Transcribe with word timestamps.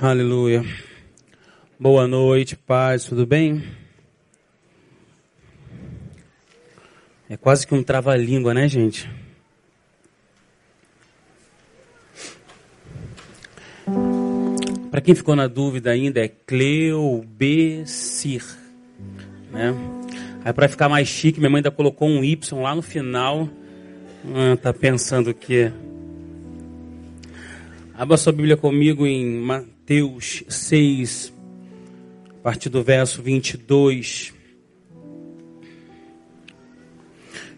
Aleluia. 0.00 0.64
Boa 1.78 2.08
noite, 2.08 2.56
paz, 2.56 3.04
tudo 3.04 3.24
bem? 3.24 3.62
É 7.28 7.36
quase 7.36 7.66
que 7.66 7.74
um 7.74 7.82
trava-língua, 7.82 8.52
né, 8.52 8.68
gente? 8.68 9.08
Para 14.90 15.00
quem 15.00 15.14
ficou 15.14 15.36
na 15.36 15.46
dúvida 15.46 15.90
ainda, 15.90 16.20
é 16.20 16.28
Cleobecir, 16.28 18.44
né? 19.52 19.72
Aí 20.44 20.52
para 20.52 20.68
ficar 20.68 20.88
mais 20.88 21.06
chique, 21.06 21.38
minha 21.38 21.48
mãe 21.48 21.60
ainda 21.60 21.70
colocou 21.70 22.08
um 22.08 22.24
Y 22.24 22.60
lá 22.60 22.74
no 22.74 22.82
final. 22.82 23.48
Ah, 24.34 24.56
tá 24.56 24.72
pensando 24.72 25.32
que 25.32 25.72
Abra 28.02 28.16
sua 28.16 28.32
Bíblia 28.32 28.56
comigo 28.56 29.06
em 29.06 29.38
Mateus 29.38 30.42
6, 30.48 31.32
a 32.30 32.42
partir 32.42 32.68
do 32.68 32.82
verso 32.82 33.22
22. 33.22 34.34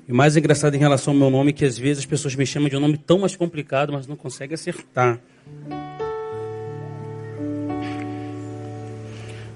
E 0.07 0.13
o 0.13 0.15
mais 0.15 0.37
engraçado 0.37 0.75
em 0.75 0.79
relação 0.79 1.15
ao 1.15 1.19
meu 1.19 1.31
nome 1.31 1.49
é 1.49 1.53
que 1.55 1.65
às 1.65 1.79
vezes 1.79 2.01
as 2.01 2.05
pessoas 2.05 2.35
me 2.35 2.45
chamam 2.45 2.69
de 2.69 2.77
um 2.77 2.81
nome 2.81 2.99
tão 2.99 3.21
mais 3.21 3.35
complicado, 3.35 3.91
mas 3.95 4.07
não 4.07 4.17
conseguem 4.17 4.53
acertar. 4.53 5.19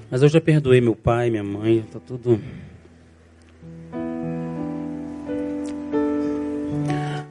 Mas 0.09 0.23
eu 0.23 0.27
já 0.27 0.41
perdoei 0.41 0.81
meu 0.81 0.95
pai, 0.95 1.29
minha 1.29 1.43
mãe, 1.43 1.83
está 1.85 1.99
tudo. 1.99 2.41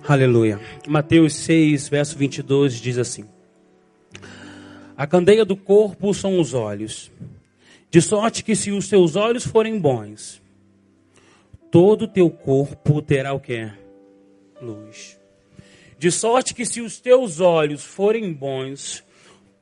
Aleluia. 0.06 0.60
Mateus 0.86 1.34
6, 1.34 1.88
verso 1.88 2.16
22 2.16 2.74
diz 2.74 2.98
assim: 2.98 3.24
A 4.98 5.06
candeia 5.06 5.44
do 5.44 5.56
corpo 5.56 6.12
são 6.12 6.40
os 6.40 6.54
olhos, 6.54 7.08
de 7.88 8.02
sorte 8.02 8.42
que 8.42 8.56
se 8.56 8.72
os 8.72 8.88
teus 8.88 9.14
olhos 9.14 9.46
forem 9.46 9.78
bons, 9.78 10.42
todo 11.70 12.02
o 12.02 12.08
teu 12.08 12.28
corpo 12.28 13.00
terá 13.00 13.32
o? 13.32 13.40
Luz. 14.60 15.16
De 16.00 16.10
sorte 16.10 16.52
que 16.52 16.66
se 16.66 16.80
os 16.80 16.98
teus 16.98 17.38
olhos 17.38 17.84
forem 17.84 18.32
bons, 18.32 19.04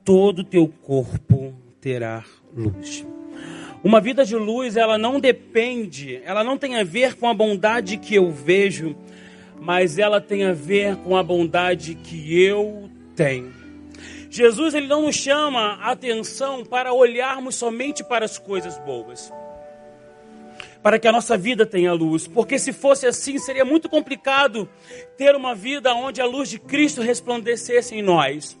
todo 0.03 0.39
o 0.39 0.43
teu 0.43 0.67
corpo 0.67 1.53
terá 1.79 2.25
luz. 2.51 3.05
Uma 3.83 4.01
vida 4.01 4.25
de 4.25 4.35
luz, 4.35 4.75
ela 4.75 4.97
não 4.97 5.19
depende, 5.19 6.19
ela 6.25 6.43
não 6.43 6.57
tem 6.57 6.77
a 6.77 6.83
ver 6.83 7.13
com 7.13 7.29
a 7.29 7.33
bondade 7.35 7.97
que 7.97 8.15
eu 8.15 8.31
vejo, 8.31 8.95
mas 9.61 9.99
ela 9.99 10.19
tem 10.19 10.45
a 10.45 10.53
ver 10.53 10.95
com 10.95 11.15
a 11.15 11.21
bondade 11.21 11.93
que 11.93 12.41
eu 12.41 12.89
tenho. 13.15 13.56
Jesus 14.29 14.73
ele 14.73 14.87
não 14.87 15.03
nos 15.03 15.15
chama 15.15 15.75
a 15.81 15.91
atenção 15.91 16.65
para 16.65 16.93
olharmos 16.93 17.55
somente 17.55 18.03
para 18.03 18.25
as 18.25 18.37
coisas 18.37 18.77
boas. 18.79 19.31
Para 20.81 20.99
que 20.99 21.07
a 21.07 21.11
nossa 21.11 21.37
vida 21.37 21.65
tenha 21.65 21.93
luz, 21.93 22.27
porque 22.27 22.59
se 22.59 22.71
fosse 22.71 23.07
assim, 23.07 23.37
seria 23.37 23.65
muito 23.65 23.89
complicado 23.89 24.69
ter 25.17 25.35
uma 25.35 25.55
vida 25.55 25.93
onde 25.93 26.21
a 26.21 26.25
luz 26.25 26.49
de 26.49 26.59
Cristo 26.59 27.01
resplandecesse 27.01 27.95
em 27.95 28.01
nós. 28.01 28.57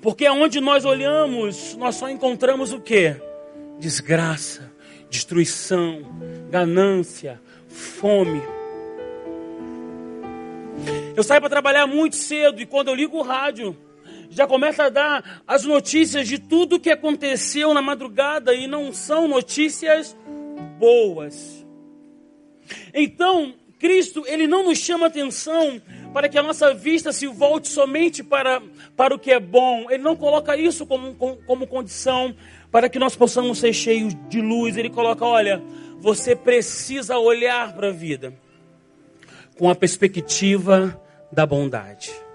Porque 0.00 0.24
aonde 0.26 0.60
nós 0.60 0.84
olhamos, 0.84 1.76
nós 1.76 1.94
só 1.94 2.08
encontramos 2.08 2.72
o 2.72 2.80
que? 2.80 3.14
Desgraça, 3.78 4.72
destruição, 5.10 6.02
ganância, 6.50 7.40
fome. 7.68 8.42
Eu 11.14 11.22
saio 11.22 11.40
para 11.40 11.50
trabalhar 11.50 11.86
muito 11.86 12.16
cedo 12.16 12.60
e 12.60 12.66
quando 12.66 12.88
eu 12.88 12.94
ligo 12.94 13.18
o 13.18 13.22
rádio, 13.22 13.76
já 14.30 14.46
começa 14.46 14.84
a 14.84 14.88
dar 14.88 15.42
as 15.46 15.64
notícias 15.64 16.28
de 16.28 16.38
tudo 16.38 16.76
o 16.76 16.80
que 16.80 16.90
aconteceu 16.90 17.72
na 17.72 17.82
madrugada 17.82 18.54
e 18.54 18.66
não 18.66 18.92
são 18.92 19.26
notícias 19.26 20.16
boas. 20.78 21.66
Então, 22.92 23.54
Cristo, 23.78 24.24
ele 24.26 24.46
não 24.46 24.64
nos 24.64 24.78
chama 24.78 25.06
atenção 25.06 25.80
para 26.12 26.28
que 26.28 26.38
a 26.38 26.42
nossa 26.42 26.74
vista 26.74 27.12
se 27.12 27.26
volte 27.26 27.68
somente 27.68 28.22
para, 28.22 28.60
para 28.96 29.14
o 29.14 29.18
que 29.18 29.30
é 29.30 29.40
bom. 29.40 29.86
Ele 29.90 30.02
não 30.02 30.16
coloca 30.16 30.56
isso 30.56 30.84
como, 30.84 31.14
como 31.14 31.66
condição 31.66 32.34
para 32.70 32.88
que 32.88 32.98
nós 32.98 33.14
possamos 33.16 33.58
ser 33.58 33.72
cheios 33.72 34.14
de 34.28 34.40
luz. 34.40 34.76
Ele 34.76 34.90
coloca: 34.90 35.24
olha, 35.24 35.62
você 35.98 36.34
precisa 36.34 37.18
olhar 37.18 37.72
para 37.74 37.88
a 37.88 37.92
vida 37.92 38.34
com 39.56 39.70
a 39.70 39.74
perspectiva 39.74 41.00
da 41.32 41.46
bondade. 41.46 42.27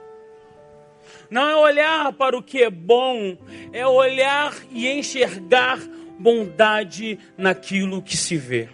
Não 1.34 1.50
é 1.50 1.56
olhar 1.56 2.14
para 2.14 2.38
o 2.38 2.44
que 2.44 2.62
é 2.62 2.70
bom, 2.70 3.36
é 3.72 3.88
olhar 3.88 4.54
e 4.72 4.88
enxergar 4.88 5.80
bondade 6.20 7.18
naquilo 7.36 8.04
que 8.04 8.16
se 8.16 8.38
vê. 8.38 8.70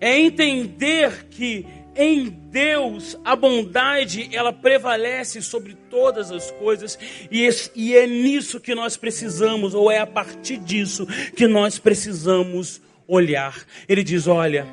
É 0.00 0.18
entender 0.18 1.28
que 1.30 1.64
em 1.94 2.28
Deus 2.28 3.16
a 3.24 3.36
bondade 3.36 4.28
ela 4.32 4.52
prevalece 4.52 5.40
sobre 5.40 5.74
todas 5.88 6.32
as 6.32 6.50
coisas 6.50 6.98
e, 7.30 7.44
esse, 7.44 7.70
e 7.76 7.96
é 7.96 8.08
nisso 8.08 8.58
que 8.58 8.74
nós 8.74 8.96
precisamos, 8.96 9.72
ou 9.72 9.88
é 9.88 9.98
a 10.00 10.06
partir 10.06 10.56
disso 10.56 11.06
que 11.36 11.46
nós 11.46 11.78
precisamos 11.78 12.82
olhar. 13.06 13.54
Ele 13.88 14.02
diz: 14.02 14.26
olha 14.26 14.66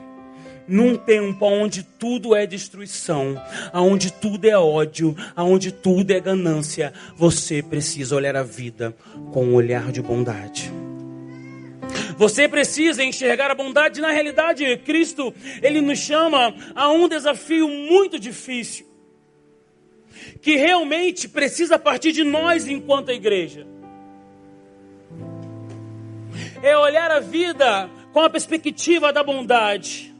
num 0.67 0.95
tempo 0.95 1.45
onde 1.45 1.83
tudo 1.83 2.35
é 2.35 2.45
destruição, 2.45 3.35
onde 3.73 4.11
tudo 4.11 4.45
é 4.45 4.57
ódio, 4.57 5.15
onde 5.35 5.71
tudo 5.71 6.11
é 6.11 6.19
ganância, 6.19 6.93
você 7.15 7.61
precisa 7.61 8.15
olhar 8.15 8.35
a 8.35 8.43
vida 8.43 8.95
com 9.31 9.45
um 9.45 9.55
olhar 9.55 9.91
de 9.91 10.01
bondade. 10.01 10.71
Você 12.17 12.47
precisa 12.47 13.03
enxergar 13.03 13.51
a 13.51 13.55
bondade 13.55 13.99
na 13.99 14.11
realidade. 14.11 14.77
Cristo, 14.77 15.33
ele 15.61 15.81
nos 15.81 15.99
chama 15.99 16.55
a 16.73 16.89
um 16.89 17.07
desafio 17.07 17.67
muito 17.67 18.19
difícil, 18.19 18.85
que 20.41 20.55
realmente 20.55 21.27
precisa 21.27 21.77
partir 21.77 22.11
de 22.11 22.23
nós 22.23 22.67
enquanto 22.67 23.11
igreja. 23.11 23.67
É 26.61 26.77
olhar 26.77 27.11
a 27.11 27.19
vida 27.19 27.89
com 28.13 28.21
a 28.21 28.29
perspectiva 28.29 29.11
da 29.11 29.23
bondade 29.23 30.12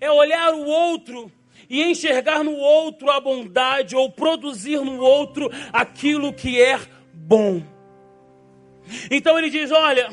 é 0.00 0.10
olhar 0.10 0.54
o 0.54 0.64
outro 0.64 1.30
e 1.68 1.82
enxergar 1.82 2.44
no 2.44 2.56
outro 2.56 3.10
a 3.10 3.20
bondade 3.20 3.96
ou 3.96 4.10
produzir 4.10 4.80
no 4.80 5.00
outro 5.00 5.50
aquilo 5.72 6.32
que 6.32 6.60
é 6.60 6.78
bom. 7.12 7.62
Então 9.10 9.38
ele 9.38 9.50
diz: 9.50 9.70
olha, 9.70 10.10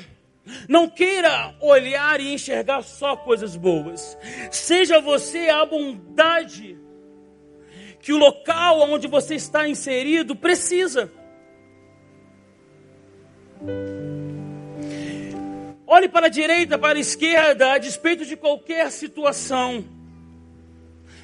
não 0.68 0.90
queira 0.90 1.56
olhar 1.60 2.20
e 2.20 2.34
enxergar 2.34 2.82
só 2.82 3.16
coisas 3.16 3.56
boas. 3.56 4.18
Seja 4.52 5.00
você 5.00 5.50
a 5.50 5.66
bondade 5.66 6.78
que 8.02 8.14
o 8.14 8.18
local 8.18 8.80
onde 8.82 9.08
você 9.08 9.36
está 9.36 9.68
inserido 9.68 10.36
precisa. 10.36 11.12
Olhe 15.92 16.08
para 16.08 16.28
a 16.28 16.30
direita, 16.30 16.78
para 16.78 17.00
a 17.00 17.02
esquerda, 17.02 17.74
a 17.74 17.80
despeito 17.80 18.24
de 18.24 18.38
qualquer 18.38 18.92
situação. 18.92 19.84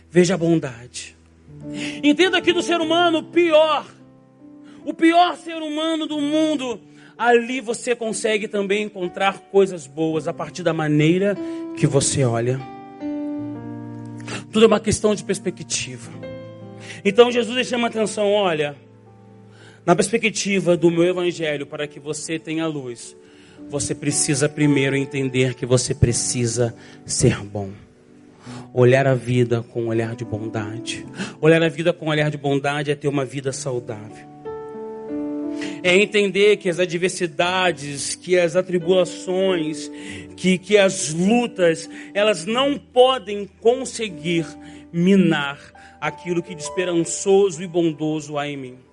Veja 0.10 0.34
a 0.34 0.38
bondade. 0.38 1.16
Entenda 2.04 2.42
que 2.42 2.52
do 2.52 2.64
ser 2.64 2.82
humano, 2.82 3.22
pior, 3.22 3.86
o 4.84 4.92
pior 4.92 5.38
ser 5.38 5.58
humano 5.58 6.08
do 6.08 6.20
mundo, 6.20 6.82
ali 7.16 7.62
você 7.62 7.96
consegue 7.96 8.48
também 8.48 8.86
encontrar 8.86 9.38
coisas 9.52 9.86
boas 9.86 10.28
a 10.28 10.34
partir 10.34 10.64
da 10.64 10.74
maneira 10.74 11.38
que 11.78 11.86
você 11.86 12.24
olha. 12.24 12.60
Tudo 14.52 14.66
é 14.66 14.68
uma 14.68 14.80
questão 14.80 15.14
de 15.14 15.24
perspectiva. 15.24 16.12
Então 17.04 17.32
Jesus 17.32 17.68
chama 17.68 17.86
atenção, 17.86 18.32
olha, 18.32 18.76
na 19.86 19.96
perspectiva 19.96 20.76
do 20.76 20.90
meu 20.90 21.04
evangelho, 21.04 21.68
para 21.68 21.88
que 21.88 22.00
você 22.00 22.40
tenha 22.40 22.66
luz 22.66 23.16
você 23.70 23.96
precisa 23.96 24.48
primeiro 24.48 24.96
entender 24.96 25.54
que 25.54 25.66
você 25.66 25.94
precisa 25.94 26.76
ser 27.06 27.38
bom. 27.44 27.70
Olhar 28.74 29.08
a 29.08 29.16
vida 29.16 29.64
com 29.64 29.84
um 29.84 29.88
olhar 29.88 30.16
de 30.16 30.26
bondade. 30.26 31.06
Olhar 31.42 31.64
a 31.64 31.70
vida 31.70 31.94
com 31.94 32.06
um 32.06 32.10
olhar 32.10 32.30
de 32.30 32.38
bondade 32.38 32.92
é 32.92 32.96
ter 32.96 33.08
uma 33.08 33.26
vida 33.26 33.52
saudável. 33.52 34.36
É 35.82 35.96
entender 35.96 36.58
que 36.58 36.70
as 36.70 36.80
adversidades, 36.80 38.16
que 38.16 38.38
as 38.38 38.56
atribulações, 38.56 39.90
que, 40.36 40.58
que 40.58 40.78
as 40.78 41.14
lutas, 41.14 41.90
elas 42.14 42.46
não 42.46 42.78
podem 42.78 43.48
conseguir 43.62 44.46
minar 44.92 45.60
aquilo 46.02 46.44
que 46.44 46.54
de 46.54 46.62
esperançoso 46.62 47.64
e 47.64 47.68
bondoso 47.68 48.38
há 48.38 48.48
em 48.48 48.58
mim. 48.58 48.85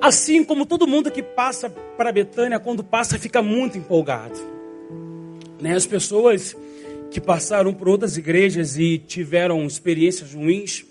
Assim 0.00 0.44
como 0.44 0.66
todo 0.66 0.86
mundo 0.86 1.10
que 1.10 1.22
passa 1.22 1.70
para 1.70 2.12
Betânia, 2.12 2.58
quando 2.58 2.84
passa, 2.84 3.18
fica 3.18 3.42
muito 3.42 3.78
empolgado. 3.78 4.38
Né? 5.60 5.74
As 5.74 5.86
pessoas 5.86 6.56
que 7.10 7.20
passaram 7.20 7.72
por 7.72 7.88
outras 7.88 8.16
igrejas 8.16 8.76
e 8.76 8.98
tiveram 8.98 9.64
experiências 9.66 10.34
ruins, 10.34 10.84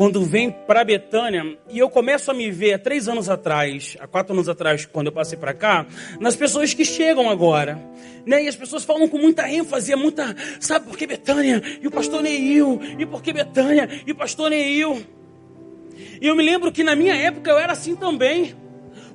quando 0.00 0.24
vem 0.24 0.50
para 0.50 0.82
Betânia, 0.82 1.58
e 1.68 1.78
eu 1.78 1.90
começo 1.90 2.30
a 2.30 2.34
me 2.34 2.50
ver 2.50 2.72
há 2.72 2.78
três 2.78 3.06
anos 3.06 3.28
atrás, 3.28 3.98
há 4.00 4.06
quatro 4.06 4.32
anos 4.32 4.48
atrás, 4.48 4.86
quando 4.86 5.08
eu 5.08 5.12
passei 5.12 5.36
para 5.36 5.52
cá, 5.52 5.86
nas 6.18 6.34
pessoas 6.34 6.72
que 6.72 6.86
chegam 6.86 7.28
agora. 7.28 7.78
Né? 8.24 8.44
E 8.44 8.48
as 8.48 8.56
pessoas 8.56 8.82
falam 8.82 9.08
com 9.08 9.18
muita 9.18 9.50
ênfase, 9.50 9.92
é 9.92 9.96
muita, 9.96 10.34
sabe 10.58 10.86
por 10.86 10.96
que 10.96 11.06
Betânia? 11.06 11.60
E 11.82 11.86
o 11.86 11.90
pastor 11.90 12.22
Neil, 12.22 12.80
e 12.98 13.04
por 13.04 13.22
que 13.22 13.32
Betânia? 13.32 13.88
E 14.06 14.12
o 14.12 14.14
pastor 14.14 14.48
Neil. 14.48 15.04
E 16.20 16.26
eu 16.26 16.36
me 16.36 16.42
lembro 16.42 16.72
que 16.72 16.84
na 16.84 16.94
minha 16.94 17.14
época 17.14 17.50
eu 17.50 17.58
era 17.58 17.72
assim 17.72 17.96
também 17.96 18.54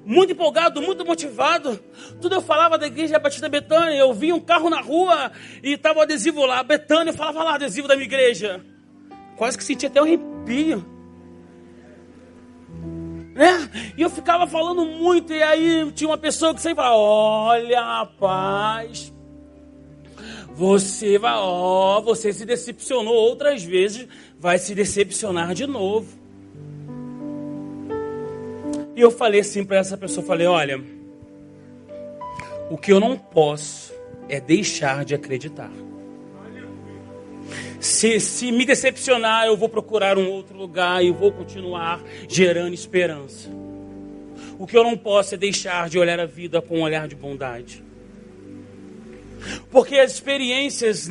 muito 0.05 0.33
empolgado, 0.33 0.81
muito 0.81 1.03
motivado. 1.03 1.79
Tudo 2.21 2.35
eu 2.35 2.41
falava 2.41 2.77
da 2.77 2.85
igreja 2.85 3.17
Batista 3.17 3.49
Betânia. 3.49 3.97
Eu 3.97 4.13
via 4.13 4.35
um 4.35 4.39
carro 4.39 4.69
na 4.69 4.79
rua 4.79 5.31
e 5.63 5.73
estava 5.73 5.99
o 5.99 6.01
adesivo 6.03 6.45
lá, 6.45 6.61
Betânia, 6.61 7.11
eu 7.11 7.15
falava 7.15 7.43
lá, 7.43 7.55
adesivo 7.55 7.87
da 7.87 7.95
minha 7.95 8.05
igreja. 8.05 8.63
Quase 9.35 9.57
que 9.57 9.63
sentia 9.63 9.89
até 9.89 10.01
um 10.01 10.05
arrepio. 10.05 10.85
Né? 13.33 13.69
E 13.97 14.01
eu 14.01 14.09
ficava 14.09 14.47
falando 14.47 14.85
muito, 14.85 15.33
e 15.33 15.43
aí 15.43 15.91
tinha 15.91 16.09
uma 16.09 16.17
pessoa 16.17 16.53
que 16.53 16.61
sempre 16.61 16.77
falava: 16.77 16.95
Olha, 16.95 17.81
rapaz, 17.81 19.13
você 20.53 21.17
vai, 21.17 21.33
ó, 21.35 21.99
você 21.99 22.31
se 22.31 22.45
decepcionou 22.45 23.13
outras 23.13 23.61
vezes, 23.61 24.07
vai 24.39 24.57
se 24.57 24.73
decepcionar 24.73 25.53
de 25.53 25.67
novo. 25.67 26.24
E 28.95 29.01
eu 29.01 29.11
falei 29.11 29.41
assim 29.41 29.63
para 29.65 29.77
essa 29.77 29.97
pessoa, 29.97 30.25
falei, 30.25 30.47
olha, 30.47 30.81
o 32.69 32.77
que 32.77 32.93
eu 32.93 32.99
não 32.99 33.17
posso 33.17 33.93
é 34.29 34.39
deixar 34.39 35.03
de 35.03 35.13
acreditar. 35.13 35.71
Se, 37.79 38.19
se 38.21 38.51
me 38.51 38.65
decepcionar, 38.65 39.45
eu 39.45 39.57
vou 39.57 39.67
procurar 39.67 40.17
um 40.17 40.27
outro 40.29 40.57
lugar 40.57 41.03
e 41.03 41.11
vou 41.11 41.31
continuar 41.31 42.01
gerando 42.27 42.73
esperança. 42.73 43.49
O 44.57 44.65
que 44.65 44.77
eu 44.77 44.83
não 44.83 44.97
posso 44.97 45.35
é 45.35 45.37
deixar 45.37 45.89
de 45.89 45.99
olhar 45.99 46.19
a 46.19 46.25
vida 46.25 46.61
com 46.61 46.79
um 46.79 46.81
olhar 46.81 47.07
de 47.07 47.15
bondade. 47.15 47.83
Porque 49.69 49.97
as 49.97 50.13
experiências, 50.13 51.09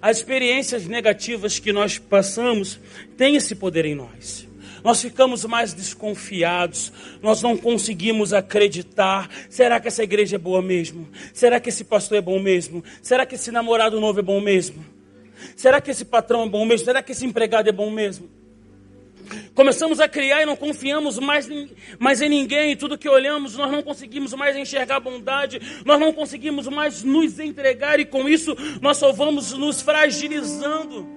as 0.00 0.16
experiências 0.16 0.86
negativas 0.86 1.58
que 1.58 1.70
nós 1.70 1.98
passamos 1.98 2.80
têm 3.16 3.36
esse 3.36 3.54
poder 3.54 3.84
em 3.84 3.94
nós 3.94 4.48
nós 4.84 5.00
ficamos 5.00 5.46
mais 5.46 5.72
desconfiados, 5.72 6.92
nós 7.22 7.40
não 7.40 7.56
conseguimos 7.56 8.34
acreditar. 8.34 9.30
Será 9.48 9.80
que 9.80 9.88
essa 9.88 10.04
igreja 10.04 10.36
é 10.36 10.38
boa 10.38 10.60
mesmo? 10.60 11.08
Será 11.32 11.58
que 11.58 11.70
esse 11.70 11.84
pastor 11.84 12.18
é 12.18 12.20
bom 12.20 12.38
mesmo? 12.38 12.84
Será 13.00 13.24
que 13.24 13.34
esse 13.34 13.50
namorado 13.50 13.98
novo 13.98 14.20
é 14.20 14.22
bom 14.22 14.40
mesmo? 14.42 14.84
Será 15.56 15.80
que 15.80 15.90
esse 15.90 16.04
patrão 16.04 16.44
é 16.44 16.48
bom 16.48 16.66
mesmo? 16.66 16.84
Será 16.84 17.02
que 17.02 17.12
esse 17.12 17.24
empregado 17.24 17.66
é 17.66 17.72
bom 17.72 17.90
mesmo? 17.90 18.28
Começamos 19.54 20.00
a 20.00 20.08
criar 20.08 20.42
e 20.42 20.46
não 20.46 20.56
confiamos 20.56 21.18
mais, 21.18 21.48
mais 21.98 22.20
em 22.20 22.28
ninguém. 22.28 22.76
Tudo 22.76 22.98
que 22.98 23.08
olhamos, 23.08 23.56
nós 23.56 23.70
não 23.72 23.82
conseguimos 23.82 24.34
mais 24.34 24.54
enxergar 24.54 25.00
bondade, 25.00 25.60
nós 25.84 25.98
não 25.98 26.12
conseguimos 26.12 26.68
mais 26.68 27.02
nos 27.02 27.38
entregar, 27.38 27.98
e 27.98 28.04
com 28.04 28.28
isso 28.28 28.54
nós 28.82 28.98
só 28.98 29.12
vamos 29.12 29.52
nos 29.52 29.80
fragilizando. 29.80 31.13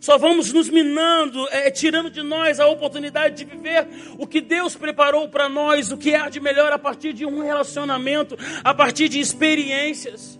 Só 0.00 0.18
vamos 0.18 0.52
nos 0.52 0.68
minando, 0.68 1.46
é, 1.50 1.70
tirando 1.70 2.10
de 2.10 2.22
nós 2.22 2.60
a 2.60 2.66
oportunidade 2.66 3.36
de 3.36 3.44
viver 3.44 3.86
o 4.18 4.26
que 4.26 4.40
Deus 4.40 4.74
preparou 4.74 5.28
para 5.28 5.48
nós, 5.48 5.92
o 5.92 5.96
que 5.96 6.14
há 6.14 6.28
de 6.28 6.40
melhor 6.40 6.72
a 6.72 6.78
partir 6.78 7.12
de 7.12 7.24
um 7.24 7.42
relacionamento, 7.42 8.36
a 8.62 8.74
partir 8.74 9.08
de 9.08 9.20
experiências. 9.20 10.38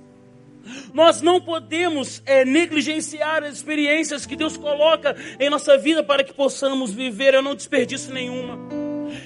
Nós 0.92 1.20
não 1.20 1.40
podemos 1.40 2.22
é, 2.26 2.44
negligenciar 2.44 3.44
as 3.44 3.56
experiências 3.56 4.26
que 4.26 4.36
Deus 4.36 4.56
coloca 4.56 5.16
em 5.38 5.48
nossa 5.48 5.76
vida 5.78 6.02
para 6.02 6.24
que 6.24 6.32
possamos 6.32 6.92
viver. 6.92 7.34
Eu 7.34 7.42
não 7.42 7.54
desperdiço 7.54 8.12
nenhuma. 8.12 8.58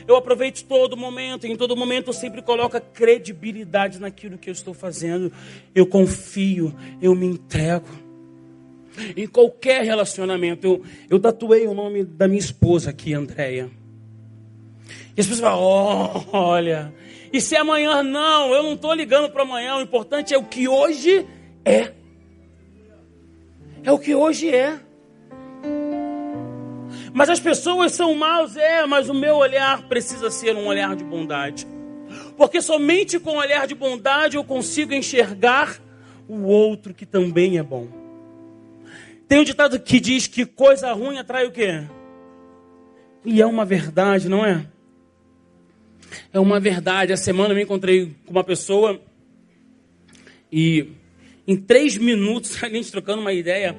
Eu 0.07 0.17
aproveito 0.17 0.65
todo 0.65 0.97
momento, 0.97 1.47
em 1.47 1.57
todo 1.57 1.77
momento 1.77 2.09
eu 2.09 2.13
sempre 2.13 2.43
coloco 2.43 2.81
credibilidade 2.93 4.01
naquilo 4.01 4.39
que 4.39 4.51
eu 4.51 4.53
estou 4.53 4.75
fazendo. 4.75 5.33
Eu 5.75 5.87
confio, 5.87 6.75
eu 7.01 7.15
me 7.15 7.27
entrego. 7.27 7.89
Em 9.17 9.27
qualquer 9.27 9.85
relacionamento. 9.85 10.67
Eu, 10.67 10.85
eu 11.09 11.21
tatuei 11.21 11.67
o 11.67 11.75
nome 11.75 12.05
da 12.05 12.27
minha 12.27 12.41
esposa 12.41 12.91
aqui, 12.91 13.15
Andréia. 13.15 13.71
E 15.17 15.21
as 15.21 15.27
pessoas 15.27 15.41
falam: 15.41 15.63
oh, 15.63 16.37
olha, 16.37 16.93
e 17.33 17.41
se 17.41 17.57
amanhã 17.57 18.03
não? 18.03 18.53
Eu 18.53 18.63
não 18.63 18.75
estou 18.75 18.93
ligando 18.93 19.31
para 19.31 19.43
amanhã. 19.43 19.77
O 19.77 19.81
importante 19.81 20.35
é 20.35 20.39
o 20.39 20.45
que 20.45 20.67
hoje 20.69 21.27
é. 21.65 21.93
É 23.83 23.93
o 23.93 23.99
que 23.99 24.15
hoje 24.15 24.55
é. 24.55 24.79
Mas 27.13 27.29
as 27.29 27.41
pessoas 27.41 27.93
são 27.93 28.15
maus, 28.15 28.57
é, 28.57 28.87
mas 28.87 29.09
o 29.09 29.15
meu 29.15 29.37
olhar 29.37 29.89
precisa 29.89 30.31
ser 30.31 30.55
um 30.55 30.67
olhar 30.67 30.95
de 30.95 31.05
bondade. 31.05 31.67
Porque 32.37 32.61
somente 32.61 33.19
com 33.19 33.31
o 33.31 33.39
olhar 33.39 33.67
de 33.67 33.75
bondade 33.75 34.37
eu 34.37 34.45
consigo 34.45 34.93
enxergar 34.93 35.81
o 36.29 36.43
outro 36.45 36.95
que 36.95 37.05
também 37.05 37.59
é 37.59 37.63
bom. 37.63 38.00
Tem 39.31 39.39
um 39.39 39.45
ditado 39.45 39.79
que 39.79 40.01
diz 40.01 40.27
que 40.27 40.45
coisa 40.45 40.93
ruim 40.93 41.17
atrai 41.17 41.47
o 41.47 41.53
quê? 41.53 41.85
E 43.25 43.41
é 43.41 43.47
uma 43.47 43.65
verdade, 43.65 44.29
não 44.29 44.45
é? 44.45 44.67
É 46.33 46.41
uma 46.41 46.59
verdade. 46.59 47.13
A 47.13 47.17
semana 47.17 47.51
eu 47.53 47.57
me 47.57 47.63
encontrei 47.63 48.13
com 48.27 48.33
uma 48.33 48.43
pessoa 48.43 49.01
e 50.51 50.89
em 51.47 51.57
três 51.57 51.97
minutos, 51.97 52.59
a 52.61 52.69
gente 52.69 52.91
trocando 52.91 53.21
uma 53.21 53.33
ideia, 53.33 53.79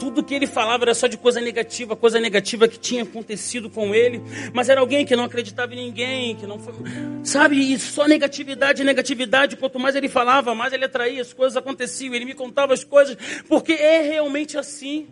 tudo 0.00 0.24
que 0.24 0.34
ele 0.34 0.46
falava 0.46 0.84
era 0.84 0.94
só 0.94 1.06
de 1.06 1.18
coisa 1.18 1.42
negativa, 1.42 1.94
coisa 1.94 2.18
negativa 2.18 2.66
que 2.66 2.78
tinha 2.78 3.02
acontecido 3.02 3.68
com 3.68 3.94
ele, 3.94 4.22
mas 4.54 4.70
era 4.70 4.80
alguém 4.80 5.04
que 5.04 5.14
não 5.14 5.24
acreditava 5.24 5.74
em 5.74 5.76
ninguém, 5.76 6.34
que 6.34 6.46
não 6.46 6.58
foi, 6.58 6.72
sabe, 7.22 7.74
e 7.74 7.78
só 7.78 8.08
negatividade, 8.08 8.82
negatividade, 8.82 9.56
quanto 9.56 9.78
mais 9.78 9.94
ele 9.94 10.08
falava, 10.08 10.54
mais 10.54 10.72
ele 10.72 10.86
atraía, 10.86 11.20
as 11.20 11.34
coisas 11.34 11.54
aconteciam, 11.54 12.14
ele 12.14 12.24
me 12.24 12.32
contava 12.32 12.72
as 12.72 12.82
coisas, 12.82 13.14
porque 13.46 13.74
é 13.74 14.00
realmente 14.00 14.56
assim. 14.56 15.06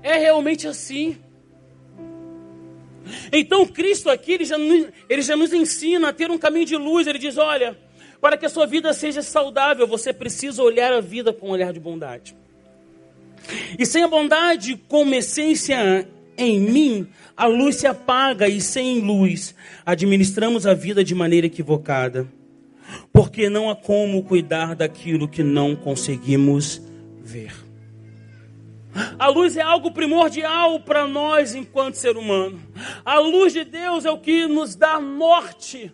É 0.00 0.16
realmente 0.16 0.68
assim. 0.68 1.18
Então 3.32 3.66
Cristo 3.66 4.08
aqui, 4.08 4.34
ele 4.34 4.44
já, 4.44 4.56
ele 5.08 5.22
já 5.22 5.36
nos 5.36 5.52
ensina 5.52 6.10
a 6.10 6.12
ter 6.12 6.30
um 6.30 6.38
caminho 6.38 6.66
de 6.66 6.76
luz, 6.76 7.08
ele 7.08 7.18
diz, 7.18 7.36
olha, 7.36 7.76
para 8.20 8.36
que 8.36 8.46
a 8.46 8.48
sua 8.48 8.64
vida 8.64 8.92
seja 8.92 9.22
saudável, 9.22 9.88
você 9.88 10.12
precisa 10.12 10.62
olhar 10.62 10.92
a 10.92 11.00
vida 11.00 11.32
com 11.32 11.48
um 11.48 11.50
olhar 11.50 11.72
de 11.72 11.80
bondade. 11.80 12.38
E 13.78 13.84
sem 13.86 14.02
a 14.02 14.08
bondade 14.08 14.76
como 14.88 15.14
essência 15.14 16.08
em 16.36 16.60
mim, 16.60 17.08
a 17.36 17.46
luz 17.46 17.76
se 17.76 17.86
apaga 17.86 18.48
e 18.48 18.60
sem 18.60 19.00
luz 19.00 19.54
administramos 19.84 20.66
a 20.66 20.74
vida 20.74 21.04
de 21.04 21.14
maneira 21.14 21.46
equivocada. 21.46 22.26
Porque 23.12 23.48
não 23.48 23.70
há 23.70 23.76
como 23.76 24.22
cuidar 24.24 24.74
daquilo 24.74 25.28
que 25.28 25.42
não 25.42 25.76
conseguimos 25.76 26.82
ver. 27.22 27.52
A 29.18 29.28
luz 29.28 29.56
é 29.56 29.62
algo 29.62 29.92
primordial 29.92 30.80
para 30.80 31.06
nós 31.06 31.54
enquanto 31.54 31.94
ser 31.94 32.16
humano. 32.16 32.60
A 33.04 33.18
luz 33.20 33.52
de 33.52 33.64
Deus 33.64 34.04
é 34.04 34.10
o 34.10 34.18
que 34.18 34.46
nos 34.46 34.74
dá 34.74 34.98
norte, 34.98 35.92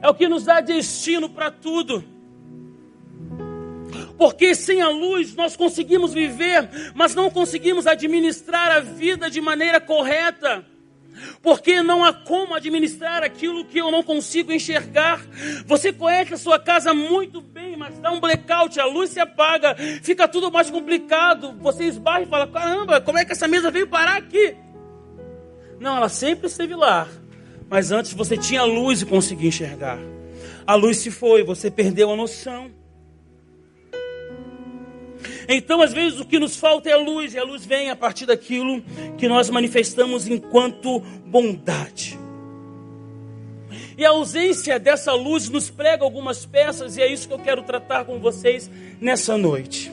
é 0.00 0.08
o 0.08 0.14
que 0.14 0.28
nos 0.28 0.44
dá 0.44 0.60
destino 0.60 1.28
para 1.28 1.50
tudo. 1.50 2.02
Porque 4.18 4.54
sem 4.54 4.80
a 4.80 4.88
luz 4.88 5.34
nós 5.34 5.56
conseguimos 5.56 6.14
viver, 6.14 6.68
mas 6.94 7.14
não 7.14 7.30
conseguimos 7.30 7.86
administrar 7.86 8.70
a 8.70 8.80
vida 8.80 9.30
de 9.30 9.40
maneira 9.40 9.80
correta. 9.80 10.64
Porque 11.42 11.82
não 11.82 12.04
há 12.04 12.12
como 12.12 12.54
administrar 12.54 13.22
aquilo 13.22 13.64
que 13.64 13.78
eu 13.78 13.90
não 13.90 14.02
consigo 14.02 14.52
enxergar. 14.52 15.24
Você 15.66 15.92
conhece 15.92 16.34
a 16.34 16.36
sua 16.36 16.58
casa 16.58 16.92
muito 16.92 17.40
bem, 17.40 17.76
mas 17.76 17.98
dá 17.98 18.10
um 18.10 18.20
blackout, 18.20 18.78
a 18.78 18.84
luz 18.84 19.10
se 19.10 19.20
apaga, 19.20 19.74
fica 20.02 20.28
tudo 20.28 20.50
mais 20.50 20.70
complicado. 20.70 21.54
Você 21.60 21.84
esbarra 21.84 22.22
e 22.22 22.26
fala: 22.26 22.46
caramba, 22.46 23.00
como 23.00 23.18
é 23.18 23.24
que 23.24 23.32
essa 23.32 23.48
mesa 23.48 23.70
veio 23.70 23.86
parar 23.86 24.16
aqui? 24.16 24.56
Não, 25.80 25.96
ela 25.96 26.08
sempre 26.08 26.46
esteve 26.46 26.74
lá. 26.74 27.08
Mas 27.68 27.90
antes 27.90 28.12
você 28.12 28.36
tinha 28.36 28.62
luz 28.62 29.02
e 29.02 29.06
conseguia 29.06 29.48
enxergar. 29.48 29.98
A 30.66 30.74
luz 30.74 30.98
se 30.98 31.10
foi, 31.10 31.42
você 31.42 31.70
perdeu 31.70 32.10
a 32.10 32.16
noção. 32.16 32.70
Então, 35.48 35.80
às 35.80 35.92
vezes, 35.92 36.20
o 36.20 36.24
que 36.24 36.38
nos 36.38 36.56
falta 36.56 36.88
é 36.88 36.92
a 36.92 36.98
luz, 36.98 37.34
e 37.34 37.38
a 37.38 37.44
luz 37.44 37.64
vem 37.64 37.90
a 37.90 37.96
partir 37.96 38.26
daquilo 38.26 38.82
que 39.16 39.28
nós 39.28 39.48
manifestamos 39.50 40.26
enquanto 40.26 41.00
bondade. 41.24 42.18
E 43.98 44.04
a 44.04 44.10
ausência 44.10 44.78
dessa 44.78 45.12
luz 45.12 45.48
nos 45.48 45.70
prega 45.70 46.04
algumas 46.04 46.44
peças, 46.44 46.96
e 46.96 47.02
é 47.02 47.10
isso 47.10 47.28
que 47.28 47.34
eu 47.34 47.38
quero 47.38 47.62
tratar 47.62 48.04
com 48.04 48.18
vocês 48.18 48.70
nessa 49.00 49.38
noite. 49.38 49.90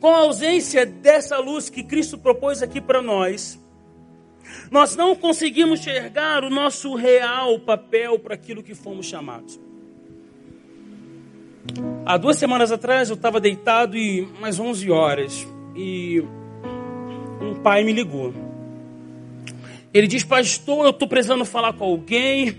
Com 0.00 0.08
a 0.08 0.18
ausência 0.18 0.86
dessa 0.86 1.38
luz 1.38 1.68
que 1.68 1.82
Cristo 1.82 2.16
propôs 2.16 2.62
aqui 2.62 2.80
para 2.80 3.02
nós, 3.02 3.58
nós 4.70 4.96
não 4.96 5.14
conseguimos 5.14 5.80
enxergar 5.80 6.44
o 6.44 6.50
nosso 6.50 6.94
real 6.94 7.58
papel 7.58 8.18
para 8.18 8.34
aquilo 8.34 8.62
que 8.62 8.74
fomos 8.74 9.06
chamados. 9.06 9.58
Há 12.04 12.16
duas 12.16 12.36
semanas 12.36 12.70
atrás 12.70 13.10
eu 13.10 13.16
estava 13.16 13.40
deitado 13.40 13.96
e 13.96 14.22
mais 14.40 14.60
11 14.60 14.90
horas 14.90 15.46
e 15.74 16.22
um 17.40 17.54
pai 17.62 17.84
me 17.84 17.92
ligou. 17.92 18.32
Ele 19.92 20.06
diz, 20.06 20.22
pastor, 20.22 20.84
eu 20.84 20.90
estou 20.90 21.08
precisando 21.08 21.44
falar 21.44 21.72
com 21.72 21.84
alguém 21.84 22.56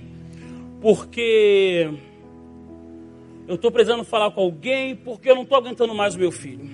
porque 0.82 1.90
eu 3.48 3.56
estou 3.56 3.72
precisando 3.72 4.04
falar 4.04 4.32
com 4.32 4.42
alguém 4.42 4.96
porque 4.96 5.30
eu 5.30 5.36
não 5.36 5.44
estou 5.44 5.58
aguentando 5.58 5.94
mais 5.94 6.16
o 6.16 6.20
meu 6.20 6.32
filho. 6.32 6.70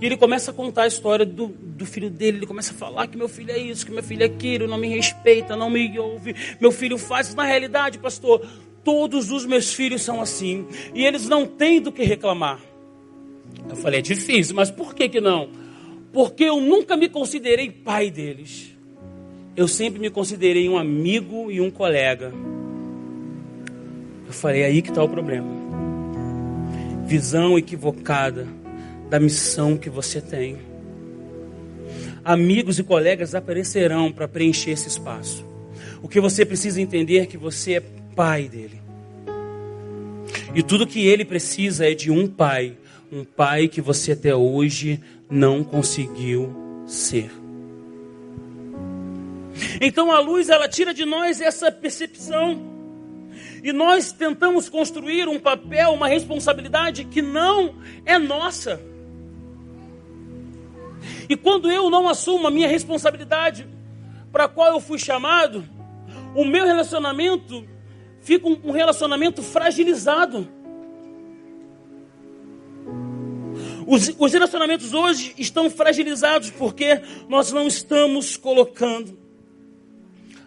E 0.00 0.06
ele 0.06 0.16
começa 0.16 0.50
a 0.50 0.54
contar 0.54 0.84
a 0.84 0.86
história 0.86 1.26
do, 1.26 1.48
do 1.48 1.84
filho 1.84 2.08
dele. 2.08 2.38
Ele 2.38 2.46
começa 2.46 2.72
a 2.72 2.76
falar 2.76 3.06
que 3.06 3.18
meu 3.18 3.28
filho 3.28 3.50
é 3.50 3.58
isso, 3.58 3.84
que 3.84 3.92
meu 3.92 4.02
filho 4.02 4.22
é 4.22 4.26
aquilo, 4.26 4.66
não 4.66 4.78
me 4.78 4.88
respeita, 4.88 5.54
não 5.54 5.68
me 5.68 5.98
ouve. 5.98 6.34
Meu 6.58 6.72
filho 6.72 6.96
faz 6.96 7.28
isso. 7.28 7.36
Na 7.36 7.44
realidade, 7.44 7.98
pastor, 7.98 8.40
todos 8.84 9.30
os 9.30 9.44
meus 9.46 9.72
filhos 9.72 10.02
são 10.02 10.20
assim. 10.20 10.66
E 10.94 11.04
eles 11.04 11.28
não 11.28 11.46
têm 11.46 11.80
do 11.80 11.92
que 11.92 12.02
reclamar. 12.02 12.60
Eu 13.68 13.76
falei, 13.76 14.00
é 14.00 14.02
difícil, 14.02 14.54
mas 14.54 14.70
por 14.70 14.94
que, 14.94 15.08
que 15.08 15.20
não? 15.20 15.48
Porque 16.12 16.44
eu 16.44 16.60
nunca 16.60 16.96
me 16.96 17.08
considerei 17.08 17.70
pai 17.70 18.10
deles. 18.10 18.76
Eu 19.56 19.68
sempre 19.68 20.00
me 20.00 20.10
considerei 20.10 20.68
um 20.68 20.78
amigo 20.78 21.50
e 21.50 21.60
um 21.60 21.70
colega. 21.70 22.32
Eu 24.26 24.32
falei, 24.32 24.62
é 24.62 24.66
aí 24.66 24.82
que 24.82 24.90
está 24.90 25.02
o 25.02 25.08
problema. 25.08 25.48
Visão 27.04 27.58
equivocada 27.58 28.46
da 29.08 29.18
missão 29.18 29.76
que 29.76 29.90
você 29.90 30.20
tem. 30.20 30.56
Amigos 32.24 32.78
e 32.78 32.84
colegas 32.84 33.34
aparecerão 33.34 34.12
para 34.12 34.28
preencher 34.28 34.70
esse 34.70 34.88
espaço. 34.88 35.44
O 36.02 36.08
que 36.08 36.20
você 36.20 36.46
precisa 36.46 36.80
entender 36.80 37.18
é 37.18 37.26
que 37.26 37.36
você 37.36 37.74
é 37.74 37.82
pai 38.20 38.50
dele. 38.50 38.82
E 40.54 40.62
tudo 40.62 40.86
que 40.86 41.06
ele 41.06 41.24
precisa 41.24 41.90
é 41.90 41.94
de 41.94 42.10
um 42.10 42.26
pai, 42.26 42.76
um 43.10 43.24
pai 43.24 43.66
que 43.66 43.80
você 43.80 44.12
até 44.12 44.36
hoje 44.36 45.00
não 45.30 45.64
conseguiu 45.64 46.84
ser. 46.86 47.30
Então 49.80 50.12
a 50.12 50.20
luz 50.20 50.50
ela 50.50 50.68
tira 50.68 50.92
de 50.92 51.06
nós 51.06 51.40
essa 51.40 51.72
percepção 51.72 52.60
e 53.64 53.72
nós 53.72 54.12
tentamos 54.12 54.68
construir 54.68 55.26
um 55.26 55.40
papel, 55.40 55.94
uma 55.94 56.06
responsabilidade 56.06 57.06
que 57.06 57.22
não 57.22 57.76
é 58.04 58.18
nossa. 58.18 58.78
E 61.26 61.34
quando 61.38 61.70
eu 61.70 61.88
não 61.88 62.06
assumo 62.06 62.48
a 62.48 62.50
minha 62.50 62.68
responsabilidade 62.68 63.66
para 64.30 64.44
a 64.44 64.48
qual 64.48 64.74
eu 64.74 64.80
fui 64.80 64.98
chamado, 64.98 65.64
o 66.34 66.44
meu 66.44 66.66
relacionamento 66.66 67.66
fica 68.20 68.46
um 68.46 68.70
relacionamento 68.70 69.42
fragilizado. 69.42 70.48
Os, 73.86 74.14
os 74.18 74.32
relacionamentos 74.32 74.94
hoje 74.94 75.34
estão 75.36 75.68
fragilizados 75.68 76.50
porque 76.50 77.00
nós 77.28 77.52
não 77.52 77.66
estamos 77.66 78.36
colocando 78.36 79.18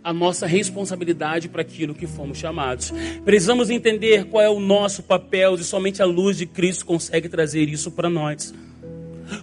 a 0.03 0.11
nossa 0.11 0.45
responsabilidade 0.45 1.47
para 1.47 1.61
aquilo 1.61 1.95
que 1.95 2.05
fomos 2.05 2.37
chamados. 2.37 2.93
Precisamos 3.23 3.69
entender 3.69 4.25
qual 4.25 4.43
é 4.43 4.49
o 4.49 4.59
nosso 4.59 5.01
papel 5.03 5.55
e 5.55 5.63
somente 5.63 6.01
a 6.01 6.05
luz 6.05 6.37
de 6.37 6.45
Cristo 6.45 6.85
consegue 6.85 7.29
trazer 7.29 7.69
isso 7.69 7.89
para 7.91 8.09
nós. 8.09 8.53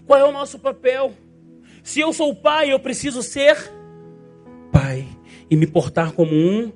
Qual 0.06 0.18
é 0.18 0.24
o 0.24 0.32
nosso 0.32 0.58
papel? 0.58 1.14
Se 1.82 2.00
eu 2.00 2.12
sou 2.12 2.34
pai, 2.34 2.72
eu 2.72 2.78
preciso 2.78 3.22
ser 3.22 3.56
pai 4.70 5.06
e 5.50 5.56
me 5.56 5.66
portar 5.66 6.12
como 6.12 6.32
um 6.32 6.70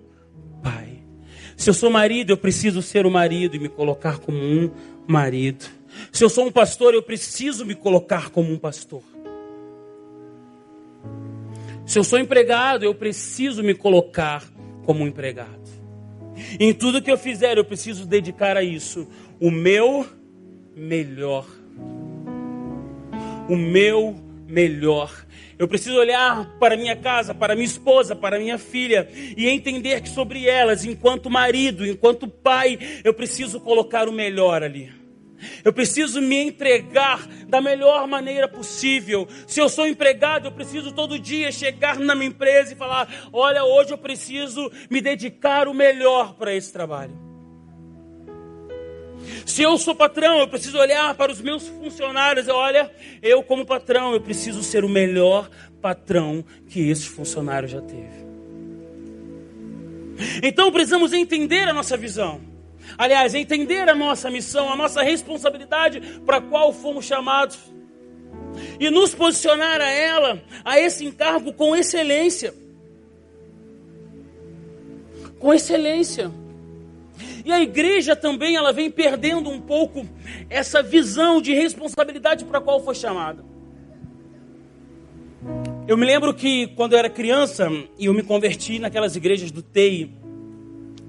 pai. 0.63 0.94
Se 1.57 1.71
eu 1.71 1.75
sou 1.75 1.91
marido, 1.91 2.31
eu 2.31 2.37
preciso 2.37 2.83
ser 2.83 3.07
o 3.07 3.11
marido 3.11 3.57
e 3.57 3.59
me 3.59 3.69
colocar 3.69 4.19
como 4.19 4.39
um 4.39 4.71
marido. 5.07 5.65
Se 6.11 6.25
eu 6.25 6.29
sou 6.29 6.47
um 6.47 6.53
pastor, 6.53 6.95
eu 6.95 7.03
preciso 7.03 7.65
me 7.65 7.75
colocar 7.75 8.31
como 8.31 8.53
um 8.53 8.59
pastor. 8.59 9.03
Se 11.87 11.99
eu 11.99 12.05
sou 12.05 12.19
empregado, 12.19 12.85
eu 12.85 12.95
preciso 12.95 13.63
me 13.63 13.75
colocar 13.75 14.43
como 14.85 15.05
um 15.05 15.07
empregado. 15.07 15.65
Em 16.59 16.73
tudo 16.73 17.03
que 17.03 17.11
eu 17.11 17.19
fizer, 17.19 17.59
eu 17.59 17.65
preciso 17.65 18.07
dedicar 18.07 18.57
a 18.57 18.63
isso 18.63 19.07
o 19.41 19.51
meu 19.51 20.07
melhor. 20.75 21.47
O 23.49 23.57
meu 23.57 24.17
melhor. 24.49 25.25
Eu 25.59 25.69
preciso 25.69 25.97
olhar 25.97 26.59
para 26.59 26.77
minha 26.77 26.97
casa, 26.97 27.35
para 27.35 27.55
minha 27.55 27.67
esposa, 27.67 28.17
para 28.17 28.39
minha 28.39 28.59
filha 28.59 29.09
e 29.37 29.49
entender 29.49 30.01
que 30.01 30.09
sobre 30.09 30.49
elas, 30.49 30.85
enquanto 30.85 31.31
marido, 31.31 31.87
enquanto 31.87 32.29
pai, 32.29 32.79
eu 33.05 33.15
preciso 33.15 33.61
colocar 33.61 34.09
o 34.09 34.13
melhor 34.13 34.63
ali. 34.63 35.05
Eu 35.65 35.73
preciso 35.73 36.21
me 36.21 36.37
entregar 36.37 37.27
da 37.47 37.61
melhor 37.61 38.07
maneira 38.07 38.49
possível. 38.49 39.29
Se 39.47 39.61
eu 39.61 39.69
sou 39.69 39.87
empregado, 39.87 40.47
eu 40.47 40.53
preciso 40.53 40.93
todo 40.93 41.19
dia 41.19 41.53
chegar 41.53 41.99
na 41.99 42.15
minha 42.15 42.29
empresa 42.29 42.73
e 42.73 42.77
falar: 42.77 43.09
olha, 43.33 43.65
hoje 43.65 43.93
eu 43.93 43.99
preciso 43.99 44.71
me 44.91 45.01
dedicar 45.01 45.69
o 45.69 45.75
melhor 45.75 46.35
para 46.35 46.55
esse 46.55 46.73
trabalho. 46.73 47.34
Se 49.47 49.63
eu 49.63 49.77
sou 49.79 49.95
patrão, 49.95 50.39
eu 50.39 50.49
preciso 50.49 50.79
olhar 50.79 51.15
para 51.15 51.31
os 51.31 51.41
meus 51.41 51.67
funcionários. 51.69 52.49
Olha, 52.49 52.91
eu 53.23 53.43
como 53.43 53.65
patrão, 53.65 54.13
eu 54.13 54.21
preciso 54.21 54.63
ser 54.63 54.85
o 54.85 54.89
melhor 54.89 55.49
patrão 55.81 56.45
que 56.69 56.89
esse 56.89 57.07
funcionário 57.07 57.69
já 57.69 57.81
teve. 57.81 58.25
Então 60.43 60.71
precisamos 60.73 61.13
entender 61.13 61.69
a 61.69 61.73
nossa 61.73 61.97
visão. 61.97 62.41
Aliás, 62.97 63.35
entender 63.35 63.89
a 63.89 63.95
nossa 63.95 64.31
missão, 64.31 64.73
a 64.73 64.77
nossa 64.77 65.03
responsabilidade 65.03 66.01
para 66.25 66.39
a 66.39 66.41
qual 66.41 66.73
fomos 66.73 67.05
chamados. 67.05 67.59
E 68.79 68.89
nos 68.91 69.15
posicionar 69.15 69.81
a 69.81 69.91
ela, 69.91 70.43
a 70.65 70.79
esse 70.79 71.05
encargo 71.05 71.53
com 71.53 71.75
excelência. 71.75 72.55
Com 75.39 75.53
excelência. 75.53 76.31
E 77.45 77.53
a 77.53 77.61
igreja 77.61 78.17
também, 78.17 78.57
ela 78.57 78.73
vem 78.73 78.91
perdendo 78.91 79.51
um 79.51 79.61
pouco 79.61 80.07
essa 80.49 80.83
visão 80.83 81.43
de 81.43 81.53
responsabilidade 81.53 82.45
para 82.45 82.59
a 82.59 82.61
qual 82.61 82.81
foi 82.81 82.95
chamada. 82.95 83.45
Eu 85.87 85.99
me 85.99 86.07
lembro 86.07 86.33
que 86.33 86.69
quando 86.69 86.95
eu 86.95 86.99
era 86.99 87.11
criança 87.11 87.71
e 87.99 88.07
eu 88.07 88.15
me 88.15 88.23
converti 88.23 88.79
naquelas 88.79 89.15
igrejas 89.15 89.51
do 89.51 89.61
TEI, 89.61 90.11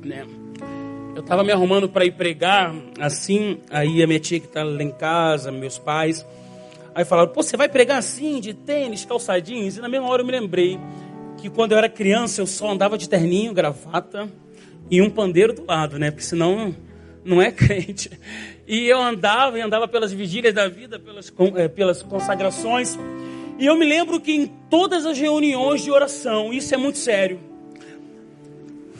né? 0.04 0.25
Eu 1.15 1.22
estava 1.22 1.42
me 1.46 1.54
arrumando 1.54 1.88
para 1.88 2.04
ir 2.04 2.12
pregar, 2.12 2.75
assim, 3.00 3.60
aí 3.70 4.04
a 4.04 4.08
minha 4.08 4.20
tia 4.20 4.38
que 4.38 4.48
está 4.48 4.62
lá 4.62 4.84
em 4.84 4.92
casa, 4.92 5.50
meus 5.50 5.77
pais, 5.77 6.25
aí 6.94 7.06
falaram, 7.06 7.32
pô, 7.32 7.42
você 7.42 7.56
vai 7.56 7.70
pregar 7.70 7.98
assim, 7.98 8.42
de 8.42 8.54
tênis, 8.54 9.06
calçadinhos? 9.06 9.77
E 9.77 9.82
na 9.82 9.88
mesma 9.88 10.10
hora 10.10 10.22
eu 10.22 10.25
me 10.25 10.34
lembrei 10.34 10.77
que 11.38 11.50
quando 11.50 11.72
eu 11.72 11.77
era 11.77 11.88
criança 11.88 12.42
eu 12.42 12.46
só 12.46 12.70
andava 12.70 12.98
de 12.98 13.08
terninho, 13.08 13.54
gravata 13.54 14.30
e 14.89 15.01
um 15.01 15.10
pandeiro 15.10 15.54
do 15.54 15.65
lado, 15.65 15.98
né? 16.00 16.12
Porque 16.12 16.24
senão 16.24 16.75
não 17.24 17.42
é 17.42 17.51
crente. 17.54 18.10
E 18.68 18.86
eu 18.88 19.01
andava 19.01 19.58
e 19.58 19.62
andava 19.62 19.88
pelas 19.88 20.12
vigílias 20.12 20.54
da 20.54 20.68
vida, 20.68 21.00
pelas, 21.00 21.32
é, 21.56 21.68
pelas 21.68 22.01
consagrações. 22.04 22.98
E 23.60 23.65
eu 23.65 23.77
me 23.77 23.86
lembro 23.86 24.20
que 24.20 24.32
em 24.32 24.48
todas 24.70 25.06
as 25.06 25.18
reuniões 25.18 25.82
de 25.84 25.92
oração, 25.92 26.51
isso 26.51 26.74
é 26.74 26.77
muito 26.77 26.98
sério, 26.98 27.39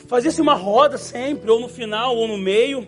Fazia-se 0.06 0.40
uma 0.40 0.54
roda 0.54 0.96
sempre, 0.96 1.50
ou 1.50 1.60
no 1.60 1.68
final, 1.68 2.16
ou 2.16 2.28
no 2.28 2.38
meio. 2.38 2.86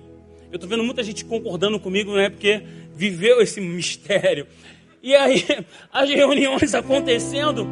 Eu 0.50 0.54
estou 0.54 0.68
vendo 0.68 0.84
muita 0.84 1.02
gente 1.02 1.24
concordando 1.24 1.78
comigo, 1.80 2.14
né? 2.14 2.30
Porque 2.30 2.62
viveu 2.94 3.42
esse 3.42 3.60
mistério. 3.60 4.46
E 5.02 5.14
aí, 5.14 5.44
as 5.92 6.08
reuniões 6.08 6.74
acontecendo. 6.74 7.68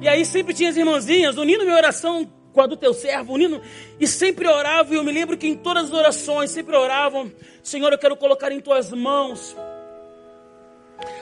E 0.00 0.08
aí 0.08 0.24
sempre 0.24 0.52
tinha 0.52 0.70
as 0.70 0.76
irmãzinhas 0.76 1.36
unindo 1.36 1.64
minha 1.64 1.76
oração 1.76 2.28
com 2.58 2.62
a 2.62 2.66
do 2.66 2.76
teu 2.76 2.92
servo, 2.92 3.34
unindo. 3.34 3.62
E 4.00 4.06
sempre 4.08 4.48
oravam. 4.48 4.94
E 4.94 4.96
eu 4.96 5.04
me 5.04 5.12
lembro 5.12 5.38
que 5.38 5.46
em 5.46 5.54
todas 5.54 5.84
as 5.84 5.92
orações 5.92 6.50
sempre 6.50 6.76
oravam: 6.76 7.30
Senhor, 7.62 7.92
eu 7.92 7.98
quero 7.98 8.16
colocar 8.16 8.50
em 8.50 8.60
tuas 8.60 8.90
mãos 8.90 9.56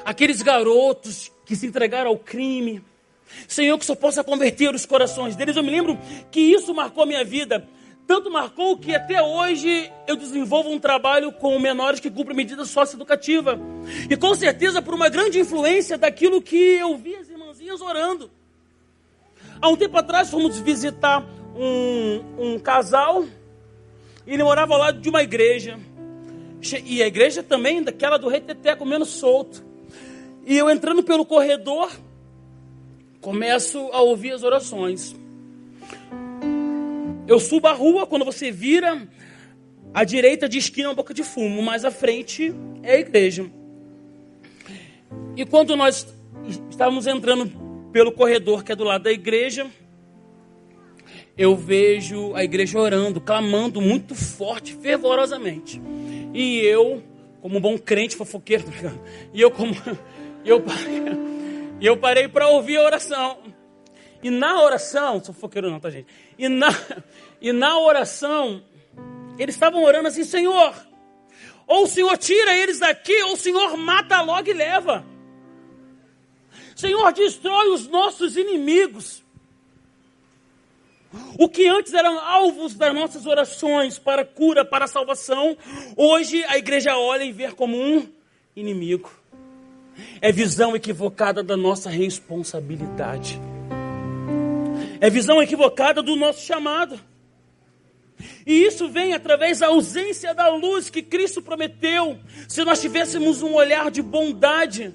aqueles 0.03 0.41
garotos 0.41 1.31
que 1.45 1.55
se 1.55 1.67
entregaram 1.67 2.09
ao 2.09 2.19
crime 2.19 2.83
Senhor, 3.49 3.77
que 3.77 3.85
só 3.85 3.95
possa 3.95 4.23
converter 4.23 4.73
os 4.75 4.87
corações 4.87 5.37
deles. 5.37 5.57
Eu 5.57 5.63
me 5.63 5.71
lembro 5.71 5.99
que 6.31 6.41
isso 6.41 6.73
marcou 6.73 7.03
a 7.03 7.07
minha 7.07 7.25
vida. 7.25 7.69
Tanto 8.07 8.31
marcou 8.31 8.79
que 8.79 8.95
até 8.95 9.21
hoje 9.21 9.93
eu 10.07 10.17
desenvolvo 10.17 10.71
um 10.71 10.79
trabalho 10.79 11.33
com 11.33 11.59
menores 11.59 11.99
que 11.99 12.09
cumprem 12.09 12.37
medida 12.37 12.65
socioeducativa. 12.65 13.59
E 14.09 14.17
com 14.17 14.33
certeza 14.35 14.81
por 14.81 14.95
uma 14.95 15.09
grande 15.09 15.41
influência 15.41 15.99
daquilo 15.99 16.41
que 16.41 16.57
eu 16.57 16.97
vi 16.97 17.17
as 17.17 17.29
irmãzinhas 17.29 17.81
orando. 17.81 18.31
Há 19.61 19.69
um 19.69 19.77
tempo 19.77 19.97
atrás 19.97 20.31
fomos 20.31 20.59
visitar 20.59 21.25
um, 21.57 22.23
um 22.39 22.59
casal. 22.59 23.25
E 24.27 24.33
ele 24.33 24.43
morava 24.43 24.75
ao 24.75 24.81
lado 24.81 25.01
de 25.01 25.09
uma 25.09 25.23
igreja. 25.23 25.79
E 26.85 27.03
a 27.03 27.07
igreja 27.07 27.43
também, 27.43 27.83
daquela 27.83 28.19
do 28.19 28.29
rei 28.29 28.41
Teteco, 28.41 28.85
menos 28.85 29.09
solto. 29.09 29.65
E 30.45 30.57
eu 30.57 30.71
entrando 30.71 31.03
pelo 31.03 31.25
corredor, 31.25 31.91
começo 33.21 33.79
a 33.93 34.01
ouvir 34.01 34.33
as 34.33 34.43
orações. 34.43 35.15
Eu 37.27 37.41
subo 37.41 37.67
a 37.67 37.73
rua, 37.73 38.07
quando 38.07 38.25
você 38.25 38.51
vira, 38.51 39.09
A 39.93 40.05
direita 40.05 40.47
de 40.47 40.59
esquina 40.59 40.89
é 40.89 40.91
uma 40.91 40.95
boca 40.95 41.15
de 41.15 41.25
fumo, 41.25 41.63
mas 41.63 41.83
a 41.83 41.91
frente 41.91 42.55
é 42.83 42.97
a 42.97 43.01
igreja. 43.01 43.47
E 45.35 45.47
quando 45.47 45.75
nós 45.75 46.07
estávamos 46.69 47.07
entrando 47.07 47.51
pelo 47.97 48.13
corredor 48.13 48.63
que 48.63 48.73
é 48.73 48.77
do 48.77 48.85
lado 48.85 49.05
da 49.05 49.11
igreja, 49.11 49.67
eu 51.35 51.57
vejo 51.57 52.35
a 52.35 52.45
igreja 52.45 52.79
orando, 52.79 53.23
clamando 53.23 53.81
muito 53.81 54.15
forte, 54.15 54.75
fervorosamente. 54.75 55.81
E 56.35 56.59
eu, 56.59 57.03
como 57.41 57.59
bom 57.59 57.79
crente 57.79 58.15
fofoqueiro, 58.15 58.65
tá 58.65 58.93
e 59.33 59.41
eu 59.41 59.51
como 59.51 59.73
eu 60.45 60.63
eu 61.81 61.97
parei 61.97 62.29
para 62.29 62.49
ouvir 62.49 62.77
a 62.77 62.83
oração. 62.83 63.39
E 64.23 64.29
na 64.29 64.63
oração, 64.63 65.25
sou 65.25 65.33
fofoqueiro 65.33 65.71
não, 65.71 65.81
tá 65.81 65.89
gente? 65.89 66.07
E 66.39 66.51
na 66.51 66.69
e 67.41 67.51
na 67.51 67.79
oração, 67.81 68.63
eles 69.39 69.55
estavam 69.55 69.83
orando 69.83 70.09
assim, 70.09 70.23
Senhor, 70.23 70.75
ou 71.67 71.85
o 71.85 71.87
Senhor 71.87 72.15
tira 72.19 72.55
eles 72.55 72.79
daqui, 72.79 73.23
ou 73.23 73.33
o 73.33 73.39
Senhor 73.39 73.75
mata 73.79 74.21
logo 74.21 74.51
e 74.51 74.53
leva. 74.53 75.16
Senhor, 76.77 77.11
destrói 77.11 77.71
os 77.71 77.89
nossos 77.89 78.37
inimigos. 78.37 79.25
O 81.39 81.49
que 81.49 81.67
antes 81.67 81.95
eram 81.95 82.19
alvos 82.21 82.75
das 82.75 82.95
nossas 82.95 83.25
orações 83.25 83.99
para 83.99 84.27
cura, 84.27 84.63
para 84.63 84.87
salvação, 84.87 85.57
hoje 85.97 86.45
a 86.45 86.59
igreja 86.59 86.95
olha 86.99 87.25
e 87.25 87.33
vê 87.33 87.51
como 87.51 87.75
um 87.79 88.07
inimigo. 88.55 89.11
É 90.21 90.31
visão 90.31 90.77
equivocada 90.77 91.43
da 91.43 91.57
nossa 91.57 91.89
responsabilidade. 91.89 93.41
É 95.01 95.09
visão 95.09 95.43
equivocada 95.43 96.03
do 96.03 96.15
nosso 96.15 96.45
chamado. 96.45 97.01
E 98.47 98.53
isso 98.53 98.87
vem 98.87 99.15
através 99.15 99.61
da 99.61 99.69
ausência 99.69 100.35
da 100.35 100.49
luz 100.49 100.91
que 100.91 101.03
Cristo 101.03 101.41
prometeu. 101.41 102.19
Se 102.47 102.63
nós 102.65 102.83
tivéssemos 102.83 103.41
um 103.41 103.55
olhar 103.55 103.91
de 103.91 104.03
bondade, 104.03 104.95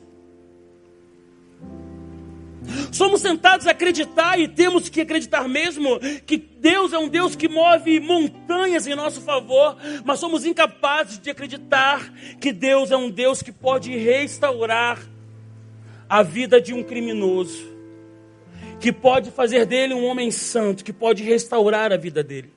Somos 2.91 3.21
tentados 3.21 3.65
a 3.65 3.71
acreditar 3.71 4.39
e 4.39 4.47
temos 4.47 4.87
que 4.87 5.01
acreditar 5.01 5.47
mesmo 5.47 5.99
que 6.25 6.37
Deus 6.37 6.93
é 6.93 6.99
um 6.99 7.07
Deus 7.07 7.35
que 7.35 7.47
move 7.47 7.99
montanhas 7.99 8.85
em 8.85 8.95
nosso 8.95 9.21
favor, 9.21 9.75
mas 10.05 10.19
somos 10.19 10.45
incapazes 10.45 11.19
de 11.19 11.29
acreditar 11.29 12.13
que 12.39 12.51
Deus 12.51 12.91
é 12.91 12.97
um 12.97 13.09
Deus 13.09 13.41
que 13.41 13.51
pode 13.51 13.95
restaurar 13.97 14.99
a 16.07 16.21
vida 16.21 16.61
de 16.61 16.73
um 16.73 16.83
criminoso, 16.83 17.63
que 18.79 18.91
pode 18.91 19.31
fazer 19.31 19.65
dele 19.65 19.93
um 19.93 20.05
homem 20.05 20.29
santo, 20.29 20.83
que 20.83 20.93
pode 20.93 21.23
restaurar 21.23 21.91
a 21.91 21.97
vida 21.97 22.23
dele. 22.23 22.51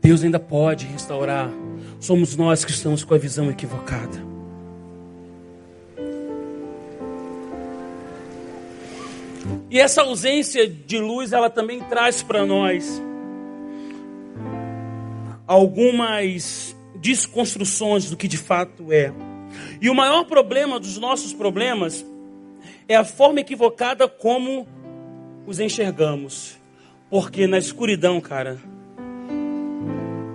Deus 0.00 0.22
ainda 0.22 0.40
pode 0.40 0.86
restaurar. 0.86 1.50
Somos 2.00 2.36
nós 2.36 2.64
que 2.64 2.70
estamos 2.70 3.04
com 3.04 3.14
a 3.14 3.18
visão 3.18 3.50
equivocada. 3.50 4.33
E 9.74 9.80
essa 9.80 10.02
ausência 10.02 10.68
de 10.68 11.00
luz, 11.00 11.32
ela 11.32 11.50
também 11.50 11.80
traz 11.80 12.22
para 12.22 12.46
nós 12.46 13.02
algumas 15.48 16.76
desconstruções 16.94 18.08
do 18.08 18.16
que 18.16 18.28
de 18.28 18.38
fato 18.38 18.92
é. 18.92 19.12
E 19.82 19.90
o 19.90 19.94
maior 19.94 20.26
problema 20.26 20.78
dos 20.78 20.96
nossos 20.96 21.32
problemas 21.32 22.06
é 22.86 22.94
a 22.94 23.02
forma 23.02 23.40
equivocada 23.40 24.06
como 24.06 24.64
os 25.44 25.58
enxergamos. 25.58 26.56
Porque 27.10 27.48
na 27.48 27.58
escuridão, 27.58 28.20
cara, 28.20 28.60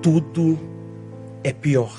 tudo 0.02 0.60
é 1.46 1.54
pior. 1.54 1.98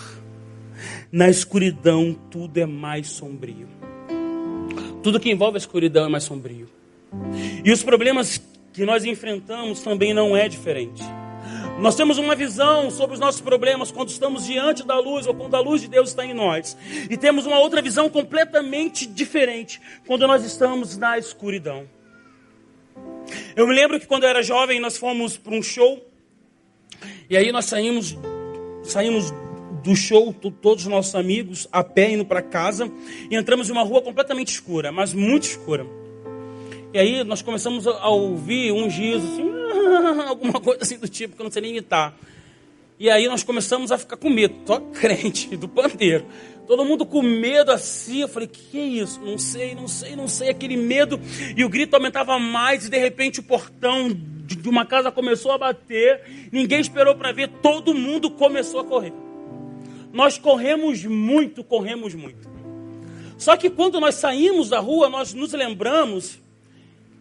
Na 1.10 1.30
escuridão, 1.30 2.14
tudo 2.30 2.58
é 2.58 2.66
mais 2.66 3.08
sombrio. 3.08 3.66
Tudo 5.02 5.18
que 5.18 5.30
envolve 5.30 5.56
a 5.56 5.58
escuridão 5.58 6.04
é 6.04 6.08
mais 6.10 6.24
sombrio. 6.24 6.79
E 7.64 7.72
os 7.72 7.82
problemas 7.82 8.40
que 8.72 8.84
nós 8.84 9.04
enfrentamos 9.04 9.80
também 9.80 10.14
não 10.14 10.36
é 10.36 10.48
diferente. 10.48 11.02
Nós 11.80 11.94
temos 11.94 12.18
uma 12.18 12.34
visão 12.34 12.90
sobre 12.90 13.14
os 13.14 13.20
nossos 13.20 13.40
problemas 13.40 13.90
quando 13.90 14.10
estamos 14.10 14.44
diante 14.44 14.86
da 14.86 14.98
luz 14.98 15.26
ou 15.26 15.34
quando 15.34 15.54
a 15.54 15.60
luz 15.60 15.80
de 15.80 15.88
Deus 15.88 16.10
está 16.10 16.26
em 16.26 16.34
nós. 16.34 16.76
E 17.08 17.16
temos 17.16 17.46
uma 17.46 17.58
outra 17.58 17.80
visão 17.80 18.08
completamente 18.10 19.06
diferente 19.06 19.80
quando 20.06 20.26
nós 20.26 20.44
estamos 20.44 20.98
na 20.98 21.16
escuridão. 21.16 21.88
Eu 23.56 23.66
me 23.66 23.74
lembro 23.74 23.98
que 23.98 24.06
quando 24.06 24.24
eu 24.24 24.28
era 24.28 24.42
jovem 24.42 24.78
nós 24.78 24.98
fomos 24.98 25.38
para 25.38 25.54
um 25.54 25.62
show 25.62 26.04
e 27.30 27.36
aí 27.36 27.50
nós 27.50 27.64
saímos 27.64 28.18
saímos 28.82 29.32
do 29.82 29.96
show 29.96 30.34
todos 30.34 30.84
os 30.84 30.90
nossos 30.90 31.14
amigos 31.14 31.66
a 31.72 31.82
pé 31.82 32.10
indo 32.10 32.26
para 32.26 32.42
casa 32.42 32.90
e 33.30 33.36
entramos 33.36 33.70
em 33.70 33.72
uma 33.72 33.82
rua 33.82 34.02
completamente 34.02 34.48
escura, 34.48 34.92
mas 34.92 35.14
muito 35.14 35.44
escura. 35.44 35.86
E 36.92 36.98
aí 36.98 37.22
nós 37.22 37.40
começamos 37.40 37.86
a 37.86 38.08
ouvir 38.08 38.72
um 38.72 38.90
giz, 38.90 39.22
assim, 39.22 39.48
alguma 40.28 40.60
coisa 40.60 40.82
assim 40.82 40.98
do 40.98 41.08
tipo, 41.08 41.36
que 41.36 41.40
eu 41.40 41.44
não 41.44 41.50
sei 41.50 41.62
nem 41.62 41.70
imitar. 41.70 42.14
E 42.98 43.08
aí 43.08 43.28
nós 43.28 43.42
começamos 43.42 43.92
a 43.92 43.96
ficar 43.96 44.16
com 44.16 44.28
medo, 44.28 44.54
só 44.66 44.80
crente 44.92 45.56
do 45.56 45.68
pandeiro. 45.68 46.26
Todo 46.66 46.84
mundo 46.84 47.06
com 47.06 47.22
medo 47.22 47.72
assim. 47.72 48.20
Eu 48.20 48.28
falei, 48.28 48.46
que 48.46 48.78
é 48.78 48.84
isso? 48.84 49.20
Não 49.20 49.38
sei, 49.38 49.74
não 49.74 49.88
sei, 49.88 50.14
não 50.14 50.28
sei. 50.28 50.50
Aquele 50.50 50.76
medo. 50.76 51.18
E 51.56 51.64
o 51.64 51.68
grito 51.68 51.94
aumentava 51.94 52.38
mais. 52.38 52.86
E 52.86 52.90
de 52.90 52.98
repente 52.98 53.40
o 53.40 53.42
portão 53.42 54.08
de 54.12 54.68
uma 54.68 54.86
casa 54.86 55.10
começou 55.10 55.50
a 55.50 55.58
bater. 55.58 56.22
Ninguém 56.52 56.80
esperou 56.80 57.16
para 57.16 57.32
ver. 57.32 57.48
Todo 57.60 57.92
mundo 57.92 58.30
começou 58.30 58.80
a 58.80 58.84
correr. 58.84 59.12
Nós 60.12 60.38
corremos 60.38 61.04
muito, 61.04 61.64
corremos 61.64 62.14
muito. 62.14 62.48
Só 63.36 63.56
que 63.56 63.70
quando 63.70 63.98
nós 63.98 64.16
saímos 64.16 64.68
da 64.68 64.78
rua, 64.78 65.08
nós 65.08 65.32
nos 65.34 65.52
lembramos 65.52 66.38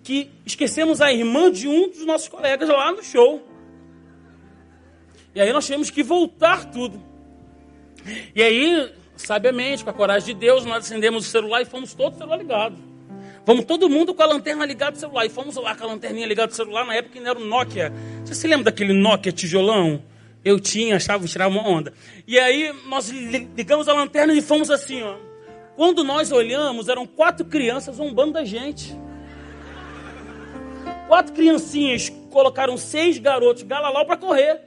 que 0.10 0.32
esquecemos 0.44 1.02
a 1.02 1.14
irmã 1.14 1.52
de 1.52 1.68
um 1.68 1.88
dos 1.88 2.04
nossos 2.04 2.28
colegas 2.28 2.68
lá 2.68 2.92
no 2.92 3.04
show. 3.04 3.48
E 5.36 5.40
aí 5.40 5.54
nós 5.54 5.68
tivemos 5.68 5.92
que 5.92 6.02
voltar 6.02 6.66
tudo. 6.72 7.00
E 8.34 8.42
aí, 8.42 8.92
sabiamente, 9.16 9.84
com 9.84 9.92
a 9.92 9.94
coragem 9.94 10.34
de 10.34 10.40
Deus, 10.40 10.66
nós 10.66 10.78
acendemos 10.86 11.28
o 11.28 11.30
celular 11.30 11.62
e 11.62 11.66
fomos 11.66 11.94
todos 11.94 12.18
celular 12.18 12.38
ligado. 12.38 12.76
Vamos 13.46 13.66
todo 13.66 13.88
mundo 13.88 14.16
com 14.16 14.24
a 14.24 14.26
lanterna 14.26 14.66
ligada 14.66 14.94
do 14.94 14.98
celular. 14.98 15.28
E 15.28 15.30
fomos 15.30 15.56
lá 15.58 15.76
com 15.76 15.84
a 15.84 15.88
lanterninha 15.88 16.26
ligada 16.26 16.48
do 16.48 16.56
celular, 16.56 16.88
na 16.88 16.96
época 16.96 17.20
ainda 17.20 17.30
era 17.30 17.40
o 17.40 17.46
Nokia. 17.46 17.94
Você 18.26 18.34
se 18.34 18.48
lembra 18.48 18.66
daquele 18.66 18.94
Nokia 18.94 19.32
tijolão? 19.32 20.02
Eu 20.44 20.60
tinha, 20.60 20.96
achava, 20.96 21.28
tirava 21.28 21.52
uma 21.54 21.70
onda. 21.70 21.94
E 22.26 22.40
aí 22.40 22.74
nós 22.88 23.10
ligamos 23.10 23.88
a 23.88 23.94
lanterna 23.94 24.34
e 24.34 24.42
fomos 24.42 24.72
assim, 24.72 25.04
ó. 25.04 25.18
Quando 25.76 26.04
nós 26.04 26.32
olhamos, 26.32 26.90
eram 26.90 27.06
quatro 27.06 27.46
crianças 27.46 27.98
zombando 27.98 28.34
da 28.34 28.44
gente. 28.44 28.98
Quatro 31.10 31.34
criancinhas 31.34 32.08
colocaram 32.30 32.78
seis 32.78 33.18
garotos 33.18 33.64
galalau 33.64 34.06
para 34.06 34.16
correr. 34.16 34.62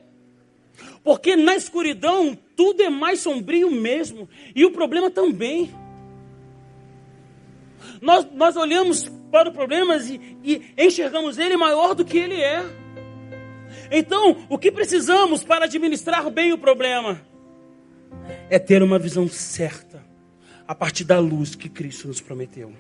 Porque 1.05 1.37
na 1.37 1.55
escuridão 1.55 2.37
tudo 2.57 2.83
é 2.83 2.91
mais 2.91 3.21
sombrio 3.21 3.71
mesmo. 3.71 4.29
E 4.53 4.65
o 4.65 4.73
problema 4.73 5.09
também. 5.09 5.73
Nós, 8.01 8.27
nós 8.35 8.57
olhamos 8.57 9.09
para 9.31 9.51
o 9.51 9.53
problema 9.53 9.97
e, 9.99 10.37
e 10.43 10.85
enxergamos 10.85 11.39
ele 11.39 11.57
maior 11.57 11.95
do 11.95 12.05
que 12.05 12.19
ele 12.19 12.41
é. 12.41 12.61
Então, 13.89 14.45
o 14.49 14.59
que 14.59 14.73
precisamos 14.73 15.45
para 15.45 15.67
administrar 15.67 16.29
bem 16.29 16.53
o 16.53 16.59
problema 16.59 17.23
é 18.51 18.59
ter 18.59 18.83
uma 18.83 18.99
visão 18.99 19.29
certa 19.29 20.05
a 20.67 20.75
partir 20.75 21.05
da 21.05 21.21
luz 21.21 21.55
que 21.55 21.69
Cristo 21.69 22.09
nos 22.09 22.21
prometeu. 22.21 22.73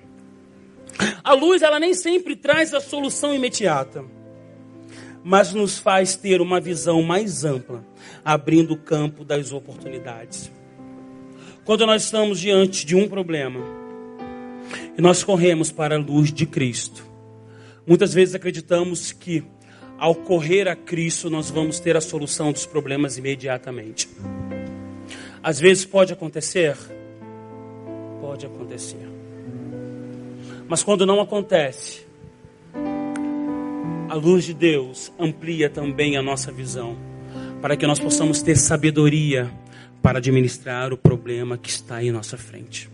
A 1.24 1.32
luz, 1.34 1.62
ela 1.62 1.80
nem 1.80 1.94
sempre 1.94 2.36
traz 2.36 2.74
a 2.74 2.80
solução 2.80 3.34
imediata, 3.34 4.04
mas 5.24 5.52
nos 5.52 5.78
faz 5.78 6.16
ter 6.16 6.40
uma 6.40 6.60
visão 6.60 7.02
mais 7.02 7.44
ampla, 7.44 7.84
abrindo 8.24 8.74
o 8.74 8.78
campo 8.78 9.24
das 9.24 9.52
oportunidades. 9.52 10.50
Quando 11.64 11.86
nós 11.86 12.04
estamos 12.04 12.40
diante 12.40 12.84
de 12.84 12.96
um 12.96 13.08
problema 13.08 13.60
e 14.96 15.00
nós 15.00 15.22
corremos 15.22 15.70
para 15.70 15.94
a 15.94 15.98
luz 15.98 16.32
de 16.32 16.44
Cristo, 16.44 17.04
muitas 17.86 18.12
vezes 18.12 18.34
acreditamos 18.34 19.12
que 19.12 19.44
ao 19.96 20.14
correr 20.14 20.66
a 20.66 20.74
Cristo 20.74 21.30
nós 21.30 21.48
vamos 21.48 21.78
ter 21.78 21.96
a 21.96 22.00
solução 22.00 22.50
dos 22.50 22.66
problemas 22.66 23.16
imediatamente. 23.16 24.08
Às 25.40 25.60
vezes 25.60 25.84
pode 25.84 26.12
acontecer, 26.12 26.76
pode 28.20 28.44
acontecer. 28.44 29.21
Mas 30.72 30.82
quando 30.82 31.04
não 31.04 31.20
acontece, 31.20 32.06
a 34.08 34.14
luz 34.14 34.44
de 34.44 34.54
Deus 34.54 35.12
amplia 35.20 35.68
também 35.68 36.16
a 36.16 36.22
nossa 36.22 36.50
visão, 36.50 36.96
para 37.60 37.76
que 37.76 37.86
nós 37.86 38.00
possamos 38.00 38.40
ter 38.40 38.56
sabedoria 38.56 39.52
para 40.00 40.16
administrar 40.16 40.90
o 40.90 40.96
problema 40.96 41.58
que 41.58 41.68
está 41.68 42.02
em 42.02 42.10
nossa 42.10 42.38
frente. 42.38 42.88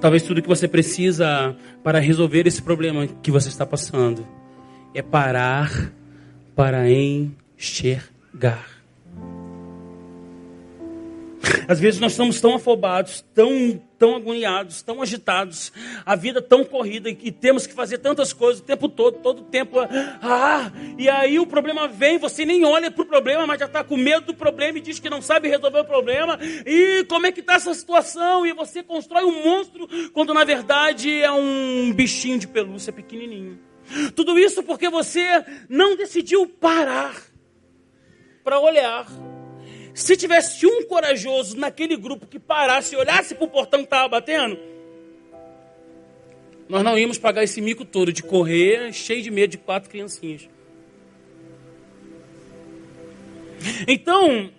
Talvez 0.00 0.22
tudo 0.22 0.40
que 0.40 0.46
você 0.46 0.68
precisa 0.68 1.56
para 1.82 1.98
resolver 1.98 2.46
esse 2.46 2.62
problema 2.62 3.08
que 3.08 3.32
você 3.32 3.48
está 3.48 3.66
passando 3.66 4.24
é 4.94 5.02
parar 5.02 5.90
para 6.54 6.88
enxergar. 6.88 8.73
Às 11.68 11.80
vezes 11.80 12.00
nós 12.00 12.12
estamos 12.12 12.40
tão 12.40 12.54
afobados, 12.54 13.24
tão, 13.34 13.80
tão 13.98 14.16
agoniados, 14.16 14.82
tão 14.82 15.02
agitados, 15.02 15.72
a 16.04 16.14
vida 16.16 16.40
tão 16.40 16.64
corrida 16.64 17.08
e 17.08 17.32
temos 17.32 17.66
que 17.66 17.74
fazer 17.74 17.98
tantas 17.98 18.32
coisas 18.32 18.60
o 18.60 18.64
tempo 18.64 18.88
todo, 18.88 19.18
todo 19.18 19.40
o 19.40 19.44
tempo. 19.44 19.78
Ah, 20.22 20.70
e 20.98 21.08
aí 21.08 21.38
o 21.38 21.46
problema 21.46 21.88
vem, 21.88 22.18
você 22.18 22.44
nem 22.44 22.64
olha 22.64 22.90
para 22.90 23.02
o 23.02 23.06
problema, 23.06 23.46
mas 23.46 23.58
já 23.58 23.66
está 23.66 23.82
com 23.84 23.96
medo 23.96 24.26
do 24.26 24.34
problema 24.34 24.78
e 24.78 24.80
diz 24.80 24.98
que 24.98 25.10
não 25.10 25.22
sabe 25.22 25.48
resolver 25.48 25.80
o 25.80 25.84
problema. 25.84 26.38
E 26.66 27.04
como 27.04 27.26
é 27.26 27.32
que 27.32 27.40
está 27.40 27.54
essa 27.54 27.74
situação? 27.74 28.46
E 28.46 28.52
você 28.52 28.82
constrói 28.82 29.24
um 29.24 29.44
monstro 29.44 29.88
quando 30.12 30.34
na 30.34 30.44
verdade 30.44 31.10
é 31.10 31.30
um 31.30 31.92
bichinho 31.92 32.38
de 32.38 32.48
pelúcia 32.48 32.92
pequenininho. 32.92 33.58
Tudo 34.14 34.38
isso 34.38 34.62
porque 34.62 34.88
você 34.88 35.44
não 35.68 35.96
decidiu 35.96 36.46
parar 36.46 37.14
para 38.42 38.58
olhar 38.58 39.06
se 39.94 40.16
tivesse 40.16 40.66
um 40.66 40.84
corajoso 40.86 41.56
naquele 41.56 41.96
grupo 41.96 42.26
que 42.26 42.40
parasse 42.40 42.94
e 42.94 42.98
olhasse 42.98 43.34
para 43.36 43.44
o 43.44 43.48
portão 43.48 43.78
que 43.78 43.86
estava 43.86 44.08
batendo, 44.08 44.58
nós 46.68 46.82
não 46.82 46.98
íamos 46.98 47.16
pagar 47.16 47.44
esse 47.44 47.60
mico 47.60 47.84
todo 47.84 48.12
de 48.12 48.22
correr 48.22 48.92
cheio 48.92 49.22
de 49.22 49.30
medo 49.30 49.52
de 49.52 49.58
quatro 49.58 49.88
criancinhas. 49.88 50.48
Então, 53.86 54.50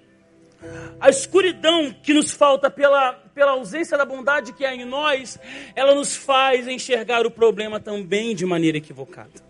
a 1.02 1.10
escuridão 1.10 1.94
que 2.02 2.14
nos 2.14 2.32
falta 2.32 2.70
pela, 2.70 3.14
pela 3.14 3.52
ausência 3.52 3.98
da 3.98 4.06
bondade 4.06 4.54
que 4.54 4.64
há 4.64 4.74
em 4.74 4.86
nós, 4.86 5.38
ela 5.76 5.94
nos 5.94 6.16
faz 6.16 6.66
enxergar 6.66 7.26
o 7.26 7.32
problema 7.32 7.78
também 7.80 8.34
de 8.34 8.46
maneira 8.46 8.78
equivocada. 8.78 9.44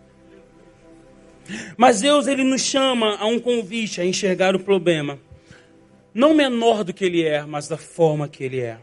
Mas 1.76 2.00
Deus, 2.00 2.26
Ele 2.26 2.42
nos 2.42 2.62
chama 2.62 3.16
a 3.18 3.26
um 3.26 3.38
convite 3.38 4.00
a 4.00 4.04
enxergar 4.04 4.56
o 4.56 4.60
problema 4.60 5.18
não 6.16 6.32
menor 6.32 6.82
do 6.82 6.94
que 6.94 7.04
ele 7.04 7.22
é, 7.22 7.44
mas 7.44 7.68
da 7.68 7.76
forma 7.76 8.26
que 8.26 8.42
ele 8.42 8.58
é. 8.58 8.78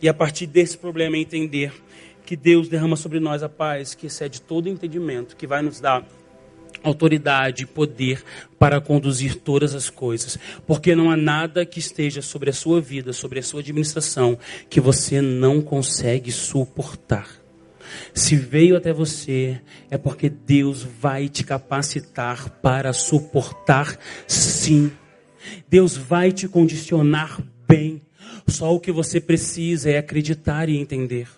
E 0.00 0.08
a 0.08 0.14
partir 0.14 0.46
desse 0.46 0.78
problema 0.78 1.18
entender 1.18 1.70
que 2.24 2.34
Deus 2.34 2.66
derrama 2.66 2.96
sobre 2.96 3.20
nós 3.20 3.42
a 3.42 3.48
paz 3.48 3.94
que 3.94 4.06
excede 4.06 4.40
todo 4.40 4.66
entendimento, 4.66 5.36
que 5.36 5.46
vai 5.46 5.60
nos 5.60 5.80
dar 5.80 6.02
autoridade 6.82 7.64
e 7.64 7.66
poder 7.66 8.24
para 8.58 8.80
conduzir 8.80 9.36
todas 9.36 9.74
as 9.74 9.90
coisas, 9.90 10.38
porque 10.66 10.96
não 10.96 11.10
há 11.10 11.16
nada 11.16 11.66
que 11.66 11.78
esteja 11.78 12.22
sobre 12.22 12.48
a 12.48 12.54
sua 12.54 12.80
vida, 12.80 13.12
sobre 13.12 13.38
a 13.38 13.42
sua 13.42 13.60
administração, 13.60 14.38
que 14.70 14.80
você 14.80 15.20
não 15.20 15.60
consegue 15.60 16.32
suportar. 16.32 17.28
Se 18.14 18.34
veio 18.34 18.78
até 18.78 18.94
você, 18.94 19.60
é 19.90 19.98
porque 19.98 20.30
Deus 20.30 20.82
vai 20.82 21.28
te 21.28 21.44
capacitar 21.44 22.48
para 22.62 22.94
suportar, 22.94 23.98
sim, 24.26 24.90
Deus 25.68 25.96
vai 25.96 26.32
te 26.32 26.48
condicionar 26.48 27.40
bem. 27.66 28.02
Só 28.46 28.74
o 28.74 28.80
que 28.80 28.92
você 28.92 29.20
precisa 29.20 29.90
é 29.90 29.98
acreditar 29.98 30.68
e 30.68 30.76
entender. 30.76 31.28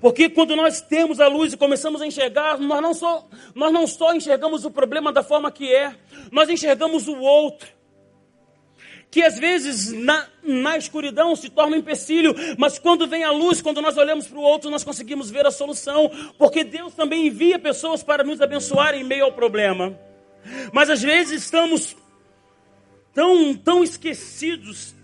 Porque 0.00 0.28
quando 0.28 0.54
nós 0.56 0.80
temos 0.80 1.20
a 1.20 1.28
luz 1.28 1.52
e 1.52 1.56
começamos 1.56 2.00
a 2.00 2.06
enxergar, 2.06 2.58
nós 2.58 2.82
não 2.82 2.94
só, 2.94 3.26
nós 3.54 3.72
não 3.72 3.86
só 3.86 4.14
enxergamos 4.14 4.64
o 4.64 4.70
problema 4.70 5.12
da 5.12 5.22
forma 5.22 5.50
que 5.50 5.72
é, 5.72 5.94
nós 6.30 6.48
enxergamos 6.48 7.08
o 7.08 7.18
outro. 7.18 7.68
Que 9.10 9.22
às 9.22 9.38
vezes 9.38 9.92
na, 9.92 10.28
na 10.42 10.78
escuridão 10.78 11.34
se 11.34 11.50
torna 11.50 11.76
um 11.76 11.80
empecilho, 11.80 12.34
mas 12.56 12.78
quando 12.78 13.08
vem 13.08 13.24
a 13.24 13.32
luz, 13.32 13.60
quando 13.60 13.82
nós 13.82 13.96
olhamos 13.96 14.28
para 14.28 14.38
o 14.38 14.42
outro, 14.42 14.70
nós 14.70 14.84
conseguimos 14.84 15.30
ver 15.30 15.44
a 15.46 15.50
solução. 15.50 16.10
Porque 16.38 16.62
Deus 16.62 16.94
também 16.94 17.26
envia 17.26 17.58
pessoas 17.58 18.02
para 18.02 18.22
nos 18.22 18.40
abençoar 18.40 18.94
em 18.94 19.02
meio 19.02 19.24
ao 19.24 19.32
problema. 19.32 19.98
Mas 20.72 20.90
às 20.90 21.02
vezes 21.02 21.42
estamos 21.44 21.96
tão, 23.14 23.54
tão 23.54 23.82
esquecidos, 23.84 24.94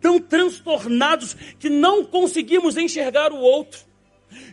tão 0.00 0.20
transtornados, 0.20 1.34
que 1.58 1.68
não 1.68 2.04
conseguimos 2.04 2.76
enxergar 2.76 3.32
o 3.32 3.38
outro. 3.38 3.80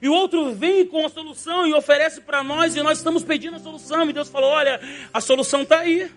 E 0.02 0.08
o 0.08 0.14
outro 0.14 0.54
vem 0.54 0.86
com 0.86 1.06
a 1.06 1.10
solução 1.10 1.66
e 1.68 1.74
oferece 1.74 2.22
para 2.22 2.44
nós, 2.44 2.76
e 2.76 2.84
nós 2.84 2.98
estamos 2.98 3.24
pedindo 3.24 3.56
a 3.56 3.60
solução. 3.60 4.10
E 4.10 4.14
Deus 4.14 4.30
falou: 4.30 4.50
Olha, 4.50 4.80
a 5.14 5.22
solução 5.22 5.64
está 5.64 5.80
aí. 5.80 6.12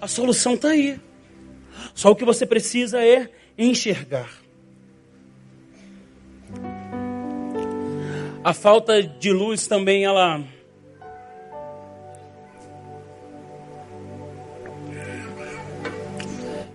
A 0.00 0.08
solução 0.08 0.54
está 0.54 0.68
aí. 0.68 1.00
Só 1.94 2.10
o 2.10 2.16
que 2.16 2.24
você 2.24 2.46
precisa 2.46 3.02
é 3.04 3.30
enxergar. 3.56 4.30
A 8.42 8.52
falta 8.52 9.02
de 9.02 9.32
luz 9.32 9.66
também 9.66 10.04
ela 10.04 10.44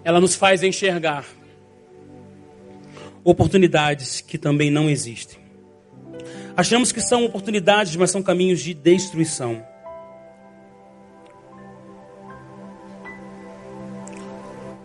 ela 0.10 0.20
nos 0.20 0.34
faz 0.34 0.64
enxergar 0.64 1.24
oportunidades 3.24 4.22
que 4.22 4.40
também 4.40 4.72
não 4.72 4.90
existem. 4.90 5.38
Achamos 6.58 6.92
que 6.92 7.00
são 7.00 7.26
oportunidades, 7.26 7.96
mas 7.96 8.10
são 8.10 8.24
caminhos 8.24 8.60
de 8.60 8.74
destruição. 8.74 9.64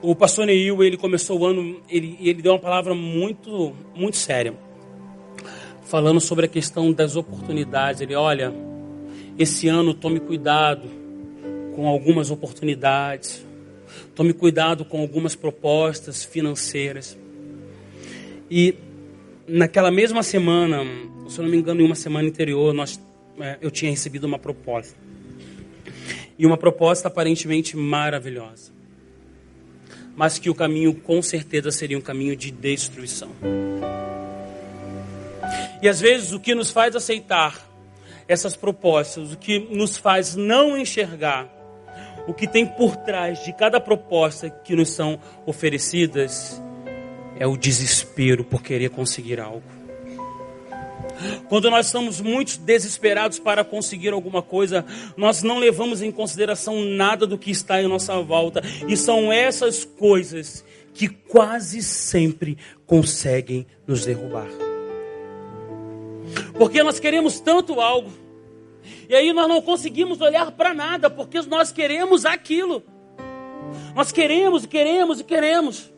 O 0.03 0.15
pastor 0.15 0.45
Neil, 0.45 0.85
ele 0.85 0.99
começou 0.99 1.41
o 1.41 1.47
ano, 1.47 1.81
ele, 1.89 2.19
ele 2.21 2.43
deu 2.43 2.53
uma 2.53 2.59
palavra 2.59 2.95
muito, 2.95 3.75
muito 3.95 4.19
séria, 4.19 4.53
falando 5.87 6.21
sobre 6.21 6.45
a 6.45 6.49
questão 6.49 6.93
das 6.93 7.17
oportunidades. 7.17 8.03
Ele, 8.03 8.15
olha, 8.15 8.53
esse 9.39 9.69
ano 9.69 9.95
tome 9.95 10.21
cuidado 10.21 10.87
com 11.75 11.89
algumas 11.89 12.31
oportunidades. 12.31 13.44
Tome 14.15 14.33
cuidado 14.33 14.85
com 14.85 15.01
algumas 15.01 15.35
propostas 15.35 16.25
financeiras. 16.25 17.17
E 18.51 18.75
naquela 19.47 19.91
mesma 19.91 20.23
semana, 20.23 20.85
se 21.29 21.39
eu 21.39 21.45
não 21.45 21.51
me 21.51 21.57
engano, 21.57 21.81
em 21.81 21.85
uma 21.85 21.95
semana 21.95 22.29
anterior, 22.29 22.73
nós, 22.73 23.01
é, 23.39 23.59
eu 23.61 23.71
tinha 23.71 23.91
recebido 23.91 24.25
uma 24.25 24.39
proposta. 24.39 24.97
E 26.39 26.47
uma 26.47 26.57
proposta 26.57 27.09
aparentemente 27.09 27.77
maravilhosa. 27.77 28.73
Mas 30.17 30.39
que 30.39 30.51
o 30.51 30.55
caminho 30.55 30.95
com 30.95 31.21
certeza 31.23 31.71
seria 31.71 31.99
um 31.99 32.01
caminho 32.01 32.37
de 32.37 32.51
destruição. 32.51 33.31
E 35.83 35.89
às 35.89 36.01
vezes 36.01 36.33
o 36.33 36.41
que 36.41 36.55
nos 36.55 36.71
faz 36.71 36.97
aceitar 36.97 37.71
essas 38.27 38.57
propostas, 38.57 39.33
o 39.33 39.37
que 39.37 39.59
nos 39.59 39.97
faz 39.97 40.35
não 40.35 40.79
enxergar 40.79 41.54
o 42.27 42.35
que 42.35 42.47
tem 42.47 42.67
por 42.67 42.97
trás 42.97 43.45
de 43.45 43.53
cada 43.53 43.81
proposta 43.81 44.49
que 44.51 44.75
nos 44.75 44.91
são 44.91 45.19
oferecidas 45.47 46.63
é 47.39 47.47
o 47.47 47.57
desespero 47.57 48.45
por 48.45 48.63
querer 48.63 48.91
conseguir 48.91 49.41
algo. 49.41 49.63
Quando 51.49 51.71
nós 51.71 51.87
estamos 51.87 52.21
muito 52.21 52.59
desesperados 52.59 53.39
para 53.39 53.65
conseguir 53.65 54.13
alguma 54.13 54.43
coisa, 54.43 54.85
nós 55.17 55.43
não 55.43 55.59
levamos 55.59 56.03
em 56.03 56.11
consideração 56.11 56.81
nada 56.85 57.27
do 57.27 57.39
que 57.39 57.51
está 57.51 57.81
em 57.81 57.89
nossa 57.89 58.21
volta, 58.21 58.63
e 58.89 58.97
são 58.97 59.33
essas 59.33 59.85
coisas 59.85 60.65
que 60.93 61.09
quase 61.09 61.83
sempre 61.83 62.57
conseguem 62.87 63.67
nos 63.87 64.05
derrubar. 64.05 64.49
Porque 66.55 66.83
nós 66.83 66.99
queremos 66.99 67.41
tanto 67.41 67.81
algo, 67.81 68.11
e 69.09 69.15
aí 69.15 69.33
nós 69.33 69.49
não 69.49 69.61
conseguimos 69.61 70.21
olhar 70.21 70.51
para 70.53 70.75
nada, 70.75 71.09
porque 71.09 71.41
nós 71.43 71.73
queremos 71.73 72.25
aquilo. 72.25 72.83
Nós 73.95 74.13
queremos, 74.13 74.67
queremos 74.67 75.21
e 75.21 75.25
queremos. 75.25 75.93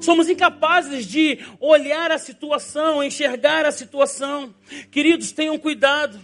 Somos 0.00 0.28
incapazes 0.28 1.06
de 1.06 1.38
olhar 1.58 2.10
a 2.10 2.18
situação, 2.18 3.02
enxergar 3.02 3.64
a 3.64 3.72
situação. 3.72 4.54
Queridos, 4.90 5.32
tenham 5.32 5.58
cuidado. 5.58 6.20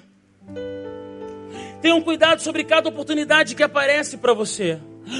Tenham 1.80 2.00
cuidado 2.00 2.40
sobre 2.40 2.64
cada 2.64 2.88
oportunidade 2.88 3.54
que 3.54 3.62
aparece 3.62 4.18
para 4.18 4.32
você 4.32 4.78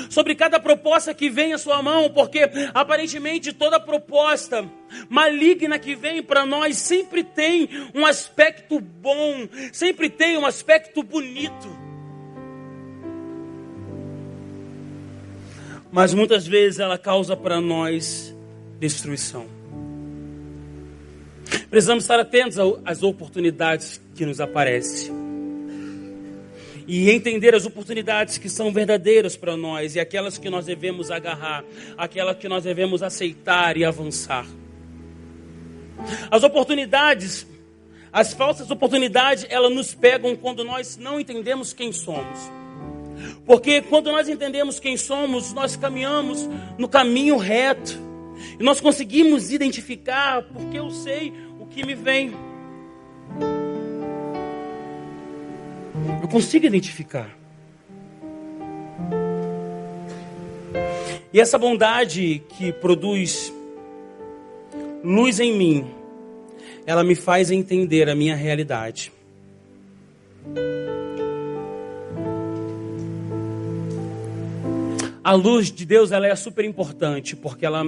sobre 0.09 0.35
cada 0.35 0.59
proposta 0.61 1.14
que 1.14 1.29
vem 1.29 1.53
à 1.53 1.59
sua 1.59 1.83
mão, 1.83 2.11
porque 2.11 2.49
aparentemente 2.75 3.53
toda 3.53 3.81
proposta 3.81 4.68
maligna 5.09 5.79
que 5.79 5.95
vem 5.95 6.23
para 6.23 6.47
nós 6.47 6.77
sempre 6.77 7.25
tem 7.25 7.68
um 7.95 8.05
aspecto 8.05 8.81
bom, 8.81 9.49
sempre 9.73 10.09
tem 10.09 10.37
um 10.37 10.47
aspecto 10.47 11.03
bonito. 11.03 11.83
Mas 15.90 16.14
muitas 16.14 16.47
vezes 16.47 16.81
ela 16.81 16.97
causa 16.97 17.37
para 17.37 17.61
nós 17.61 18.35
destruição. 18.81 19.47
Precisamos 21.68 22.05
estar 22.05 22.18
atentos 22.18 22.59
às 22.85 23.03
oportunidades 23.03 24.01
que 24.14 24.25
nos 24.25 24.40
aparecem 24.40 25.22
e 26.87 27.11
entender 27.11 27.55
as 27.55 27.66
oportunidades 27.66 28.38
que 28.38 28.49
são 28.49 28.73
verdadeiras 28.73 29.37
para 29.37 29.57
nós 29.57 29.95
e 29.95 30.01
aquelas 30.01 30.38
que 30.38 30.51
nós 30.51 30.66
devemos 30.66 31.11
agarrar, 31.11 31.64
aquelas 31.97 32.37
que 32.37 32.49
nós 32.49 32.64
devemos 32.64 33.03
aceitar 33.03 33.77
e 33.77 33.85
avançar. 33.85 34.47
As 36.31 36.42
oportunidades, 36.42 37.47
As 38.12 38.35
falsas 38.35 38.71
oportunidades, 38.71 39.47
elas 39.49 39.73
nos 39.73 39.95
pegam 39.95 40.37
quando 40.37 40.62
nós 40.62 40.99
não 40.99 41.18
entendemos 41.18 41.73
quem 41.73 41.92
somos. 41.92 42.38
Porque 43.47 43.81
quando 43.81 44.12
nós 44.12 44.29
entendemos 44.29 44.79
quem 44.79 44.99
somos, 44.99 45.55
nós 45.55 45.77
caminhamos 45.77 46.47
no 46.77 46.87
caminho 46.87 47.38
reto. 47.38 47.99
E 48.61 48.62
nós 48.62 48.83
conseguimos 48.83 49.51
identificar, 49.51 50.42
porque 50.42 50.79
eu 50.79 50.90
sei 50.90 51.33
o 51.59 51.64
que 51.66 51.87
me 51.87 51.95
vem. 51.95 52.35
Eu 56.23 56.29
consigo 56.29 56.67
identificar. 56.67 57.37
E 61.33 61.41
essa 61.41 61.59
bondade 61.59 62.43
que 62.51 62.73
produz 62.73 63.53
luz 65.03 65.41
em 65.41 65.57
mim, 65.57 65.87
ela 66.87 67.03
me 67.03 67.15
faz 67.15 67.51
entender 67.51 68.09
a 68.09 68.15
minha 68.15 68.37
realidade. 68.37 69.12
A 75.25 75.33
luz 75.33 75.73
de 75.73 75.87
Deus 75.87 76.12
ela 76.12 76.27
é 76.27 76.35
super 76.37 76.65
importante 76.65 77.35
porque 77.35 77.65
ela 77.65 77.85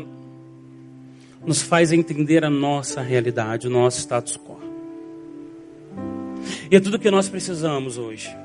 nos 1.44 1.61
faz 1.61 1.92
entender 1.92 2.44
a 2.44 2.50
nossa 2.50 3.03
realidade, 3.03 3.66
o 3.66 3.70
nosso 3.70 3.98
status 3.98 4.38
quo. 4.38 4.63
E 6.74 6.76
é 6.76 6.80
tudo 6.80 6.98
que 6.98 7.08
nós 7.08 7.28
precisamos 7.28 7.98
hoje. 7.98 8.37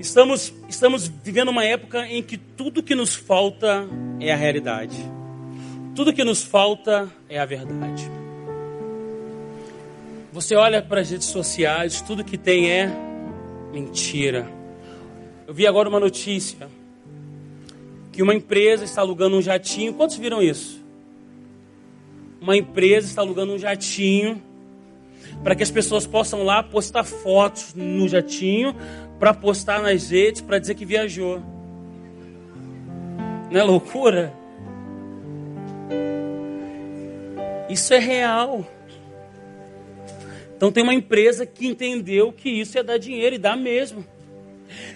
Estamos, 0.00 0.54
estamos 0.66 1.08
vivendo 1.22 1.50
uma 1.50 1.62
época 1.62 2.06
em 2.06 2.22
que 2.22 2.38
tudo 2.38 2.82
que 2.82 2.94
nos 2.94 3.14
falta 3.14 3.86
é 4.18 4.32
a 4.32 4.36
realidade. 4.36 4.96
Tudo 5.94 6.10
que 6.10 6.24
nos 6.24 6.42
falta 6.42 7.12
é 7.28 7.38
a 7.38 7.44
verdade. 7.44 8.10
Você 10.32 10.56
olha 10.56 10.80
para 10.80 11.02
as 11.02 11.10
redes 11.10 11.26
sociais, 11.26 12.00
tudo 12.00 12.24
que 12.24 12.38
tem 12.38 12.70
é 12.70 12.90
mentira. 13.74 14.50
Eu 15.46 15.52
vi 15.52 15.66
agora 15.66 15.86
uma 15.86 16.00
notícia 16.00 16.66
que 18.10 18.22
uma 18.22 18.34
empresa 18.34 18.84
está 18.84 19.02
alugando 19.02 19.36
um 19.36 19.42
jatinho. 19.42 19.92
Quantos 19.92 20.16
viram 20.16 20.42
isso? 20.42 20.82
Uma 22.40 22.56
empresa 22.56 23.06
está 23.06 23.20
alugando 23.20 23.52
um 23.52 23.58
jatinho 23.58 24.42
para 25.44 25.54
que 25.54 25.62
as 25.62 25.70
pessoas 25.70 26.06
possam 26.06 26.42
lá 26.42 26.62
postar 26.62 27.04
fotos 27.04 27.74
no 27.74 28.08
jatinho, 28.08 28.74
para 29.18 29.34
postar 29.34 29.82
nas 29.82 30.08
redes, 30.08 30.40
para 30.40 30.58
dizer 30.58 30.74
que 30.74 30.86
viajou. 30.86 31.42
Não 33.50 33.60
é 33.60 33.62
loucura? 33.62 34.32
Isso 37.68 37.92
é 37.92 37.98
real. 37.98 38.66
Então 40.56 40.72
tem 40.72 40.82
uma 40.82 40.94
empresa 40.94 41.44
que 41.44 41.66
entendeu 41.66 42.32
que 42.32 42.48
isso 42.48 42.78
ia 42.78 42.82
dar 42.82 42.96
dinheiro 42.96 43.34
e 43.34 43.38
dá 43.38 43.54
mesmo. 43.54 44.04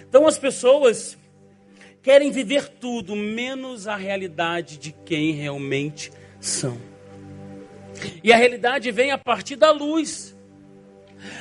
Então 0.09 0.25
as 0.25 0.37
pessoas 0.37 1.15
querem 2.01 2.31
viver 2.31 2.69
tudo 2.69 3.15
menos 3.15 3.87
a 3.87 3.95
realidade 3.95 4.77
de 4.77 4.91
quem 5.05 5.31
realmente 5.31 6.11
são. 6.39 6.75
E 8.23 8.33
a 8.33 8.37
realidade 8.37 8.89
vem 8.91 9.11
a 9.11 9.17
partir 9.17 9.55
da 9.55 9.71
luz. 9.71 10.38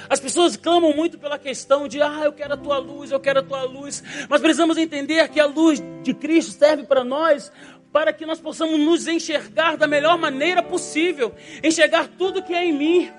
As 0.09 0.19
pessoas 0.19 0.57
clamam 0.57 0.95
muito 0.95 1.19
pela 1.19 1.39
questão 1.39 1.87
de, 1.87 2.03
ah, 2.03 2.23
eu 2.25 2.33
quero 2.33 2.55
a 2.55 2.57
tua 2.57 2.79
luz, 2.79 3.11
eu 3.11 3.21
quero 3.21 3.41
a 3.41 3.43
tua 3.43 3.63
luz. 3.63 4.03
Mas 4.29 4.41
precisamos 4.41 4.77
entender 4.77 5.29
que 5.29 5.41
a 5.41 5.47
luz 5.47 5.83
de 6.03 6.15
Cristo 6.15 6.53
serve 6.53 6.85
para 6.85 7.05
nós 7.05 7.53
para 7.93 8.13
que 8.13 8.27
nós 8.27 8.41
possamos 8.41 8.79
nos 8.79 9.09
enxergar 9.09 9.77
da 9.77 9.87
melhor 9.87 10.19
maneira 10.19 10.63
possível, 10.63 11.35
enxergar 11.63 12.07
tudo 12.07 12.43
que 12.43 12.53
é 12.53 12.65
em 12.65 12.73
mim. 12.73 13.11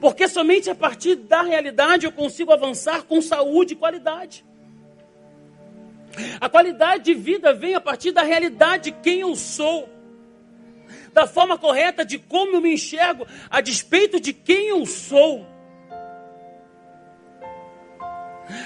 Porque 0.00 0.28
somente 0.28 0.70
a 0.70 0.74
partir 0.74 1.16
da 1.16 1.42
realidade 1.42 2.06
eu 2.06 2.12
consigo 2.12 2.52
avançar 2.52 3.02
com 3.02 3.20
saúde 3.20 3.72
e 3.72 3.76
qualidade. 3.76 4.44
A 6.40 6.48
qualidade 6.48 7.04
de 7.04 7.14
vida 7.14 7.52
vem 7.52 7.74
a 7.74 7.80
partir 7.80 8.12
da 8.12 8.22
realidade 8.22 8.90
de 8.90 8.92
quem 9.02 9.20
eu 9.20 9.34
sou, 9.34 9.88
da 11.12 11.26
forma 11.26 11.58
correta 11.58 12.04
de 12.04 12.18
como 12.18 12.56
eu 12.56 12.60
me 12.60 12.74
enxergo, 12.74 13.26
a 13.50 13.60
despeito 13.60 14.18
de 14.18 14.32
quem 14.32 14.68
eu 14.68 14.86
sou. 14.86 15.46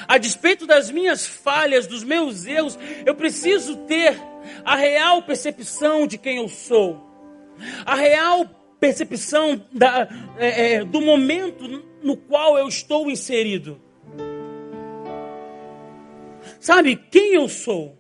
A 0.09 0.19
despeito 0.19 0.67
das 0.67 0.91
minhas 0.91 1.27
falhas, 1.27 1.87
dos 1.87 2.03
meus 2.03 2.47
erros, 2.47 2.79
eu 3.05 3.15
preciso 3.15 3.77
ter 3.79 4.17
a 4.65 4.77
real 4.77 5.23
percepção 5.23 6.07
de 6.07 6.19
quem 6.19 6.39
eu 6.39 6.49
sou, 6.49 7.05
a 7.85 7.95
real 7.95 8.47
percepção 8.81 9.65
da, 9.73 10.09
é, 10.39 10.75
é, 10.75 10.85
do 10.85 11.01
momento 11.01 11.85
no 12.03 12.17
qual 12.17 12.59
eu 12.59 12.69
estou 12.69 13.11
inserido. 13.11 13.81
Sabe 16.61 16.97
quem 16.97 17.35
eu 17.35 17.49
sou? 17.49 17.97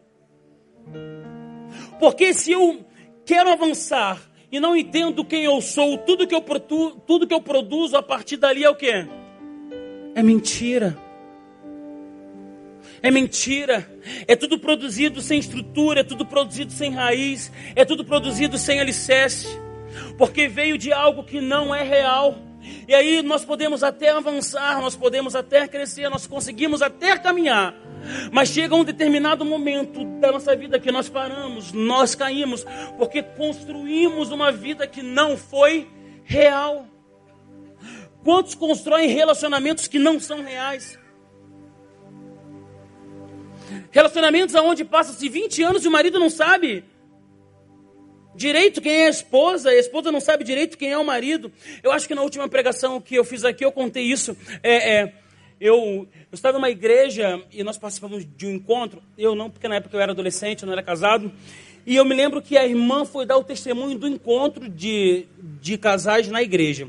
Porque 1.98 2.32
se 2.35 2.52
eu 2.52 2.85
quero 3.24 3.50
avançar 3.50 4.20
e 4.57 4.61
não 4.61 4.75
entendo 4.75 5.23
quem 5.23 5.45
eu 5.45 5.61
sou, 5.61 5.99
tudo 5.99 6.27
que 6.27 6.35
eu, 6.35 6.40
tudo 6.40 7.27
que 7.27 7.35
eu 7.35 7.42
produzo 7.42 7.95
a 7.95 8.03
partir 8.03 8.38
dali 8.38 8.64
é 8.64 8.71
o 8.71 8.75
que? 8.75 9.07
É 10.14 10.23
mentira. 10.23 10.97
É 13.03 13.11
mentira. 13.11 13.87
É 14.27 14.35
tudo 14.35 14.59
produzido 14.59 15.21
sem 15.21 15.38
estrutura, 15.38 16.01
é 16.01 16.05
tudo 16.05 16.25
produzido 16.25 16.73
sem 16.73 16.90
raiz, 16.90 17.53
é 17.75 17.85
tudo 17.85 18.03
produzido 18.03 18.57
sem 18.57 18.81
alicerce. 18.81 19.47
Porque 20.16 20.49
veio 20.49 20.79
de 20.79 20.90
algo 20.90 21.23
que 21.23 21.38
não 21.38 21.75
é 21.75 21.83
real. 21.83 22.38
E 22.88 22.94
aí 22.94 23.22
nós 23.22 23.44
podemos 23.44 23.83
até 23.83 24.11
avançar, 24.11 24.81
nós 24.81 24.94
podemos 24.94 25.35
até 25.35 25.66
crescer, 25.66 26.09
nós 26.09 26.26
conseguimos 26.26 26.83
até 26.83 27.18
caminhar. 27.18 27.74
Mas 28.31 28.50
chega 28.50 28.74
um 28.74 28.85
determinado 28.85 29.44
momento 29.44 30.05
da 30.20 30.33
nossa 30.33 30.55
vida 30.55 30.79
que 30.79 30.92
nós 30.92 31.09
paramos, 31.09 31.72
nós 31.72 32.14
caímos, 32.14 32.64
porque 32.96 33.22
construímos 33.22 34.31
uma 34.31 34.52
vida 34.52 34.87
que 34.87 35.02
não 35.02 35.37
foi 35.37 35.88
real. 36.24 36.87
Quantos 38.22 38.55
constroem 38.55 39.09
relacionamentos 39.09 39.87
que 39.87 39.98
não 39.98 40.18
são 40.18 40.42
reais? 40.42 40.98
Relacionamentos 43.90 44.55
onde 44.55 44.85
passa-se 44.85 45.29
20 45.29 45.62
anos 45.62 45.85
e 45.85 45.88
o 45.88 45.90
marido 45.90 46.18
não 46.18 46.31
sabe 46.31 46.85
direito 48.37 48.81
quem 48.81 48.92
é 48.92 49.07
a 49.07 49.11
esposa, 49.11 49.70
a 49.70 49.75
esposa 49.75 50.12
não 50.12 50.20
sabe 50.20 50.44
direito 50.44 50.79
quem 50.79 50.90
é 50.90 50.99
o 50.99 51.05
marido. 51.05 51.51
Eu 51.83 51.90
acho 51.90 52.07
que 52.07 52.14
na 52.14 52.22
última 52.22 52.49
pregação 52.49 53.01
que 53.01 53.14
eu 53.14 53.25
fiz 53.25 53.44
aqui 53.44 53.64
eu 53.64 53.72
contei 53.72 54.05
isso. 54.05 54.37
É, 54.62 54.96
é, 54.96 55.12
eu, 55.61 56.07
eu 56.12 56.35
estava 56.35 56.59
numa 56.59 56.70
igreja 56.70 57.42
e 57.51 57.64
nós 57.64 57.79
participamos 57.79 58.27
de 58.37 58.46
um 58.46 58.51
encontro. 58.51 59.03
Eu 59.16 59.35
não, 59.35 59.51
porque 59.51 59.66
na 59.66 59.77
época 59.77 59.96
eu 59.96 60.01
era 60.01 60.12
adolescente, 60.12 60.62
eu 60.62 60.66
não 60.66 60.72
era 60.72 60.83
casado. 60.83 61.33
E 61.87 61.96
eu 61.96 62.05
me 62.05 62.14
lembro 62.14 62.42
que 62.42 62.59
a 62.59 62.66
irmã 62.66 63.05
foi 63.05 63.25
dar 63.25 63.37
o 63.37 63.44
testemunho 63.44 63.99
do 63.99 64.09
encontro 64.09 64.68
de, 64.68 65.27
de 65.38 65.79
casais 65.79 66.29
na 66.29 66.42
igreja. 66.42 66.88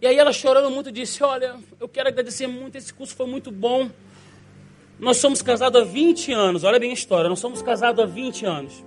E 0.00 0.06
aí 0.06 0.16
ela 0.16 0.32
chorando 0.32 0.70
muito 0.70 0.90
disse: 0.90 1.22
Olha, 1.22 1.56
eu 1.78 1.88
quero 1.88 2.08
agradecer 2.08 2.46
muito, 2.46 2.76
esse 2.76 2.92
curso 2.92 3.14
foi 3.14 3.26
muito 3.26 3.50
bom. 3.50 3.90
Nós 4.98 5.18
somos 5.18 5.42
casados 5.42 5.80
há 5.80 5.84
20 5.84 6.32
anos, 6.32 6.64
olha 6.64 6.78
bem 6.78 6.90
a 6.90 6.94
história, 6.94 7.28
nós 7.28 7.38
somos 7.38 7.62
casados 7.62 8.02
há 8.02 8.06
20 8.06 8.46
anos. 8.46 8.84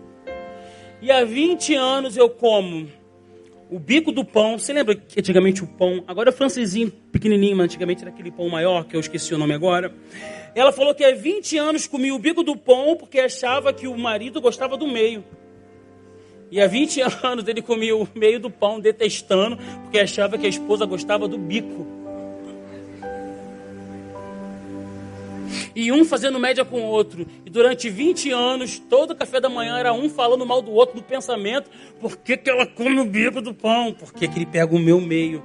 E 1.02 1.12
há 1.12 1.26
20 1.26 1.74
anos 1.74 2.16
eu 2.16 2.30
como 2.30 2.88
o 3.72 3.80
bico 3.80 4.12
do 4.12 4.24
pão. 4.24 4.60
Você 4.60 4.72
lembra 4.72 4.96
que 4.96 5.20
antigamente 5.20 5.64
o 5.64 5.68
pão, 5.68 6.04
agora 6.08 6.30
é 6.30 6.32
francesinho 6.32 6.92
pequenininho, 6.92 7.56
mas 7.56 7.66
antigamente 7.66 8.02
era 8.04 8.12
aquele 8.12 8.30
pão 8.30 8.48
maior, 8.50 8.84
que 8.86 8.96
eu 8.96 9.00
esqueci 9.00 9.34
o 9.34 9.38
nome 9.38 9.54
agora. 9.54 9.92
Ela 10.54 10.72
falou 10.72 10.94
que 10.94 11.04
há 11.04 11.16
20 11.16 11.58
anos 11.58 11.88
comia 11.88 12.14
o 12.14 12.20
bico 12.20 12.44
do 12.44 12.56
pão 12.56 12.96
porque 12.96 13.20
achava 13.20 13.74
que 13.74 13.88
o 13.88 13.98
marido 13.98 14.40
gostava 14.42 14.78
do 14.78 14.86
meio. 14.86 15.24
E 16.52 16.62
há 16.62 16.68
20 16.68 17.02
anos 17.24 17.48
ele 17.48 17.62
comia 17.62 17.96
o 17.96 18.08
meio 18.14 18.40
do 18.40 18.52
pão 18.52 18.80
detestando 18.80 19.58
porque 19.84 19.98
achava 19.98 20.38
que 20.38 20.46
a 20.46 20.50
esposa 20.50 20.86
gostava 20.86 21.28
do 21.28 21.38
bico. 21.38 22.01
E 25.76 25.92
um 25.92 26.04
fazendo 26.06 26.40
média 26.40 26.64
com 26.64 26.82
o 26.82 26.86
outro. 26.86 27.26
E 27.46 27.50
durante 27.50 27.90
20 27.90 28.32
anos, 28.32 28.80
todo 28.80 29.16
café 29.16 29.40
da 29.40 29.50
manhã 29.50 29.78
era 29.78 29.94
um 29.94 30.10
falando 30.10 30.46
mal 30.46 30.62
do 30.62 30.72
outro 30.72 30.96
do 30.96 31.04
pensamento. 31.04 31.70
Por 32.00 32.18
que, 32.18 32.38
que 32.38 32.50
ela 32.50 32.66
come 32.66 33.00
o 33.00 33.06
bico 33.06 33.42
do 33.42 33.54
pão? 33.54 33.94
Por 33.94 34.14
que, 34.14 34.28
que 34.28 34.40
ele 34.40 34.46
pega 34.46 34.76
o 34.76 34.80
meu 34.80 35.00
meio? 35.00 35.44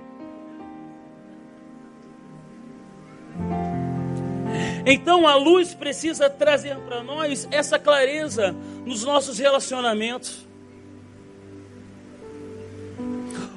Então 4.88 5.26
a 5.26 5.34
luz 5.34 5.74
precisa 5.74 6.30
trazer 6.30 6.76
para 6.76 7.02
nós 7.02 7.48
essa 7.50 7.76
clareza 7.76 8.54
nos 8.84 9.02
nossos 9.02 9.36
relacionamentos. 9.36 10.46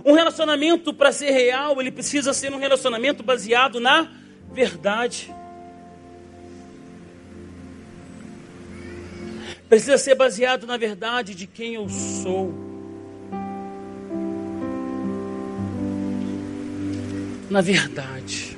Um 0.04 0.14
relacionamento 0.14 0.92
para 0.92 1.12
ser 1.12 1.30
real, 1.30 1.80
ele 1.80 1.92
precisa 1.92 2.34
ser 2.34 2.52
um 2.52 2.58
relacionamento 2.58 3.22
baseado 3.22 3.80
na 3.80 4.10
verdade. 4.52 5.32
Precisa 9.70 10.00
ser 10.00 10.16
baseado 10.16 10.66
na 10.66 10.78
verdade 10.78 11.36
de 11.36 11.46
quem 11.46 11.76
eu 11.76 11.88
sou. 11.88 12.52
Na 17.52 17.62
verdade. 17.62 18.58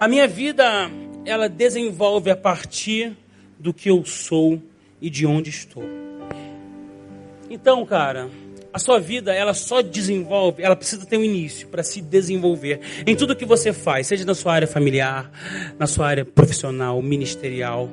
A 0.00 0.08
minha 0.08 0.26
vida, 0.26 0.90
ela 1.26 1.46
desenvolve 1.46 2.30
a 2.30 2.36
partir 2.36 3.14
do 3.58 3.74
que 3.74 3.90
eu 3.90 4.02
sou 4.06 4.62
e 5.02 5.10
de 5.10 5.26
onde 5.26 5.50
estou. 5.50 5.84
Então, 7.50 7.84
cara, 7.84 8.30
a 8.72 8.78
sua 8.78 9.00
vida, 9.00 9.34
ela 9.34 9.52
só 9.52 9.82
desenvolve, 9.82 10.62
ela 10.62 10.76
precisa 10.76 11.04
ter 11.04 11.16
um 11.16 11.24
início 11.24 11.68
para 11.68 11.82
se 11.82 12.00
desenvolver 12.00 12.80
em 13.06 13.16
tudo 13.16 13.34
que 13.34 13.44
você 13.44 13.72
faz, 13.72 14.06
seja 14.06 14.24
na 14.24 14.34
sua 14.34 14.54
área 14.54 14.68
familiar, 14.68 15.30
na 15.78 15.86
sua 15.86 16.06
área 16.06 16.24
profissional, 16.24 17.00
ministerial. 17.02 17.90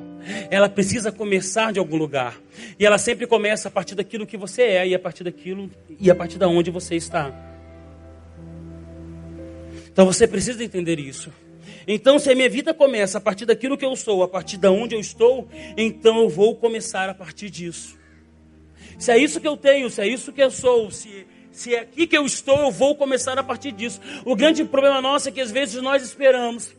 Ela 0.50 0.68
precisa 0.68 1.10
começar 1.10 1.72
de 1.72 1.78
algum 1.78 1.96
lugar. 1.96 2.38
E 2.78 2.86
ela 2.86 2.98
sempre 2.98 3.26
começa 3.26 3.68
a 3.68 3.70
partir 3.70 3.94
daquilo 3.94 4.26
que 4.26 4.36
você 4.36 4.62
é 4.62 4.88
e 4.88 4.94
a 4.94 4.98
partir 4.98 5.24
daquilo 5.24 5.70
e 5.98 6.10
a 6.10 6.14
partir 6.14 6.38
da 6.38 6.46
onde 6.46 6.70
você 6.70 6.94
está. 6.94 7.32
Então 9.90 10.06
você 10.06 10.28
precisa 10.28 10.62
entender 10.62 11.00
isso. 11.00 11.32
Então, 11.90 12.18
se 12.18 12.30
a 12.30 12.34
minha 12.34 12.50
vida 12.50 12.74
começa 12.74 13.16
a 13.16 13.20
partir 13.20 13.46
daquilo 13.46 13.76
que 13.76 13.84
eu 13.84 13.96
sou, 13.96 14.22
a 14.22 14.28
partir 14.28 14.58
de 14.58 14.68
onde 14.68 14.94
eu 14.94 15.00
estou, 15.00 15.48
então 15.74 16.18
eu 16.18 16.28
vou 16.28 16.54
começar 16.54 17.08
a 17.08 17.14
partir 17.14 17.48
disso. 17.48 17.97
Se 18.98 19.12
é 19.12 19.18
isso 19.18 19.40
que 19.40 19.48
eu 19.48 19.56
tenho, 19.56 19.88
se 19.90 20.00
é 20.00 20.06
isso 20.06 20.32
que 20.32 20.42
eu 20.42 20.50
sou, 20.50 20.90
se, 20.90 21.26
se 21.52 21.74
é 21.74 21.80
aqui 21.80 22.06
que 22.06 22.16
eu 22.16 22.24
estou, 22.26 22.58
eu 22.58 22.70
vou 22.70 22.96
começar 22.96 23.38
a 23.38 23.42
partir 23.42 23.72
disso. 23.72 24.00
O 24.24 24.34
grande 24.34 24.64
problema 24.64 25.00
nosso 25.00 25.28
é 25.28 25.32
que 25.32 25.40
às 25.40 25.50
vezes 25.50 25.80
nós 25.82 26.02
esperamos 26.02 26.76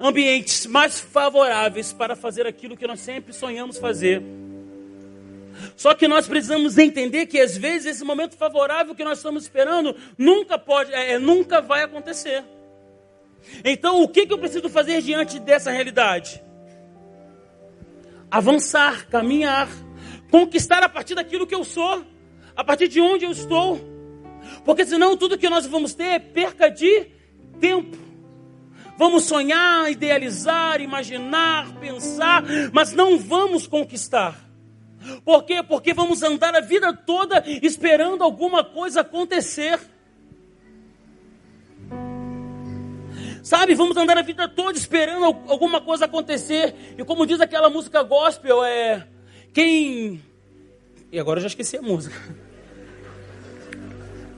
ambientes 0.00 0.66
mais 0.66 1.00
favoráveis 1.00 1.92
para 1.92 2.16
fazer 2.16 2.46
aquilo 2.46 2.76
que 2.76 2.86
nós 2.86 3.00
sempre 3.00 3.32
sonhamos 3.32 3.78
fazer. 3.78 4.22
Só 5.76 5.94
que 5.94 6.08
nós 6.08 6.26
precisamos 6.26 6.76
entender 6.78 7.26
que 7.26 7.40
às 7.40 7.56
vezes 7.56 7.96
esse 7.96 8.04
momento 8.04 8.36
favorável 8.36 8.94
que 8.94 9.04
nós 9.04 9.18
estamos 9.18 9.44
esperando 9.44 9.94
nunca 10.18 10.58
pode, 10.58 10.92
é, 10.92 11.18
nunca 11.18 11.60
vai 11.60 11.82
acontecer. 11.82 12.42
Então, 13.64 14.02
o 14.02 14.08
que, 14.08 14.26
que 14.26 14.32
eu 14.32 14.38
preciso 14.38 14.68
fazer 14.68 15.02
diante 15.02 15.38
dessa 15.38 15.70
realidade? 15.70 16.42
Avançar, 18.30 19.06
caminhar, 19.08 19.68
conquistar 20.32 20.82
a 20.82 20.88
partir 20.88 21.14
daquilo 21.14 21.46
que 21.46 21.54
eu 21.54 21.62
sou, 21.62 22.02
a 22.56 22.64
partir 22.64 22.88
de 22.88 23.02
onde 23.02 23.26
eu 23.26 23.30
estou. 23.30 23.78
Porque 24.64 24.86
senão 24.86 25.14
tudo 25.14 25.36
que 25.36 25.48
nós 25.50 25.66
vamos 25.66 25.92
ter 25.92 26.04
é 26.04 26.18
perca 26.18 26.70
de 26.70 27.06
tempo. 27.60 27.98
Vamos 28.96 29.24
sonhar, 29.24 29.90
idealizar, 29.90 30.80
imaginar, 30.80 31.74
pensar, 31.78 32.42
mas 32.72 32.94
não 32.94 33.18
vamos 33.18 33.66
conquistar. 33.66 34.34
Por 35.22 35.44
quê? 35.44 35.62
Porque 35.62 35.92
vamos 35.92 36.22
andar 36.22 36.54
a 36.54 36.60
vida 36.60 36.94
toda 36.94 37.44
esperando 37.60 38.24
alguma 38.24 38.64
coisa 38.64 39.02
acontecer. 39.02 39.78
Sabe, 43.42 43.74
vamos 43.74 43.96
andar 43.96 44.16
a 44.16 44.22
vida 44.22 44.48
toda 44.48 44.78
esperando 44.78 45.24
alguma 45.24 45.80
coisa 45.80 46.06
acontecer. 46.06 46.74
E 46.96 47.04
como 47.04 47.26
diz 47.26 47.40
aquela 47.40 47.68
música 47.68 48.02
gospel, 48.02 48.64
é. 48.64 49.11
Quem. 49.52 50.22
E 51.10 51.18
agora 51.20 51.38
eu 51.38 51.42
já 51.42 51.48
esqueci 51.48 51.76
a 51.76 51.82
música. 51.82 52.16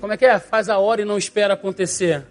Como 0.00 0.12
é 0.12 0.16
que 0.16 0.26
é? 0.26 0.38
Faz 0.38 0.68
a 0.68 0.78
hora 0.78 1.02
e 1.02 1.04
não 1.04 1.16
espera 1.16 1.54
acontecer. 1.54 2.26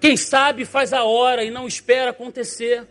Quem 0.00 0.16
sabe 0.16 0.64
faz 0.64 0.92
a 0.92 1.04
hora 1.04 1.44
e 1.44 1.50
não 1.50 1.66
espera 1.66 2.10
acontecer. 2.10 2.86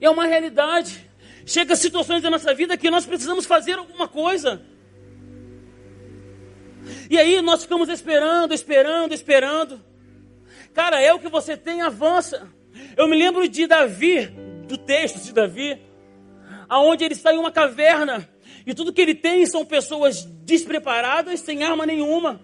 É 0.00 0.08
uma 0.08 0.26
realidade. 0.26 1.06
Chega 1.44 1.76
situações 1.76 2.22
da 2.22 2.30
nossa 2.30 2.54
vida 2.54 2.76
que 2.76 2.90
nós 2.90 3.04
precisamos 3.04 3.44
fazer 3.44 3.74
alguma 3.74 4.08
coisa. 4.08 4.62
E 7.10 7.18
aí 7.18 7.42
nós 7.42 7.62
ficamos 7.62 7.88
esperando, 7.88 8.54
esperando, 8.54 9.12
esperando. 9.12 9.84
Cara, 10.72 11.00
é 11.00 11.12
o 11.12 11.18
que 11.18 11.28
você 11.28 11.56
tem, 11.56 11.82
avança. 11.82 12.48
Eu 12.96 13.08
me 13.08 13.16
lembro 13.16 13.48
de 13.48 13.66
Davi, 13.66 14.26
do 14.66 14.78
texto 14.78 15.18
de 15.20 15.32
Davi, 15.32 15.80
aonde 16.68 17.04
ele 17.04 17.14
está 17.14 17.32
em 17.32 17.38
uma 17.38 17.50
caverna 17.50 18.28
e 18.66 18.74
tudo 18.74 18.92
que 18.92 19.00
ele 19.00 19.14
tem 19.14 19.46
são 19.46 19.64
pessoas 19.64 20.24
despreparadas, 20.44 21.38
sem 21.38 21.62
arma 21.62 21.86
nenhuma. 21.86 22.40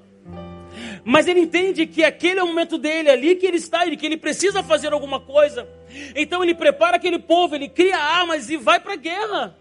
Mas 1.05 1.27
ele 1.27 1.41
entende 1.41 1.85
que 1.85 2.05
aquele 2.05 2.39
é 2.39 2.43
o 2.45 2.47
momento 2.47 2.79
dele 2.79 3.11
ali 3.11 3.35
que 3.35 3.45
ele 3.45 3.57
está, 3.57 3.85
que 3.85 4.07
ele 4.07 4.17
precisa 4.17 4.63
fazer 4.63 4.93
alguma 4.93 5.19
coisa. 5.19 5.69
Então 6.15 6.43
ele 6.45 6.55
prepara 6.55 6.97
aquele 6.97 7.19
povo, 7.19 7.57
ele 7.57 7.69
cria 7.69 7.99
armas 7.99 8.49
e 8.49 8.57
vai 8.57 8.79
para 8.79 8.93
a 8.93 8.97
guerra. 8.97 9.59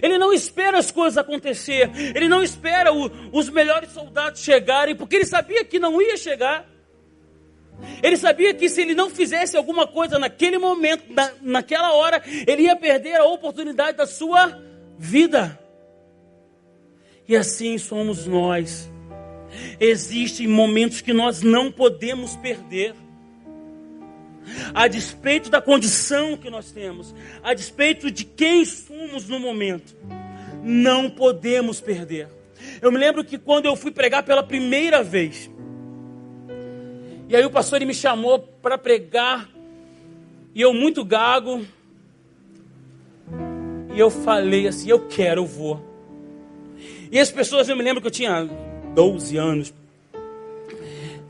Ele 0.00 0.18
não 0.18 0.32
espera 0.32 0.78
as 0.78 0.92
coisas 0.92 1.18
acontecer, 1.18 1.90
ele 2.14 2.28
não 2.28 2.42
espera 2.42 2.92
o, 2.92 3.10
os 3.32 3.48
melhores 3.48 3.90
soldados 3.90 4.42
chegarem, 4.42 4.94
porque 4.94 5.16
ele 5.16 5.24
sabia 5.24 5.64
que 5.64 5.80
não 5.80 6.00
ia 6.00 6.16
chegar. 6.16 6.64
Ele 8.02 8.16
sabia 8.16 8.54
que 8.54 8.68
se 8.68 8.82
ele 8.82 8.94
não 8.94 9.08
fizesse 9.10 9.56
alguma 9.56 9.86
coisa 9.86 10.18
naquele 10.18 10.58
momento, 10.58 11.12
na, 11.12 11.32
naquela 11.40 11.92
hora, 11.92 12.22
ele 12.46 12.62
ia 12.62 12.76
perder 12.76 13.16
a 13.16 13.24
oportunidade 13.24 13.96
da 13.96 14.06
sua 14.06 14.67
vida. 14.98 15.58
E 17.26 17.36
assim 17.36 17.78
somos 17.78 18.26
nós. 18.26 18.90
Existem 19.78 20.46
momentos 20.46 21.00
que 21.00 21.12
nós 21.12 21.42
não 21.42 21.70
podemos 21.70 22.36
perder. 22.36 22.94
A 24.74 24.88
despeito 24.88 25.50
da 25.50 25.60
condição 25.60 26.36
que 26.36 26.48
nós 26.48 26.72
temos, 26.72 27.14
a 27.42 27.52
despeito 27.52 28.10
de 28.10 28.24
quem 28.24 28.64
somos 28.64 29.28
no 29.28 29.38
momento, 29.38 29.94
não 30.64 31.10
podemos 31.10 31.80
perder. 31.80 32.28
Eu 32.80 32.90
me 32.90 32.98
lembro 32.98 33.22
que 33.22 33.38
quando 33.38 33.66
eu 33.66 33.76
fui 33.76 33.90
pregar 33.90 34.22
pela 34.22 34.42
primeira 34.42 35.02
vez, 35.02 35.50
e 37.28 37.36
aí 37.36 37.44
o 37.44 37.50
pastor 37.50 37.76
ele 37.76 37.84
me 37.84 37.94
chamou 37.94 38.38
para 38.38 38.78
pregar. 38.78 39.50
E 40.54 40.62
eu 40.62 40.72
muito 40.72 41.04
gago. 41.04 41.62
E 43.98 44.00
eu 44.00 44.10
falei 44.10 44.68
assim, 44.68 44.88
eu 44.90 45.08
quero, 45.08 45.40
eu 45.40 45.44
vou. 45.44 45.82
E 47.10 47.18
as 47.18 47.32
pessoas, 47.32 47.68
eu 47.68 47.74
me 47.74 47.82
lembro 47.82 48.00
que 48.00 48.06
eu 48.06 48.12
tinha 48.12 48.48
12 48.94 49.36
anos. 49.36 49.74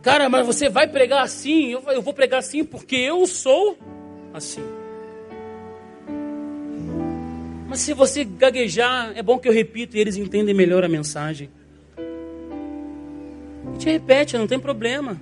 Cara, 0.03 0.29
mas 0.29 0.47
você 0.47 0.69
vai 0.69 0.87
pregar 0.87 1.23
assim? 1.23 1.73
Eu, 1.73 1.83
eu 1.89 2.03
vou 2.03 2.13
pregar 2.13 2.41
assim 2.41 2.63
porque 2.63 2.95
eu 2.95 3.27
sou 3.27 3.79
assim. 4.35 4.61
Mas 7.71 7.81
se 7.81 7.95
você 7.95 8.23
gaguejar, 8.23 9.17
é 9.17 9.23
bom 9.23 9.39
que 9.39 9.49
eu 9.49 9.53
repito 9.53 9.97
e 9.97 10.01
eles 10.01 10.19
entendem 10.19 10.55
melhor 10.55 10.85
a 10.85 10.89
mensagem. 10.91 11.49
A 11.97 13.73
gente 13.73 13.89
repete, 13.89 14.37
não 14.37 14.47
tem 14.47 14.61
problema. 14.61 15.19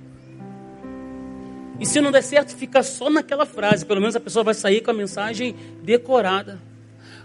E 1.79 1.85
se 1.85 2.01
não 2.01 2.11
der 2.11 2.23
certo, 2.23 2.53
fica 2.53 2.83
só 2.83 3.09
naquela 3.09 3.45
frase. 3.45 3.85
Pelo 3.85 4.01
menos 4.01 4.17
a 4.17 4.19
pessoa 4.19 4.43
vai 4.43 4.53
sair 4.53 4.81
com 4.81 4.91
a 4.91 4.93
mensagem 4.93 5.55
decorada. 5.81 6.59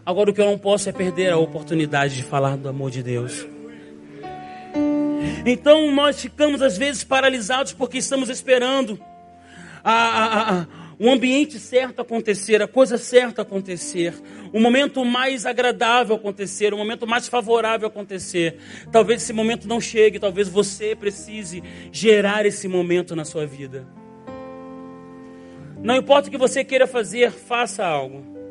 Agora 0.05 0.31
o 0.31 0.35
que 0.35 0.41
eu 0.41 0.47
não 0.47 0.59
posso 0.59 0.89
é 0.89 0.93
perder 0.93 1.33
a 1.33 1.39
oportunidade 1.39 2.17
de 2.17 2.25
falar 2.25 2.57
do 2.57 2.69
amor 2.69 2.91
de 2.91 3.03
Deus. 3.03 3.47
Então 5.47 5.93
nós 5.93 6.21
ficamos 6.21 6.61
às 6.61 6.77
vezes 6.77 7.05
paralisados 7.05 7.73
porque 7.73 7.99
estamos 7.99 8.29
esperando 8.29 8.99
a, 9.85 9.93
a, 9.93 10.61
a, 10.61 10.67
o 10.99 11.11
ambiente 11.11 11.59
certo 11.59 12.03
acontecer, 12.03 12.61
a 12.63 12.69
coisa 12.69 12.99
certa 12.99 13.43
acontecer, 13.43 14.15
o 14.53 14.61
momento 14.61 15.05
mais 15.05 15.47
agradável 15.47 16.17
acontecer, 16.17 16.75
o 16.75 16.77
momento 16.77 17.07
mais 17.07 17.29
favorável 17.29 17.87
acontecer. 17.89 18.59
Talvez 18.91 19.23
esse 19.23 19.33
momento 19.33 19.69
não 19.69 19.81
chegue, 19.81 20.19
talvez 20.19 20.49
você 20.49 20.97
precise 20.97 21.63
gerar 21.93 22.45
esse 22.45 22.67
momento 22.67 23.15
na 23.15 23.25
sua 23.25 23.47
vida. 23.47 23.87
Não 25.81 25.97
importa 25.97 26.29
o 26.29 26.31
que 26.31 26.39
você 26.39 26.65
queira 26.65 26.87
fazer, 26.87 27.33
faça 27.33 27.85
algo. 27.85 28.42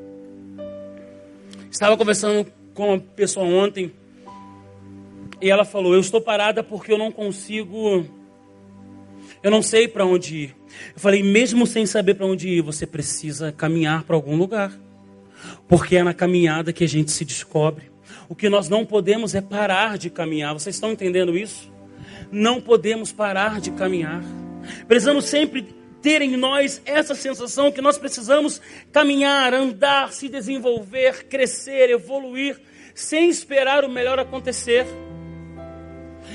Estava 1.71 1.95
conversando 1.95 2.45
com 2.73 2.89
uma 2.89 2.99
pessoa 2.99 3.45
ontem 3.45 3.93
e 5.41 5.49
ela 5.49 5.63
falou: 5.63 5.93
Eu 5.93 6.01
estou 6.01 6.19
parada 6.19 6.61
porque 6.61 6.91
eu 6.91 6.97
não 6.97 7.09
consigo, 7.13 8.05
eu 9.41 9.49
não 9.49 9.61
sei 9.61 9.87
para 9.87 10.05
onde 10.05 10.35
ir. 10.35 10.55
Eu 10.93 10.99
falei: 10.99 11.23
Mesmo 11.23 11.65
sem 11.65 11.85
saber 11.85 12.15
para 12.15 12.25
onde 12.25 12.49
ir, 12.49 12.61
você 12.61 12.85
precisa 12.85 13.53
caminhar 13.53 14.03
para 14.03 14.17
algum 14.17 14.35
lugar, 14.35 14.77
porque 15.65 15.95
é 15.95 16.03
na 16.03 16.13
caminhada 16.13 16.73
que 16.73 16.83
a 16.83 16.89
gente 16.89 17.09
se 17.09 17.23
descobre. 17.23 17.89
O 18.27 18.35
que 18.35 18.49
nós 18.49 18.67
não 18.67 18.85
podemos 18.85 19.33
é 19.33 19.39
parar 19.39 19.97
de 19.97 20.09
caminhar. 20.09 20.53
Vocês 20.53 20.75
estão 20.75 20.91
entendendo 20.91 21.37
isso? 21.37 21.71
Não 22.29 22.59
podemos 22.59 23.13
parar 23.13 23.61
de 23.61 23.71
caminhar. 23.71 24.21
Precisamos 24.89 25.23
sempre 25.23 25.65
ter 26.01 26.21
em 26.21 26.35
nós 26.35 26.81
essa 26.85 27.15
sensação 27.15 27.71
que 27.71 27.81
nós 27.81 27.97
precisamos 27.97 28.61
caminhar, 28.91 29.53
andar, 29.53 30.11
se 30.11 30.27
desenvolver, 30.27 31.27
crescer, 31.27 31.89
evoluir, 31.89 32.59
sem 32.93 33.29
esperar 33.29 33.85
o 33.85 33.89
melhor 33.89 34.19
acontecer, 34.19 34.85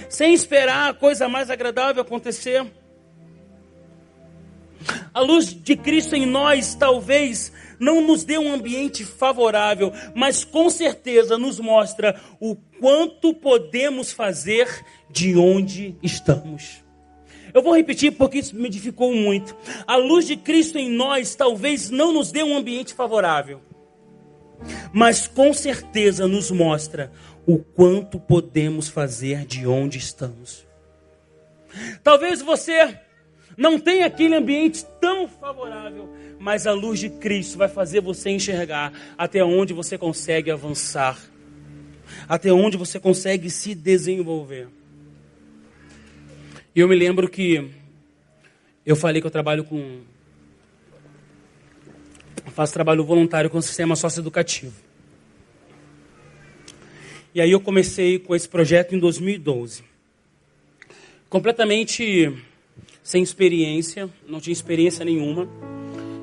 sem 0.09 0.33
esperar 0.33 0.91
a 0.91 0.95
coisa 0.95 1.29
mais 1.29 1.51
agradável 1.51 2.03
acontecer. 2.03 2.64
A 5.12 5.21
luz 5.21 5.47
de 5.47 5.77
Cristo 5.77 6.14
em 6.14 6.27
nós 6.27 6.75
talvez 6.75 7.53
não 7.79 8.01
nos 8.01 8.25
dê 8.25 8.39
um 8.39 8.53
ambiente 8.53 9.05
favorável, 9.05 9.93
mas 10.14 10.45
com 10.45 10.71
certeza 10.71 11.37
nos 11.37 11.59
mostra 11.59 12.21
o 12.41 12.55
quanto 12.81 13.35
podemos 13.35 14.12
fazer 14.12 14.69
de 15.11 15.37
onde 15.37 15.97
estamos. 16.03 16.86
Eu 17.57 17.63
vou 17.63 17.75
repetir 17.75 18.13
porque 18.13 18.41
isso 18.41 18.55
me 18.55 18.67
edificou 18.67 19.15
muito. 19.15 19.57
A 19.87 19.97
luz 19.97 20.27
de 20.27 20.37
Cristo 20.37 20.77
em 20.77 20.91
nós 20.91 21.35
talvez 21.35 21.89
não 21.89 22.13
nos 22.13 22.31
dê 22.31 22.43
um 22.43 22.55
ambiente 22.55 22.93
favorável, 22.93 23.63
mas 24.93 25.27
com 25.27 25.55
certeza 25.55 26.29
nos 26.29 26.51
mostra 26.51 27.11
o 27.47 27.57
quanto 27.57 28.21
podemos 28.21 28.91
fazer 28.91 29.47
de 29.47 29.67
onde 29.67 29.97
estamos. 29.97 30.67
Talvez 32.05 32.43
você 32.43 32.99
não 33.57 33.81
tenha 33.81 34.05
aquele 34.05 34.35
ambiente 34.35 34.85
tão 35.01 35.27
favorável, 35.27 36.11
mas 36.39 36.67
a 36.67 36.75
luz 36.75 37.01
de 37.01 37.09
Cristo 37.09 37.57
vai 37.57 37.69
fazer 37.69 38.03
você 38.03 38.29
enxergar 38.29 38.93
até 39.17 39.43
onde 39.43 39.73
você 39.73 39.97
consegue 39.97 40.51
avançar, 40.51 41.19
até 42.29 42.53
onde 42.53 42.77
você 42.77 43.01
consegue 43.01 43.49
se 43.49 43.75
desenvolver. 43.75 44.76
E 46.77 46.81
eu 46.81 46.87
me 46.87 46.95
lembro 46.95 47.27
que 47.27 47.70
eu 48.85 48.95
falei 48.95 49.22
que 49.22 49.27
eu 49.27 49.31
trabalho 49.31 49.64
com. 49.64 50.03
faço 52.49 52.74
trabalho 52.74 53.03
voluntário 53.03 53.49
com 53.49 53.57
o 53.57 53.62
sistema 53.62 53.97
socioeducativo. 53.97 54.74
E 57.35 57.41
aí 57.41 57.51
eu 57.51 57.61
comecei 57.61 58.18
com 58.18 58.37
esse 58.37 58.47
projeto 58.47 58.95
em 58.95 58.99
2012. 58.99 59.85
Completamente 61.31 62.31
sem 63.03 63.22
experiência, 63.22 64.11
não 64.29 64.39
tinha 64.39 64.53
experiência 64.53 65.03
nenhuma. 65.03 65.49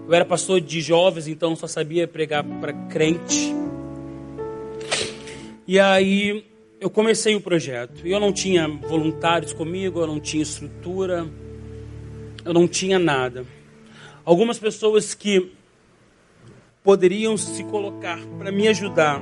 Eu 0.08 0.14
era 0.14 0.24
pastor 0.24 0.62
de 0.62 0.82
jovens, 0.82 1.28
então 1.28 1.56
só 1.56 1.66
sabia 1.66 2.08
pregar 2.08 2.43
para 2.43 2.74
crente. 2.89 3.51
E 5.68 5.80
aí 5.80 6.45
eu 6.84 6.90
comecei 6.90 7.34
o 7.34 7.40
projeto. 7.40 8.06
E 8.06 8.12
eu 8.12 8.20
não 8.20 8.34
tinha 8.34 8.68
voluntários 8.68 9.54
comigo, 9.54 10.02
eu 10.02 10.08
não 10.08 10.20
tinha 10.20 10.44
estrutura, 10.44 11.26
eu 12.44 12.54
não 12.54 12.68
tinha 12.68 13.00
nada. 13.00 13.46
Algumas 14.26 14.60
pessoas 14.60 15.14
que 15.14 15.54
poderiam 16.84 17.38
se 17.38 17.64
colocar 17.64 18.20
para 18.38 18.52
me 18.52 18.68
ajudar 18.68 19.22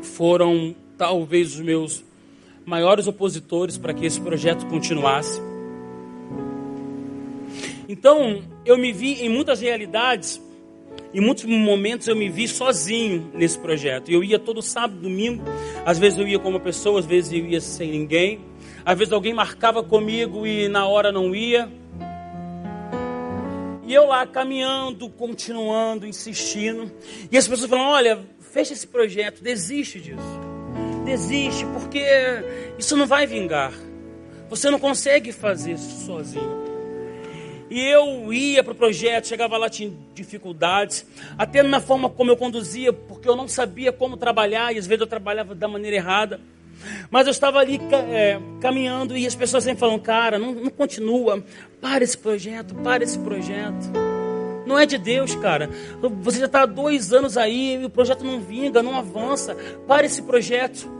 foram 0.00 0.72
talvez 0.96 1.56
os 1.56 1.60
meus 1.60 2.04
maiores 2.64 3.08
opositores 3.08 3.76
para 3.76 3.92
que 3.92 4.06
esse 4.06 4.20
projeto 4.20 4.66
continuasse. 4.66 5.42
Então, 7.88 8.40
eu 8.64 8.78
me 8.78 8.92
vi 8.92 9.14
em 9.14 9.28
muitas 9.28 9.60
realidades, 9.60 10.40
em 11.14 11.20
muitos 11.20 11.44
momentos 11.44 12.08
eu 12.08 12.16
me 12.16 12.28
vi 12.28 12.46
sozinho 12.46 13.30
nesse 13.32 13.58
projeto. 13.58 14.10
Eu 14.10 14.22
ia 14.22 14.38
todo 14.38 14.60
sábado, 14.60 15.00
domingo, 15.00 15.42
às 15.84 15.98
vezes 15.98 16.18
eu 16.18 16.28
ia 16.28 16.38
com 16.38 16.50
uma 16.50 16.60
pessoa, 16.60 17.00
às 17.00 17.06
vezes 17.06 17.32
eu 17.32 17.46
ia 17.46 17.60
sem 17.60 17.90
ninguém. 17.90 18.40
Às 18.84 18.98
vezes 18.98 19.12
alguém 19.12 19.34
marcava 19.34 19.82
comigo 19.82 20.46
e 20.46 20.68
na 20.68 20.86
hora 20.86 21.10
não 21.10 21.34
ia. 21.34 21.68
E 23.86 23.94
eu 23.94 24.06
lá 24.06 24.26
caminhando, 24.26 25.08
continuando, 25.08 26.06
insistindo. 26.06 26.90
E 27.30 27.36
as 27.38 27.46
pessoas 27.48 27.70
falam: 27.70 27.86
olha, 27.86 28.20
fecha 28.38 28.72
esse 28.72 28.86
projeto, 28.86 29.42
desiste 29.42 30.00
disso. 30.00 30.40
Desiste, 31.04 31.64
porque 31.66 32.04
isso 32.78 32.96
não 32.96 33.06
vai 33.06 33.26
vingar. 33.26 33.72
Você 34.50 34.70
não 34.70 34.78
consegue 34.78 35.32
fazer 35.32 35.72
isso 35.72 36.04
sozinho. 36.04 36.65
E 37.76 37.78
eu 37.78 38.32
ia 38.32 38.64
para 38.64 38.72
o 38.72 38.74
projeto, 38.74 39.28
chegava 39.28 39.58
lá, 39.58 39.68
tinha 39.68 39.92
dificuldades, 40.14 41.06
até 41.36 41.62
na 41.62 41.78
forma 41.78 42.08
como 42.08 42.30
eu 42.30 42.36
conduzia, 42.38 42.90
porque 42.90 43.28
eu 43.28 43.36
não 43.36 43.46
sabia 43.46 43.92
como 43.92 44.16
trabalhar, 44.16 44.74
e 44.74 44.78
às 44.78 44.86
vezes 44.86 45.02
eu 45.02 45.06
trabalhava 45.06 45.54
da 45.54 45.68
maneira 45.68 45.98
errada. 45.98 46.40
Mas 47.10 47.26
eu 47.26 47.32
estava 47.32 47.58
ali 47.58 47.78
é, 48.10 48.40
caminhando 48.62 49.14
e 49.14 49.26
as 49.26 49.34
pessoas 49.34 49.62
sempre 49.62 49.78
falam, 49.78 49.98
cara, 49.98 50.38
não, 50.38 50.54
não 50.54 50.70
continua, 50.70 51.44
para 51.78 52.02
esse 52.02 52.16
projeto, 52.16 52.74
para 52.76 53.04
esse 53.04 53.18
projeto. 53.18 53.92
Não 54.66 54.78
é 54.78 54.86
de 54.86 54.96
Deus, 54.96 55.34
cara. 55.34 55.68
Você 56.22 56.38
já 56.40 56.46
está 56.46 56.62
há 56.62 56.66
dois 56.66 57.12
anos 57.12 57.36
aí 57.36 57.82
e 57.82 57.84
o 57.84 57.90
projeto 57.90 58.24
não 58.24 58.40
vinga, 58.40 58.82
não 58.82 58.96
avança. 58.96 59.54
Para 59.86 60.06
esse 60.06 60.22
projeto. 60.22 60.90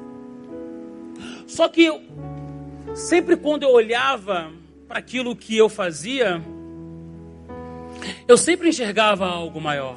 Só 1.47 1.69
que 1.69 1.91
sempre 2.95 3.35
quando 3.35 3.63
eu 3.63 3.71
olhava 3.71 4.53
para 4.87 4.99
aquilo 4.99 5.35
que 5.35 5.57
eu 5.57 5.71
fazia, 5.71 6.43
eu 8.27 8.37
sempre 8.37 8.69
enxergava 8.69 9.27
algo 9.27 9.61
maior. 9.61 9.97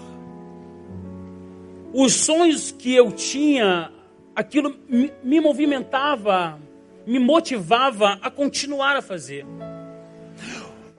Os 1.94 2.14
sonhos 2.14 2.72
que 2.72 2.94
eu 2.94 3.12
tinha, 3.12 3.92
aquilo 4.36 4.76
me 5.24 5.42
movimentava, 5.42 6.60
me 7.06 7.18
motivava 7.18 8.20
a 8.22 8.30
continuar 8.30 8.96
a 8.96 9.02
fazer. 9.02 9.46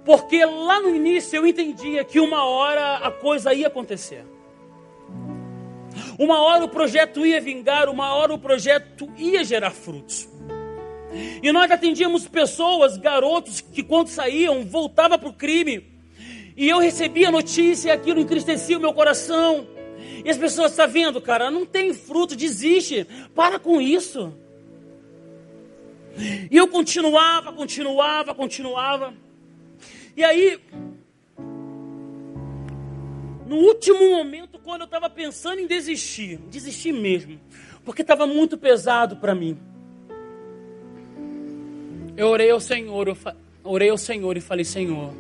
Porque 0.05 0.45
lá 0.45 0.81
no 0.81 0.95
início 0.95 1.37
eu 1.37 1.47
entendia 1.47 2.05
que 2.05 2.19
uma 2.19 2.45
hora 2.45 2.97
a 2.97 3.11
coisa 3.11 3.55
ia 3.55 3.69
acontecer. 3.69 4.25
Uma 6.19 6.41
hora 6.41 6.65
o 6.65 6.69
projeto 6.69 7.25
ia 7.25 7.41
vingar, 7.41 7.89
uma 7.89 8.15
hora 8.15 8.35
o 8.35 8.39
projeto 8.39 9.09
ia 9.17 9.45
gerar 9.45 9.71
frutos. 9.71 10.29
E 11.43 11.51
nós 11.53 11.71
atendíamos 11.71 12.29
pessoas, 12.29 12.97
garotos, 12.97 13.61
que 13.61 13.83
quando 13.83 14.09
saíam, 14.09 14.65
voltavam 14.65 15.19
para 15.19 15.29
o 15.29 15.33
crime 15.33 15.90
e 16.61 16.69
eu 16.69 16.79
recebia 16.79 17.29
a 17.29 17.33
notícia 17.33 17.89
e 17.89 17.91
aquilo 17.91 18.21
entristecia 18.21 18.77
o 18.77 18.81
meu 18.81 18.93
coração. 18.93 19.67
E 20.23 20.29
as 20.29 20.37
pessoas, 20.37 20.73
está 20.73 20.85
vendo, 20.85 21.19
cara, 21.19 21.51
não 21.51 21.65
tem 21.65 21.95
fruto, 21.95 22.37
desiste, 22.37 23.07
para 23.35 23.59
com 23.59 23.81
isso. 23.81 24.31
E 26.51 26.55
eu 26.55 26.69
continuava, 26.69 27.51
continuava, 27.51 28.35
continuava. 28.35 29.15
E 30.15 30.23
aí, 30.23 30.61
no 33.47 33.57
último 33.57 34.11
momento, 34.11 34.59
quando 34.59 34.83
eu 34.83 34.85
estava 34.85 35.09
pensando 35.09 35.61
em 35.61 35.67
desistir, 35.67 36.37
desistir 36.51 36.93
mesmo, 36.93 37.41
porque 37.87 38.03
estava 38.03 38.27
muito 38.27 38.59
pesado 38.59 39.17
para 39.17 39.35
mim. 39.35 39.57
Eu 42.19 42.29
orei 42.29 42.51
ao 42.51 42.61
Senhor, 42.61 43.09
eu 43.09 43.17
orei 43.65 43.89
ao 43.89 43.97
Senhor 43.97 44.37
e 44.37 44.43
falei: 44.43 44.67
Senhor, 44.67 45.15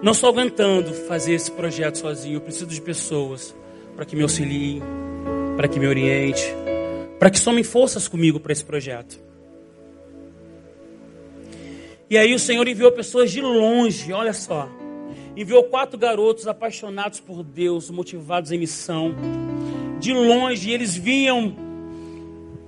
não 0.00 0.12
estou 0.12 0.30
aguentando 0.30 0.92
fazer 0.94 1.34
esse 1.34 1.50
projeto 1.50 1.98
sozinho. 1.98 2.36
Eu 2.36 2.40
preciso 2.40 2.66
de 2.66 2.80
pessoas 2.80 3.54
para 3.96 4.04
que 4.04 4.14
me 4.14 4.22
auxiliem, 4.22 4.80
para 5.56 5.66
que 5.66 5.80
me 5.80 5.86
oriente, 5.86 6.44
para 7.18 7.30
que 7.30 7.38
somem 7.38 7.64
forças 7.64 8.06
comigo 8.06 8.38
para 8.38 8.52
esse 8.52 8.64
projeto. 8.64 9.18
E 12.08 12.16
aí 12.16 12.32
o 12.32 12.38
Senhor 12.38 12.66
enviou 12.66 12.92
pessoas 12.92 13.30
de 13.30 13.40
longe, 13.40 14.12
olha 14.12 14.32
só. 14.32 14.68
Enviou 15.36 15.64
quatro 15.64 15.98
garotos 15.98 16.46
apaixonados 16.46 17.20
por 17.20 17.42
Deus, 17.42 17.90
motivados 17.90 18.50
em 18.52 18.58
missão. 18.58 19.14
De 19.98 20.12
longe, 20.12 20.70
eles 20.70 20.96
vinham 20.96 21.54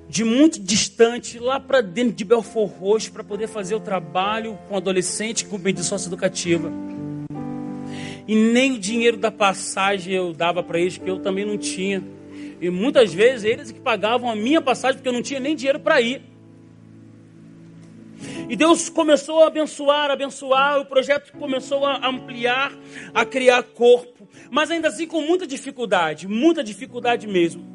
de 0.09 0.25
muito 0.25 0.59
distante, 0.61 1.39
lá 1.39 1.61
para 1.61 1.81
dentro 1.81 2.13
de 2.13 2.25
Belfort 2.25 2.73
Roxo, 2.79 3.13
para 3.13 3.23
poder 3.23 3.47
fazer 3.47 3.77
o 3.77 3.81
trabalho 3.81 4.59
com 4.69 4.77
adolescente 4.77 5.47
com 5.47 5.59
pedido 5.59 5.85
socioeducativa 5.85 6.71
e 8.31 8.35
nem 8.37 8.75
o 8.75 8.79
dinheiro 8.79 9.17
da 9.17 9.33
passagem 9.33 10.15
eu 10.15 10.33
dava 10.33 10.63
para 10.63 10.79
eles, 10.79 10.97
porque 10.97 11.11
eu 11.11 11.19
também 11.19 11.45
não 11.45 11.59
tinha. 11.59 12.01
E 12.61 12.71
muitas 12.71 13.13
vezes 13.13 13.43
eles 13.43 13.73
que 13.73 13.81
pagavam 13.81 14.31
a 14.31 14.37
minha 14.37 14.63
passagem, 14.63 14.99
porque 14.99 15.09
eu 15.09 15.13
não 15.13 15.21
tinha 15.21 15.41
nem 15.41 15.57
dinheiro 15.57 15.81
para 15.81 16.01
ir. 16.01 16.23
E 18.49 18.55
Deus 18.55 18.89
começou 18.89 19.43
a 19.43 19.49
abençoar, 19.49 20.13
abençoar, 20.13 20.79
o 20.79 20.87
projeto 20.87 21.33
começou 21.41 21.85
a 21.85 22.07
ampliar, 22.07 22.73
a 23.13 23.25
criar 23.25 23.65
corpo, 23.65 24.29
mas 24.49 24.71
ainda 24.71 24.87
assim 24.87 25.09
com 25.09 25.23
muita 25.23 25.45
dificuldade, 25.45 26.29
muita 26.29 26.63
dificuldade 26.63 27.27
mesmo. 27.27 27.67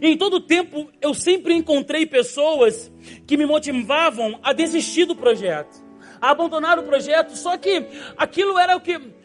E 0.00 0.08
em 0.08 0.16
todo 0.16 0.40
tempo 0.40 0.88
eu 1.02 1.12
sempre 1.12 1.52
encontrei 1.52 2.06
pessoas 2.06 2.90
que 3.26 3.36
me 3.36 3.44
motivavam 3.44 4.40
a 4.42 4.54
desistir 4.54 5.04
do 5.04 5.14
projeto, 5.14 5.84
a 6.18 6.30
abandonar 6.30 6.78
o 6.78 6.82
projeto, 6.82 7.36
só 7.36 7.58
que 7.58 7.84
aquilo 8.16 8.58
era 8.58 8.74
o 8.74 8.80
que 8.80 9.20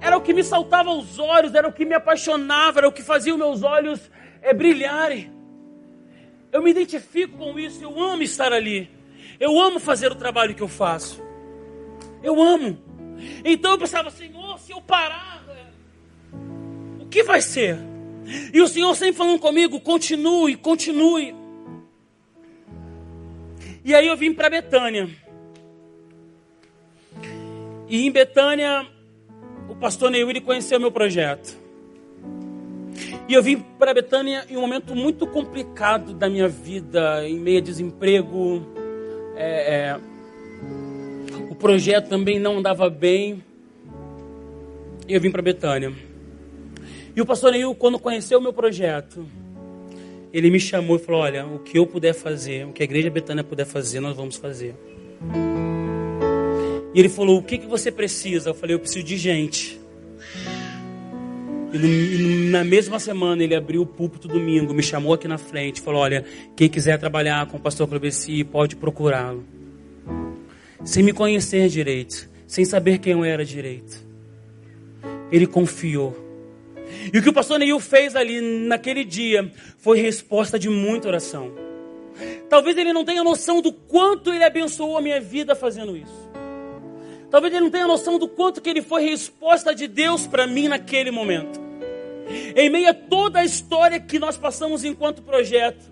era 0.00 0.16
o 0.16 0.20
que 0.20 0.32
me 0.32 0.44
saltava 0.44 0.90
aos 0.90 1.18
olhos, 1.18 1.54
era 1.54 1.66
o 1.68 1.72
que 1.72 1.84
me 1.84 1.94
apaixonava, 1.94 2.80
era 2.80 2.88
o 2.88 2.92
que 2.92 3.02
fazia 3.02 3.32
os 3.32 3.38
meus 3.38 3.62
olhos 3.62 4.10
é, 4.40 4.54
brilharem. 4.54 5.32
Eu 6.52 6.62
me 6.62 6.70
identifico 6.70 7.36
com 7.36 7.58
isso, 7.58 7.82
eu 7.82 8.00
amo 8.00 8.22
estar 8.22 8.52
ali. 8.52 8.90
Eu 9.38 9.60
amo 9.60 9.78
fazer 9.78 10.10
o 10.10 10.14
trabalho 10.14 10.54
que 10.54 10.62
eu 10.62 10.68
faço. 10.68 11.22
Eu 12.22 12.40
amo. 12.40 12.78
Então 13.44 13.72
eu 13.72 13.78
pensava, 13.78 14.10
Senhor, 14.10 14.58
se 14.58 14.72
eu 14.72 14.80
parar, 14.80 15.44
o 17.00 17.06
que 17.06 17.22
vai 17.22 17.40
ser? 17.40 17.78
E 18.52 18.60
o 18.60 18.68
Senhor 18.68 18.94
sempre 18.94 19.16
falando 19.16 19.38
comigo, 19.38 19.80
continue, 19.80 20.56
continue. 20.56 21.34
E 23.84 23.94
aí 23.94 24.06
eu 24.06 24.16
vim 24.16 24.34
para 24.34 24.50
Betânia. 24.50 25.08
E 27.88 28.06
em 28.06 28.10
Betânia, 28.10 28.86
o 29.68 29.74
pastor 29.76 30.10
Neil 30.10 30.28
ele 30.28 30.40
conheceu 30.40 30.80
meu 30.80 30.90
projeto. 30.90 31.56
E 33.28 33.34
eu 33.34 33.42
vim 33.42 33.58
para 33.78 33.92
Betânia 33.92 34.44
em 34.48 34.56
um 34.56 34.60
momento 34.60 34.94
muito 34.94 35.26
complicado 35.26 36.14
da 36.14 36.28
minha 36.28 36.48
vida, 36.48 37.28
em 37.28 37.38
meio 37.38 37.58
a 37.58 37.60
desemprego. 37.60 38.66
É, 39.36 39.74
é, 39.74 40.00
o 41.50 41.54
projeto 41.54 42.08
também 42.08 42.40
não 42.40 42.58
andava 42.58 42.88
bem. 42.88 43.44
E 45.06 45.14
eu 45.14 45.20
vim 45.20 45.30
para 45.30 45.42
Betânia. 45.42 45.92
E 47.14 47.20
o 47.20 47.26
pastor 47.26 47.52
Neil, 47.52 47.74
quando 47.74 47.98
conheceu 47.98 48.38
o 48.38 48.42
meu 48.42 48.52
projeto, 48.52 49.26
ele 50.32 50.50
me 50.50 50.60
chamou 50.60 50.96
e 50.96 50.98
falou: 50.98 51.20
Olha, 51.20 51.46
o 51.46 51.58
que 51.58 51.78
eu 51.78 51.86
puder 51.86 52.14
fazer, 52.14 52.66
o 52.66 52.72
que 52.72 52.82
a 52.82 52.84
igreja 52.84 53.10
Betânia 53.10 53.44
puder 53.44 53.66
fazer, 53.66 54.00
nós 54.00 54.16
vamos 54.16 54.36
fazer. 54.36 54.74
E 56.94 56.98
ele 57.00 57.08
falou: 57.08 57.38
O 57.38 57.42
que, 57.42 57.58
que 57.58 57.66
você 57.66 57.90
precisa? 57.90 58.50
Eu 58.50 58.54
falei: 58.54 58.74
Eu 58.74 58.80
preciso 58.80 59.04
de 59.04 59.16
gente. 59.16 59.78
E 61.72 62.48
na 62.50 62.64
mesma 62.64 62.98
semana 62.98 63.44
ele 63.44 63.54
abriu 63.54 63.82
o 63.82 63.86
púlpito 63.86 64.26
domingo, 64.26 64.72
me 64.72 64.82
chamou 64.82 65.12
aqui 65.12 65.28
na 65.28 65.36
frente, 65.36 65.80
falou: 65.80 66.00
Olha, 66.00 66.24
quem 66.56 66.68
quiser 66.68 66.98
trabalhar 66.98 67.46
com 67.46 67.58
o 67.58 67.60
pastor 67.60 67.86
Clebeci, 67.86 68.42
pode 68.42 68.76
procurá-lo. 68.76 69.44
Sem 70.84 71.02
me 71.02 71.12
conhecer 71.12 71.68
direito, 71.68 72.28
sem 72.46 72.64
saber 72.64 72.98
quem 72.98 73.12
eu 73.12 73.24
era 73.24 73.44
direito. 73.44 74.06
Ele 75.30 75.46
confiou. 75.46 76.16
E 77.12 77.18
o 77.18 77.22
que 77.22 77.28
o 77.28 77.34
pastor 77.34 77.58
Neil 77.58 77.78
fez 77.78 78.16
ali 78.16 78.40
naquele 78.40 79.04
dia 79.04 79.52
foi 79.76 80.00
resposta 80.00 80.58
de 80.58 80.70
muita 80.70 81.08
oração. 81.08 81.52
Talvez 82.48 82.78
ele 82.78 82.94
não 82.94 83.04
tenha 83.04 83.22
noção 83.22 83.60
do 83.60 83.72
quanto 83.72 84.32
ele 84.32 84.42
abençoou 84.42 84.96
a 84.96 85.02
minha 85.02 85.20
vida 85.20 85.54
fazendo 85.54 85.94
isso. 85.94 86.28
Talvez 87.30 87.52
ele 87.52 87.64
não 87.64 87.70
tenha 87.70 87.86
noção 87.86 88.18
do 88.18 88.26
quanto 88.26 88.60
que 88.60 88.70
ele 88.70 88.82
foi 88.82 89.02
resposta 89.02 89.74
de 89.74 89.86
Deus 89.86 90.26
para 90.26 90.46
mim 90.46 90.68
naquele 90.68 91.10
momento. 91.10 91.60
Em 92.56 92.68
meio 92.70 92.90
a 92.90 92.94
toda 92.94 93.40
a 93.40 93.44
história 93.44 94.00
que 94.00 94.18
nós 94.18 94.36
passamos 94.36 94.84
enquanto 94.84 95.22
projeto. 95.22 95.84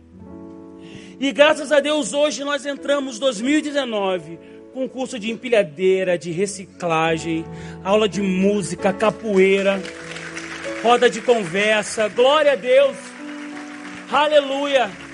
E 1.19 1.33
graças 1.33 1.73
a 1.73 1.81
Deus 1.81 2.13
hoje 2.13 2.45
nós 2.45 2.67
entramos 2.67 3.19
2019 3.19 4.39
com 4.73 4.87
curso 4.87 5.19
de 5.19 5.31
empilhadeira, 5.31 6.19
de 6.19 6.31
reciclagem, 6.31 7.47
aula 7.83 8.07
de 8.07 8.21
música, 8.21 8.93
capoeira, 8.93 9.83
roda 10.83 11.09
de 11.09 11.23
conversa. 11.23 12.09
Glória 12.09 12.53
a 12.53 12.57
Deus. 12.57 12.97
Aleluia. 14.11 15.06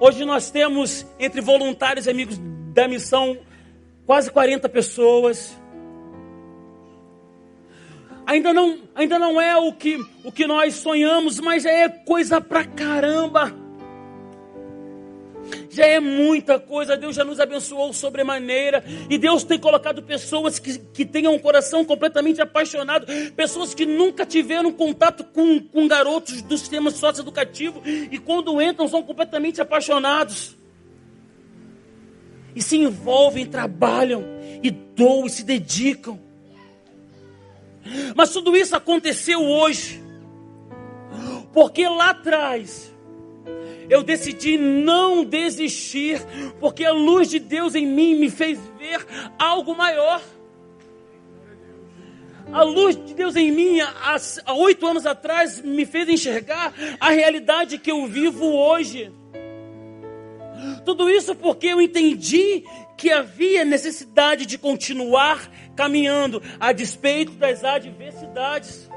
Hoje 0.00 0.24
nós 0.24 0.50
temos 0.50 1.06
entre 1.18 1.42
voluntários 1.42 2.06
e 2.06 2.10
amigos 2.10 2.38
da 2.72 2.88
missão 2.88 3.36
quase 4.06 4.30
40 4.30 4.66
pessoas. 4.70 5.54
Ainda 8.24 8.50
não, 8.54 8.78
ainda 8.94 9.18
não 9.18 9.38
é 9.38 9.58
o 9.58 9.74
que, 9.74 10.02
o 10.24 10.32
que 10.32 10.46
nós 10.46 10.76
sonhamos, 10.76 11.38
mas 11.38 11.66
é 11.66 11.86
coisa 11.86 12.40
pra 12.40 12.64
caramba. 12.64 13.54
Já 15.70 15.86
é 15.86 16.00
muita 16.00 16.58
coisa, 16.58 16.96
Deus 16.96 17.14
já 17.14 17.24
nos 17.24 17.38
abençoou 17.38 17.92
sobremaneira. 17.92 18.82
E 19.08 19.16
Deus 19.16 19.44
tem 19.44 19.56
colocado 19.56 20.02
pessoas 20.02 20.58
que, 20.58 20.78
que 20.78 21.06
tenham 21.06 21.32
um 21.32 21.38
coração 21.38 21.84
completamente 21.84 22.42
apaixonado, 22.42 23.06
pessoas 23.36 23.72
que 23.72 23.86
nunca 23.86 24.26
tiveram 24.26 24.72
contato 24.72 25.22
com, 25.22 25.60
com 25.60 25.86
garotos 25.86 26.42
do 26.42 26.58
sistema 26.58 26.90
socioeducativo 26.90 27.80
e 27.86 28.18
quando 28.18 28.60
entram 28.60 28.88
são 28.88 29.00
completamente 29.00 29.60
apaixonados. 29.60 30.56
E 32.54 32.60
se 32.60 32.76
envolvem, 32.76 33.46
trabalham 33.46 34.24
e 34.60 34.72
doam 34.72 35.26
e 35.26 35.30
se 35.30 35.44
dedicam. 35.44 36.18
Mas 38.16 38.30
tudo 38.30 38.56
isso 38.56 38.74
aconteceu 38.74 39.40
hoje, 39.40 40.02
porque 41.52 41.86
lá 41.86 42.10
atrás 42.10 42.89
eu 43.90 44.04
decidi 44.04 44.56
não 44.56 45.24
desistir, 45.24 46.24
porque 46.60 46.84
a 46.84 46.92
luz 46.92 47.28
de 47.28 47.40
Deus 47.40 47.74
em 47.74 47.84
mim 47.84 48.14
me 48.14 48.30
fez 48.30 48.58
ver 48.78 49.04
algo 49.36 49.76
maior. 49.76 50.22
A 52.52 52.62
luz 52.62 52.96
de 52.96 53.14
Deus 53.14 53.34
em 53.34 53.50
mim, 53.50 53.80
há 53.80 54.54
oito 54.54 54.86
anos 54.86 55.06
atrás, 55.06 55.60
me 55.60 55.84
fez 55.84 56.08
enxergar 56.08 56.72
a 57.00 57.10
realidade 57.10 57.78
que 57.78 57.90
eu 57.90 58.06
vivo 58.06 58.46
hoje. 58.46 59.12
Tudo 60.84 61.10
isso 61.10 61.34
porque 61.34 61.66
eu 61.68 61.80
entendi 61.80 62.64
que 62.96 63.10
havia 63.10 63.64
necessidade 63.64 64.46
de 64.46 64.58
continuar 64.58 65.50
caminhando 65.74 66.42
a 66.60 66.72
despeito 66.72 67.32
das 67.32 67.64
adversidades. 67.64 68.88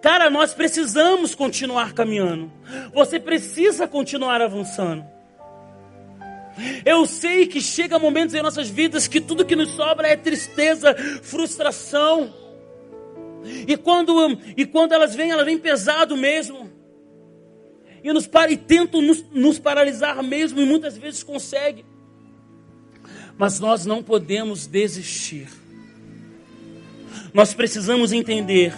Cara, 0.00 0.28
nós 0.28 0.52
precisamos 0.52 1.34
continuar 1.34 1.92
caminhando. 1.92 2.52
Você 2.92 3.18
precisa 3.18 3.86
continuar 3.86 4.40
avançando. 4.40 5.04
Eu 6.84 7.06
sei 7.06 7.46
que 7.46 7.60
chega 7.60 7.98
momentos 7.98 8.34
em 8.34 8.42
nossas 8.42 8.68
vidas 8.68 9.08
que 9.08 9.20
tudo 9.20 9.44
que 9.44 9.56
nos 9.56 9.70
sobra 9.70 10.08
é 10.08 10.16
tristeza, 10.16 10.94
frustração. 11.22 12.32
E 13.66 13.76
quando, 13.76 14.38
e 14.56 14.66
quando 14.66 14.92
elas 14.92 15.14
vêm, 15.14 15.30
elas 15.30 15.46
vêm 15.46 15.58
pesado 15.58 16.16
mesmo. 16.16 16.70
E, 18.04 18.12
nos, 18.12 18.28
e 18.48 18.56
tentam 18.56 19.00
nos, 19.00 19.24
nos 19.30 19.58
paralisar 19.58 20.22
mesmo, 20.22 20.60
e 20.60 20.66
muitas 20.66 20.96
vezes 20.96 21.22
conseguem. 21.22 21.84
Mas 23.38 23.58
nós 23.58 23.86
não 23.86 24.02
podemos 24.02 24.66
desistir. 24.66 25.48
Nós 27.32 27.54
precisamos 27.54 28.12
entender 28.12 28.74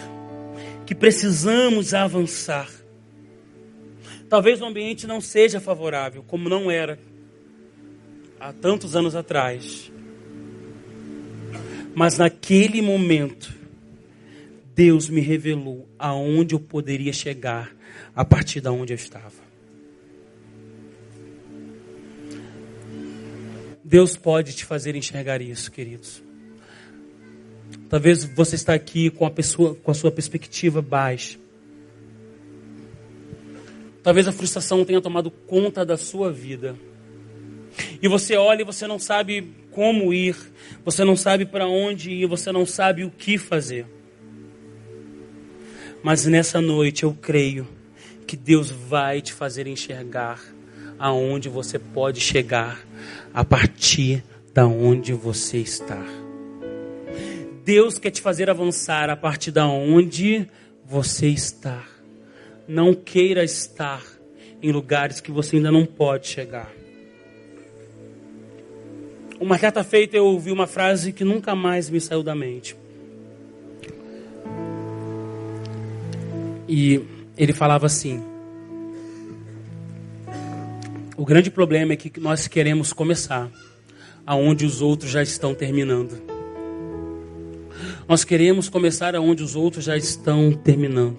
que 0.85 0.93
precisamos 0.93 1.93
avançar. 1.93 2.69
Talvez 4.29 4.61
o 4.61 4.65
ambiente 4.65 5.07
não 5.07 5.21
seja 5.21 5.59
favorável, 5.59 6.23
como 6.23 6.49
não 6.49 6.69
era 6.69 6.99
há 8.39 8.51
tantos 8.53 8.95
anos 8.95 9.15
atrás. 9.15 9.91
Mas 11.93 12.17
naquele 12.17 12.81
momento, 12.81 13.53
Deus 14.75 15.09
me 15.09 15.21
revelou 15.21 15.87
aonde 15.97 16.53
eu 16.53 16.59
poderia 16.59 17.13
chegar 17.13 17.73
a 18.13 18.25
partir 18.25 18.59
da 18.59 18.71
onde 18.71 18.93
eu 18.93 18.95
estava. 18.95 19.45
Deus 23.83 24.17
pode 24.17 24.53
te 24.53 24.65
fazer 24.65 24.95
enxergar 24.95 25.41
isso, 25.41 25.71
queridos. 25.71 26.24
Talvez 27.95 28.25
você 28.25 28.55
está 28.55 28.73
aqui 28.73 29.09
com 29.09 29.25
a, 29.25 29.31
pessoa, 29.31 29.73
com 29.73 29.89
a 29.89 29.93
sua 29.93 30.11
perspectiva 30.11 30.81
baixa. 30.81 31.39
Talvez 34.03 34.27
a 34.27 34.33
frustração 34.33 34.83
tenha 34.83 34.99
tomado 34.99 35.31
conta 35.31 35.85
da 35.85 35.95
sua 35.95 36.29
vida. 36.29 36.75
E 38.01 38.09
você 38.09 38.35
olha 38.35 38.63
e 38.63 38.65
você 38.65 38.85
não 38.85 38.99
sabe 38.99 39.49
como 39.71 40.13
ir, 40.13 40.35
você 40.83 41.05
não 41.05 41.15
sabe 41.15 41.45
para 41.45 41.69
onde 41.69 42.11
ir, 42.11 42.25
você 42.25 42.51
não 42.51 42.65
sabe 42.65 43.05
o 43.05 43.09
que 43.09 43.37
fazer. 43.37 43.85
Mas 46.03 46.25
nessa 46.25 46.59
noite 46.59 47.03
eu 47.03 47.13
creio 47.13 47.65
que 48.27 48.35
Deus 48.35 48.69
vai 48.69 49.21
te 49.21 49.31
fazer 49.31 49.67
enxergar 49.67 50.43
aonde 50.99 51.47
você 51.47 51.79
pode 51.79 52.19
chegar 52.19 52.85
a 53.33 53.45
partir 53.45 54.21
da 54.53 54.67
onde 54.67 55.13
você 55.13 55.59
está. 55.59 56.24
Deus 57.65 57.97
quer 57.97 58.11
te 58.11 58.21
fazer 58.21 58.47
avançar 58.47 59.09
a 59.09 59.15
partir 59.15 59.49
da 59.49 59.67
onde 59.67 60.47
você 60.85 61.27
está. 61.29 61.83
Não 62.67 62.93
queira 62.93 63.43
estar 63.43 64.03
em 64.61 64.71
lugares 64.71 65.19
que 65.19 65.31
você 65.31 65.55
ainda 65.55 65.71
não 65.71 65.83
pode 65.83 66.27
chegar. 66.27 66.71
Uma 69.39 69.57
certa 69.57 69.83
feita 69.83 70.15
eu 70.15 70.25
ouvi 70.25 70.51
uma 70.51 70.67
frase 70.67 71.11
que 71.11 71.23
nunca 71.23 71.55
mais 71.55 71.89
me 71.89 71.99
saiu 71.99 72.21
da 72.21 72.35
mente. 72.35 72.77
E 76.69 77.01
ele 77.35 77.51
falava 77.51 77.87
assim: 77.87 78.23
O 81.17 81.25
grande 81.25 81.49
problema 81.49 81.93
é 81.93 81.95
que 81.95 82.19
nós 82.19 82.47
queremos 82.47 82.93
começar 82.93 83.49
aonde 84.23 84.67
os 84.67 84.83
outros 84.83 85.09
já 85.09 85.23
estão 85.23 85.55
terminando. 85.55 86.34
Nós 88.07 88.23
queremos 88.23 88.69
começar 88.69 89.15
aonde 89.15 89.41
os 89.41 89.55
outros 89.55 89.85
já 89.85 89.97
estão 89.97 90.51
terminando. 90.51 91.17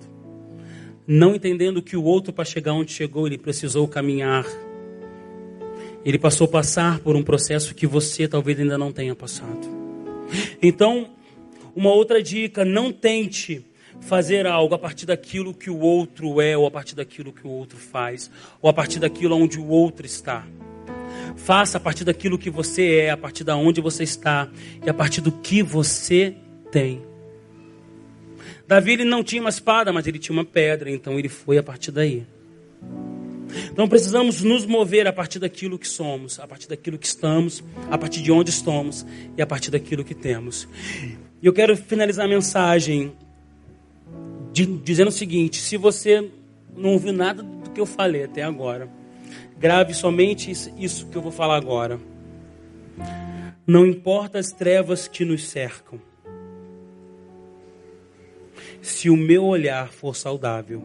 Não 1.05 1.35
entendendo 1.35 1.83
que 1.83 1.97
o 1.97 2.05
outro, 2.05 2.33
para 2.33 2.45
chegar 2.45 2.75
onde 2.75 2.93
chegou, 2.93 3.27
ele 3.27 3.37
precisou 3.37 3.89
caminhar. 3.89 4.47
Ele 6.05 6.17
passou 6.17 6.45
a 6.45 6.49
passar 6.49 7.01
por 7.01 7.17
um 7.17 7.25
processo 7.25 7.75
que 7.75 7.89
você 7.89 8.29
talvez 8.29 8.61
ainda 8.61 8.79
não 8.79 8.93
tenha 8.93 9.17
passado. 9.17 9.67
Então, 10.63 11.11
uma 11.75 11.93
outra 11.93 12.23
dica: 12.23 12.65
não 12.65 12.93
tente 12.93 13.67
fazer 14.01 14.47
algo 14.47 14.73
a 14.73 14.79
partir 14.79 15.07
daquilo 15.07 15.53
que 15.53 15.71
o 15.71 15.81
outro 15.81 16.41
é, 16.41 16.57
ou 16.57 16.67
a 16.67 16.71
partir 16.71 16.95
daquilo 16.95 17.33
que 17.33 17.45
o 17.45 17.51
outro 17.51 17.79
faz, 17.79 18.31
ou 18.63 18.71
a 18.71 18.73
partir 18.73 19.01
daquilo 19.01 19.35
onde 19.35 19.59
o 19.59 19.67
outro 19.67 20.07
está. 20.07 20.47
Faça 21.35 21.79
a 21.79 21.81
partir 21.81 22.05
daquilo 22.05 22.39
que 22.39 22.49
você 22.49 22.95
é, 22.95 23.11
a 23.11 23.17
partir 23.17 23.43
da 23.43 23.57
onde 23.57 23.81
você 23.81 24.05
está 24.05 24.49
e 24.85 24.89
a 24.89 24.95
partir 24.95 25.21
do 25.21 25.33
que 25.33 25.65
você 25.65 26.37
tem. 26.71 27.03
Davi 28.67 28.93
ele 28.93 29.05
não 29.05 29.23
tinha 29.23 29.41
uma 29.41 29.51
espada, 29.51 29.93
mas 29.93 30.07
ele 30.07 30.19
tinha 30.19 30.37
uma 30.37 30.45
pedra, 30.45 30.91
então 30.91 31.19
ele 31.19 31.29
foi 31.29 31.59
a 31.59 31.63
partir 31.63 31.93
daí. 31.93 32.27
Então 33.71 33.89
precisamos 33.89 34.43
nos 34.43 34.67
mover 34.67 35.07
a 35.07 35.13
partir 35.13 35.39
daquilo 35.39 35.79
que 35.79 35.89
somos, 35.89 36.41
a 36.41 36.47
partir 36.47 36.69
daquilo 36.69 36.99
que 36.99 37.07
estamos, 37.07 37.63
a 37.91 37.97
partir 37.97 38.23
de 38.23 38.33
onde 38.33 38.51
estamos 38.51 39.07
e 39.37 39.43
a 39.43 39.47
partir 39.47 39.71
daquilo 39.71 40.05
que 40.05 40.15
temos. 40.15 40.69
E 41.41 41.47
eu 41.47 41.53
quero 41.53 41.77
finalizar 41.77 42.25
a 42.25 42.29
mensagem 42.29 43.13
de, 44.53 44.67
dizendo 44.67 45.09
o 45.09 45.13
seguinte: 45.13 45.61
se 45.61 45.77
você 45.77 46.31
não 46.77 46.91
ouviu 46.91 47.13
nada 47.13 47.43
do 47.43 47.71
que 47.71 47.81
eu 47.81 47.87
falei 47.87 48.25
até 48.25 48.43
agora, 48.43 48.89
grave 49.59 49.95
somente 49.95 50.51
isso 50.51 51.07
que 51.07 51.17
eu 51.17 51.23
vou 51.23 51.33
falar 51.33 51.57
agora. 51.57 52.01
Não 53.67 53.85
importa 53.85 54.39
as 54.39 54.53
trevas 54.53 55.09
que 55.09 55.25
nos 55.25 55.49
cercam, 55.49 56.01
se 58.87 59.11
o 59.11 59.17
meu 59.17 59.45
olhar 59.45 59.89
for 59.89 60.15
saudável, 60.15 60.81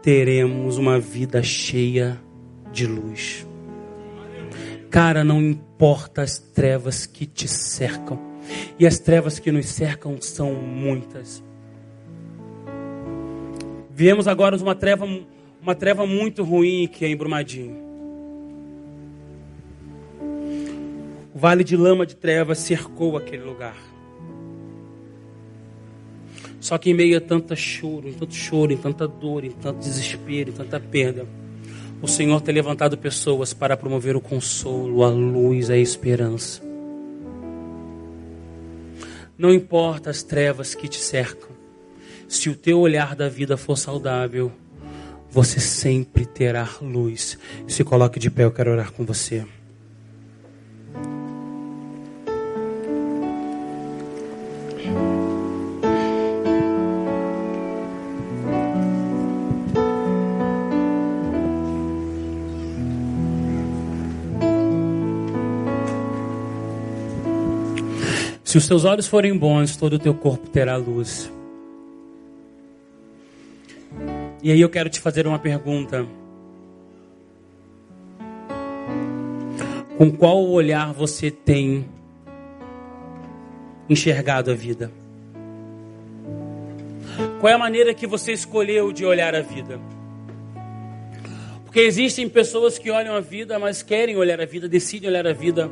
teremos 0.00 0.78
uma 0.78 1.00
vida 1.00 1.42
cheia 1.42 2.20
de 2.72 2.86
luz. 2.86 3.44
Cara, 4.90 5.24
não 5.24 5.42
importa 5.42 6.22
as 6.22 6.38
trevas 6.38 7.04
que 7.04 7.26
te 7.26 7.48
cercam, 7.48 8.16
e 8.78 8.86
as 8.86 9.00
trevas 9.00 9.40
que 9.40 9.50
nos 9.50 9.66
cercam 9.66 10.20
são 10.20 10.54
muitas. 10.54 11.42
Viemos 13.90 14.28
agora 14.28 14.56
uma 14.56 14.76
treva, 14.76 15.04
uma 15.60 15.74
treva 15.74 16.06
muito 16.06 16.44
ruim 16.44 16.86
que 16.86 17.04
é 17.04 17.08
em 17.08 17.16
Brumadinho. 17.16 17.76
O 21.34 21.38
vale 21.40 21.64
de 21.64 21.76
lama 21.76 22.06
de 22.06 22.14
trevas 22.14 22.58
cercou 22.58 23.16
aquele 23.16 23.42
lugar. 23.42 23.93
Só 26.64 26.78
que 26.78 26.88
em 26.88 26.94
meio 26.94 27.18
a 27.18 27.20
tanto 27.20 27.54
choro, 27.54 28.08
em 28.08 28.14
tanto 28.14 28.34
choro, 28.34 28.72
em 28.72 28.78
tanta 28.78 29.06
dor, 29.06 29.44
em 29.44 29.50
tanto 29.50 29.80
desespero, 29.80 30.48
em 30.48 30.54
tanta 30.54 30.80
perda, 30.80 31.26
o 32.00 32.08
Senhor 32.08 32.40
tem 32.40 32.54
levantado 32.54 32.96
pessoas 32.96 33.52
para 33.52 33.76
promover 33.76 34.16
o 34.16 34.20
consolo, 34.20 35.04
a 35.04 35.10
luz, 35.10 35.68
a 35.68 35.76
esperança. 35.76 36.62
Não 39.36 39.52
importa 39.52 40.08
as 40.08 40.22
trevas 40.22 40.74
que 40.74 40.88
te 40.88 40.96
cercam, 40.96 41.50
se 42.26 42.48
o 42.48 42.56
teu 42.56 42.80
olhar 42.80 43.14
da 43.14 43.28
vida 43.28 43.58
for 43.58 43.76
saudável, 43.76 44.50
você 45.30 45.60
sempre 45.60 46.24
terá 46.24 46.66
luz. 46.80 47.38
Se 47.68 47.84
coloque 47.84 48.18
de 48.18 48.30
pé, 48.30 48.44
eu 48.44 48.50
quero 48.50 48.70
orar 48.70 48.90
com 48.90 49.04
você. 49.04 49.44
Se 68.54 68.58
os 68.58 68.68
teus 68.68 68.84
olhos 68.84 69.08
forem 69.08 69.36
bons, 69.36 69.76
todo 69.76 69.94
o 69.94 69.98
teu 69.98 70.14
corpo 70.14 70.48
terá 70.48 70.76
luz. 70.76 71.28
E 74.40 74.52
aí 74.52 74.60
eu 74.60 74.70
quero 74.70 74.88
te 74.88 75.00
fazer 75.00 75.26
uma 75.26 75.40
pergunta. 75.40 76.06
Com 79.98 80.08
qual 80.12 80.40
olhar 80.40 80.92
você 80.92 81.32
tem 81.32 81.84
enxergado 83.90 84.52
a 84.52 84.54
vida? 84.54 84.88
Qual 87.40 87.50
é 87.50 87.54
a 87.54 87.58
maneira 87.58 87.92
que 87.92 88.06
você 88.06 88.30
escolheu 88.30 88.92
de 88.92 89.04
olhar 89.04 89.34
a 89.34 89.40
vida? 89.40 89.80
Porque 91.64 91.80
existem 91.80 92.28
pessoas 92.28 92.78
que 92.78 92.88
olham 92.88 93.16
a 93.16 93.20
vida, 93.20 93.58
mas 93.58 93.82
querem 93.82 94.16
olhar 94.16 94.40
a 94.40 94.46
vida, 94.46 94.68
decidem 94.68 95.10
olhar 95.10 95.26
a 95.26 95.32
vida 95.32 95.68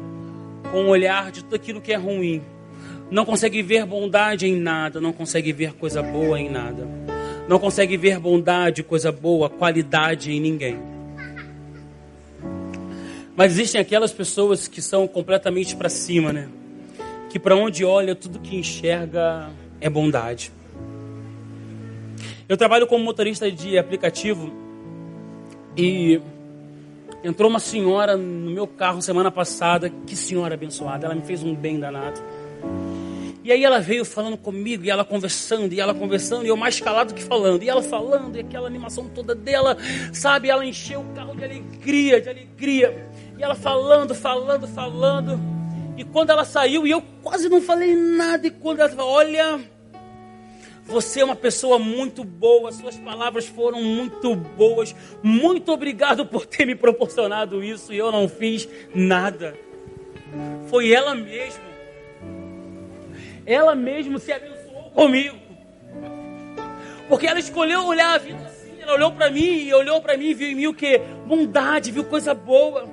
com 0.73 0.87
o 0.87 0.89
olhar 0.89 1.31
de 1.31 1.45
tudo 1.45 1.55
aquilo 1.55 1.81
que 1.81 1.93
é 1.93 1.97
ruim 1.97 2.43
não 3.13 3.27
consegue 3.27 3.61
ver 3.61 3.85
bondade 3.85 4.47
em 4.47 4.57
nada, 4.57 4.99
não 4.99 5.13
consegue 5.13 5.53
ver 5.53 5.75
coisa 5.75 6.03
boa 6.03 6.41
em 6.41 6.49
nada, 6.49 6.89
não 7.47 7.59
consegue 7.59 7.95
ver 7.95 8.19
bondade, 8.19 8.83
coisa 8.83 9.13
boa, 9.13 9.51
qualidade 9.51 10.33
em 10.33 10.41
ninguém. 10.41 10.81
Mas 13.37 13.53
existem 13.53 13.79
aquelas 13.79 14.13
pessoas 14.13 14.67
que 14.67 14.81
são 14.81 15.07
completamente 15.07 15.77
para 15.77 15.91
cima, 15.91 16.33
né? 16.33 16.49
Que 17.29 17.39
para 17.39 17.55
onde 17.55 17.85
olha, 17.85 18.15
tudo 18.15 18.39
que 18.39 18.57
enxerga 18.57 19.51
é 19.79 19.91
bondade. 19.91 20.51
Eu 22.49 22.57
trabalho 22.57 22.87
como 22.87 23.05
motorista 23.05 23.53
de 23.53 23.77
aplicativo 23.77 24.51
e 25.77 26.19
entrou 27.23 27.51
uma 27.51 27.61
senhora 27.61 28.17
no 28.17 28.51
meu 28.51 28.67
carro 28.67 29.03
semana 29.03 29.31
passada. 29.31 29.93
Que 30.07 30.17
senhora 30.17 30.55
abençoada, 30.55 31.05
ela 31.05 31.15
me 31.15 31.23
fez 31.23 31.43
um 31.43 31.55
bem 31.55 31.79
danado. 31.79 32.23
E 33.45 33.51
aí 33.51 33.65
ela 33.65 33.81
veio 33.81 34.05
falando 34.05 34.37
comigo, 34.37 34.85
e 34.85 34.91
ela 34.91 35.05
conversando, 35.05 35.73
e 35.73 35.81
ela 35.81 35.93
conversando, 35.93 36.45
e 36.45 36.49
eu 36.49 36.57
mais 36.57 36.81
calado 36.81 37.13
que 37.13 37.23
falando, 37.23 37.63
e 37.63 37.69
ela 37.69 37.83
falando, 37.83 38.37
e 38.37 38.41
aquela 38.41 38.69
animação 38.69 39.09
toda 39.09 39.35
dela, 39.35 39.77
sabe? 40.13 40.49
Ela 40.49 40.65
encheu 40.65 41.01
o 41.01 41.15
carro 41.15 41.35
de 41.35 41.45
alegria, 41.45 42.21
de 42.21 42.29
alegria. 42.29 43.09
E 43.37 43.43
ela 43.43 43.57
falando, 43.57 44.15
falando, 44.15 44.69
falando. 44.69 45.41
E 45.97 46.05
quando 46.05 46.31
ela 46.31 46.45
saiu, 46.45 46.87
e 46.87 46.91
eu 46.91 47.03
quase 47.21 47.49
não 47.49 47.61
falei 47.61 47.97
nada, 47.97 48.47
e 48.47 48.51
quando 48.51 48.79
ela 48.79 48.89
falou, 48.89 49.11
olha, 49.11 49.61
você 50.85 51.21
é 51.21 51.25
uma 51.25 51.37
pessoa 51.37 51.79
muito 51.79 52.23
boa, 52.23 52.71
suas 52.71 52.97
palavras 52.97 53.47
foram 53.47 53.83
muito 53.83 54.35
boas. 54.35 54.95
Muito 55.23 55.73
obrigado 55.73 56.27
por 56.27 56.47
ter 56.47 56.65
me 56.65 56.75
proporcionado 56.75 57.63
isso 57.63 57.93
e 57.93 57.99
eu 57.99 58.13
não 58.13 58.29
fiz 58.29 58.69
nada. 58.95 59.57
Foi 60.69 60.93
ela 60.93 61.15
mesma 61.15 61.72
ela 63.47 63.75
mesma 63.75 64.19
se 64.19 64.33
abençoou 64.33 64.91
comigo. 64.91 65.37
Porque 67.09 67.27
ela 67.27 67.39
escolheu 67.39 67.85
olhar 67.87 68.15
a 68.15 68.19
vida 68.19 68.45
assim, 68.47 68.81
ela 68.81 68.95
olhou 68.95 69.13
para 69.13 69.31
mim 69.31 69.65
e 69.65 69.75
olhou 69.75 70.01
para 70.01 70.17
mim 70.17 70.27
e 70.27 70.35
viu 70.35 70.49
em 70.49 70.55
mim 70.55 70.67
o 70.67 70.75
que? 70.75 70.99
Bondade, 71.27 71.91
viu 71.91 72.05
coisa 72.05 72.33
boa. 72.33 72.89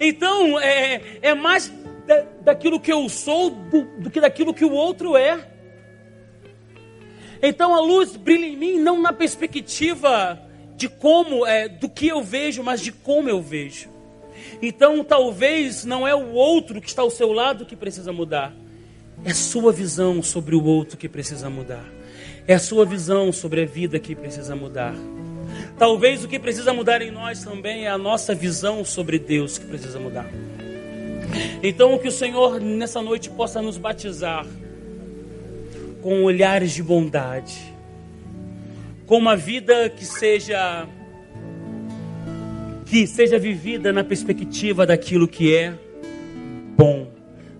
Então, 0.00 0.58
é, 0.60 1.00
é 1.22 1.34
mais 1.34 1.72
da, 2.06 2.24
daquilo 2.40 2.80
que 2.80 2.92
eu 2.92 3.08
sou 3.08 3.50
do, 3.50 3.82
do 4.00 4.10
que 4.10 4.20
daquilo 4.20 4.54
que 4.54 4.64
o 4.64 4.72
outro 4.72 5.16
é. 5.16 5.48
Então 7.42 7.74
a 7.74 7.80
luz 7.80 8.16
brilha 8.16 8.46
em 8.46 8.56
mim 8.56 8.78
não 8.78 9.00
na 9.00 9.12
perspectiva 9.12 10.40
de 10.76 10.88
como, 10.88 11.44
é, 11.46 11.68
do 11.68 11.88
que 11.88 12.08
eu 12.08 12.22
vejo, 12.22 12.62
mas 12.62 12.80
de 12.80 12.92
como 12.92 13.28
eu 13.28 13.40
vejo. 13.42 13.90
Então 14.60 15.02
talvez 15.02 15.84
não 15.84 16.06
é 16.06 16.14
o 16.14 16.32
outro 16.32 16.80
que 16.80 16.88
está 16.88 17.02
ao 17.02 17.10
seu 17.10 17.32
lado 17.32 17.66
que 17.66 17.74
precisa 17.74 18.12
mudar, 18.12 18.54
é 19.24 19.32
sua 19.32 19.72
visão 19.72 20.22
sobre 20.22 20.54
o 20.54 20.64
outro 20.64 20.96
que 20.96 21.08
precisa 21.08 21.48
mudar. 21.48 21.84
É 22.46 22.54
a 22.54 22.58
sua 22.58 22.84
visão 22.84 23.32
sobre 23.32 23.62
a 23.62 23.66
vida 23.66 23.98
que 23.98 24.14
precisa 24.14 24.56
mudar. 24.56 24.94
Talvez 25.78 26.24
o 26.24 26.28
que 26.28 26.38
precisa 26.38 26.72
mudar 26.72 27.02
em 27.02 27.10
nós 27.10 27.42
também 27.44 27.84
é 27.84 27.88
a 27.88 27.98
nossa 27.98 28.34
visão 28.34 28.84
sobre 28.84 29.18
Deus 29.18 29.58
que 29.58 29.66
precisa 29.66 29.98
mudar. 29.98 30.28
Então, 31.62 31.98
que 31.98 32.08
o 32.08 32.12
Senhor 32.12 32.60
nessa 32.60 33.00
noite 33.00 33.30
possa 33.30 33.62
nos 33.62 33.78
batizar 33.78 34.46
com 36.02 36.24
olhares 36.24 36.72
de 36.72 36.82
bondade, 36.82 37.56
com 39.06 39.16
uma 39.16 39.36
vida 39.36 39.88
que 39.88 40.04
seja 40.04 40.86
que 42.84 43.06
seja 43.06 43.38
vivida 43.38 43.90
na 43.92 44.04
perspectiva 44.04 44.84
daquilo 44.84 45.26
que 45.26 45.54
é 45.54 45.72
bom, 46.76 47.11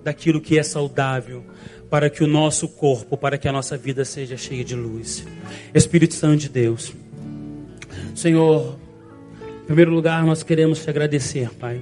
daquilo 0.03 0.41
que 0.41 0.59
é 0.59 0.63
saudável, 0.63 1.45
para 1.91 2.09
que 2.09 2.25
o 2.25 2.27
nosso 2.27 2.69
corpo, 2.69 3.17
para 3.17 3.37
que 3.37 3.47
a 3.47 3.53
nossa 3.53 3.77
vida 3.77 4.05
seja 4.05 4.37
cheia 4.37 4.65
de 4.65 4.75
luz. 4.75 5.27
Espírito 5.75 6.15
Santo 6.15 6.39
de 6.39 6.49
Deus. 6.49 6.93
Senhor, 8.15 8.79
em 9.63 9.67
primeiro 9.67 9.91
lugar, 9.91 10.25
nós 10.25 10.43
queremos 10.43 10.83
te 10.83 10.91
agradecer, 10.91 11.51
Pai. 11.51 11.81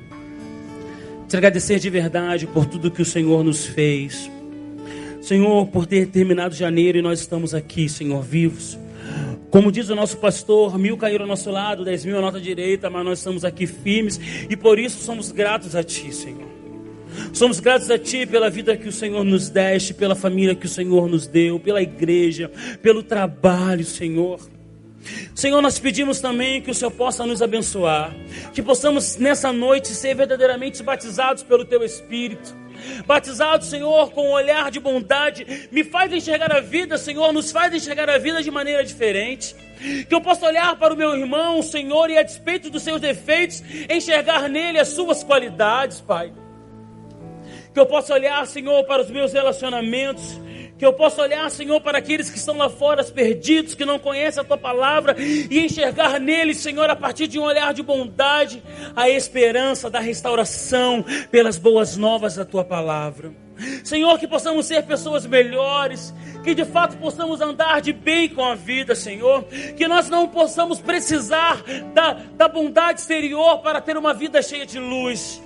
Te 1.29 1.37
agradecer 1.37 1.79
de 1.79 1.89
verdade 1.89 2.47
por 2.47 2.67
tudo 2.67 2.91
que 2.91 3.03
o 3.03 3.05
Senhor 3.05 3.45
nos 3.45 3.65
fez. 3.65 4.31
Senhor, 5.23 5.67
por 5.69 5.87
ter 5.87 6.07
terminado 6.07 6.55
janeiro 6.55 6.99
e 6.99 7.03
nós 7.03 7.21
estamos 7.21 7.55
aqui, 7.55 7.89
Senhor, 7.89 8.21
vivos. 8.23 8.79
Como 9.51 9.71
diz 9.71 9.89
o 9.89 9.95
nosso 9.95 10.17
pastor, 10.19 10.79
mil 10.79 10.97
caíram 10.97 11.25
ao 11.25 11.29
nosso 11.29 11.51
lado, 11.51 11.85
dez 11.85 12.05
mil 12.05 12.19
à 12.19 12.21
nossa 12.21 12.41
direita, 12.41 12.91
mas 12.91 13.05
nós 13.05 13.19
estamos 13.19 13.45
aqui 13.45 13.67
firmes 13.67 14.21
e 14.49 14.57
por 14.57 14.79
isso 14.79 15.05
somos 15.05 15.31
gratos 15.31 15.77
a 15.77 15.83
Ti, 15.83 16.13
Senhor. 16.13 16.50
Somos 17.33 17.61
gratos 17.61 17.91
a 17.91 17.99
Ti 17.99 18.27
pela 18.27 18.51
vida 18.51 18.77
que 18.77 18.89
o 18.89 18.93
Senhor 18.93 19.25
nos 19.25 19.49
deste, 19.49 19.95
pela 19.95 20.15
família 20.15 20.55
que 20.55 20.67
o 20.67 20.69
Senhor 20.69 21.09
nos 21.09 21.27
deu, 21.27 21.59
pela 21.59 21.83
igreja, 21.83 22.51
pelo 22.83 23.03
trabalho, 23.03 23.85
Senhor. 23.85 24.41
Senhor, 25.35 25.63
nós 25.63 25.79
pedimos 25.79 26.21
também 26.21 26.61
que 26.61 26.71
o 26.71 26.75
Senhor 26.75 26.91
possa 26.91 27.25
nos 27.25 27.41
abençoar, 27.41 28.15
que 28.53 28.63
possamos 28.63 29.17
nessa 29.17 29.53
noite 29.53 29.89
ser 29.89 30.15
verdadeiramente 30.15 30.83
batizados 30.83 31.43
pelo 31.43 31.65
Teu 31.65 31.83
Espírito. 31.83 32.55
Batizados, 33.07 33.69
Senhor, 33.69 34.11
com 34.11 34.29
um 34.29 34.33
olhar 34.33 34.71
de 34.71 34.81
bondade, 34.81 35.69
me 35.71 35.85
faz 35.85 36.13
enxergar 36.13 36.53
a 36.53 36.61
vida, 36.61 36.97
Senhor, 36.97 37.33
nos 37.33 37.51
faz 37.51 37.75
enxergar 37.75 38.09
a 38.09 38.19
vida 38.19 38.43
de 38.43 38.51
maneira 38.51 38.85
diferente. 38.85 39.55
Que 40.09 40.15
eu 40.15 40.21
possa 40.21 40.47
olhar 40.47 40.77
para 40.77 40.93
o 40.93 40.97
meu 40.97 41.15
irmão, 41.15 41.63
Senhor, 41.63 42.11
e 42.11 42.19
a 42.19 42.23
despeito 42.23 42.71
dos 42.71 42.83
seus 42.83 43.01
defeitos, 43.01 43.63
enxergar 43.89 44.49
nele 44.49 44.79
as 44.79 44.89
suas 44.89 45.23
qualidades, 45.23 46.01
Pai. 46.01 46.33
Que 47.73 47.81
eu 47.81 47.87
possa 47.87 48.15
olhar, 48.15 48.47
Senhor, 48.47 48.85
para 48.85 49.03
os 49.03 49.11
meus 49.11 49.33
relacionamentos. 49.33 50.41
Que 50.77 50.87
eu 50.87 50.95
possa 50.95 51.21
olhar, 51.21 51.51
Senhor, 51.51 51.79
para 51.83 51.99
aqueles 51.99 52.31
que 52.31 52.39
estão 52.39 52.57
lá 52.57 52.71
fora, 52.71 53.05
perdidos, 53.05 53.75
que 53.75 53.85
não 53.85 53.99
conhecem 53.99 54.41
a 54.41 54.45
tua 54.45 54.57
palavra, 54.57 55.15
e 55.19 55.61
enxergar 55.61 56.19
neles, 56.19 56.57
Senhor, 56.57 56.89
a 56.89 56.97
partir 56.97 57.27
de 57.27 57.39
um 57.39 57.43
olhar 57.43 57.75
de 57.75 57.83
bondade, 57.83 58.63
a 58.97 59.07
esperança 59.07 59.91
da 59.91 60.01
restauração 60.01 61.05
pelas 61.31 61.59
boas 61.59 61.99
novas 61.99 62.37
da 62.37 62.47
tua 62.47 62.65
palavra. 62.65 63.31
Senhor, 63.85 64.19
que 64.19 64.27
possamos 64.27 64.65
ser 64.65 64.83
pessoas 64.85 65.27
melhores, 65.27 66.15
que 66.43 66.55
de 66.55 66.65
fato 66.65 66.97
possamos 66.97 67.43
andar 67.43 67.83
de 67.83 67.93
bem 67.93 68.31
com 68.31 68.43
a 68.43 68.55
vida, 68.55 68.95
Senhor, 68.95 69.45
que 69.77 69.87
nós 69.87 70.09
não 70.09 70.29
possamos 70.29 70.81
precisar 70.81 71.63
da, 71.93 72.15
da 72.15 72.49
bondade 72.49 73.01
exterior 73.01 73.59
para 73.59 73.83
ter 73.83 73.99
uma 73.99 74.15
vida 74.15 74.41
cheia 74.41 74.65
de 74.65 74.79
luz 74.79 75.43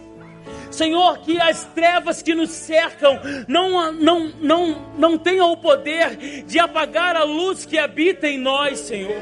Senhor, 0.75 1.19
que 1.19 1.41
as 1.41 1.65
trevas 1.75 2.21
que 2.21 2.35
nos 2.35 2.51
cercam 2.51 3.19
não, 3.49 3.93
não, 3.93 4.29
não, 4.41 4.95
não 4.99 5.19
tenham 5.19 5.53
o 5.53 5.57
poder 5.57 6.45
de 6.45 6.59
apagar 6.59 7.17
a 7.17 7.25
luz 7.25 7.65
que 7.65 7.79
habita 7.79 8.27
em 8.29 8.39
nós, 8.39 8.81
Senhor. 8.81 9.15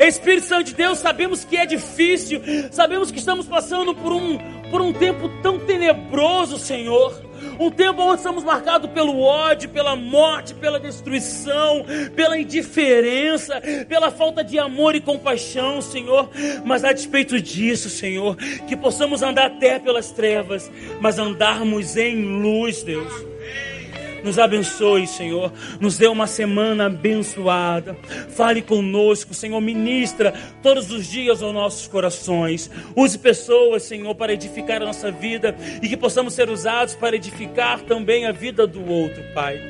Espírito 0.00 0.46
Santo 0.46 0.64
de 0.64 0.74
Deus, 0.74 0.98
sabemos 0.98 1.44
que 1.44 1.56
é 1.56 1.64
difícil, 1.64 2.42
sabemos 2.70 3.10
que 3.10 3.18
estamos 3.18 3.46
passando 3.46 3.94
por 3.94 4.12
um, 4.12 4.38
por 4.70 4.80
um 4.80 4.92
tempo 4.92 5.28
tão 5.42 5.58
tenebroso, 5.58 6.58
Senhor. 6.58 7.25
Um 7.58 7.70
tempo 7.70 8.02
onde 8.02 8.18
estamos 8.18 8.44
marcados 8.44 8.90
pelo 8.90 9.20
ódio, 9.20 9.68
pela 9.68 9.96
morte, 9.96 10.54
pela 10.54 10.78
destruição, 10.78 11.84
pela 12.14 12.38
indiferença, 12.38 13.60
pela 13.88 14.10
falta 14.10 14.42
de 14.42 14.58
amor 14.58 14.94
e 14.94 15.00
compaixão, 15.00 15.80
Senhor. 15.80 16.30
Mas 16.64 16.84
a 16.84 16.92
despeito 16.92 17.40
disso, 17.40 17.88
Senhor, 17.88 18.36
que 18.66 18.76
possamos 18.76 19.22
andar 19.22 19.46
até 19.46 19.78
pelas 19.78 20.10
trevas, 20.10 20.70
mas 21.00 21.18
andarmos 21.18 21.96
em 21.96 22.22
luz, 22.22 22.82
Deus. 22.82 23.12
Nos 24.26 24.40
abençoe, 24.40 25.06
Senhor. 25.06 25.52
Nos 25.78 25.96
dê 25.96 26.08
uma 26.08 26.26
semana 26.26 26.86
abençoada. 26.86 27.96
Fale 28.30 28.60
conosco, 28.60 29.32
Senhor. 29.32 29.60
Ministra 29.60 30.34
todos 30.60 30.90
os 30.90 31.06
dias 31.06 31.44
aos 31.44 31.54
nossos 31.54 31.86
corações. 31.86 32.68
Use 32.96 33.16
pessoas, 33.16 33.84
Senhor, 33.84 34.12
para 34.16 34.32
edificar 34.32 34.82
a 34.82 34.86
nossa 34.86 35.12
vida 35.12 35.56
e 35.80 35.88
que 35.88 35.96
possamos 35.96 36.34
ser 36.34 36.50
usados 36.50 36.96
para 36.96 37.14
edificar 37.14 37.82
também 37.82 38.26
a 38.26 38.32
vida 38.32 38.66
do 38.66 38.84
outro, 38.84 39.22
Pai. 39.32 39.60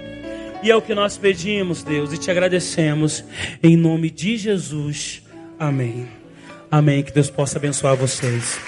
E 0.62 0.70
é 0.70 0.74
o 0.74 0.80
que 0.80 0.94
nós 0.94 1.18
pedimos, 1.18 1.82
Deus, 1.82 2.14
e 2.14 2.16
te 2.16 2.30
agradecemos. 2.30 3.22
Em 3.62 3.76
nome 3.76 4.08
de 4.08 4.38
Jesus. 4.38 5.22
Amém. 5.58 6.08
Amém. 6.70 7.02
Que 7.02 7.12
Deus 7.12 7.28
possa 7.28 7.58
abençoar 7.58 7.94
vocês. 7.94 8.58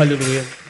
Aleluia. 0.00 0.61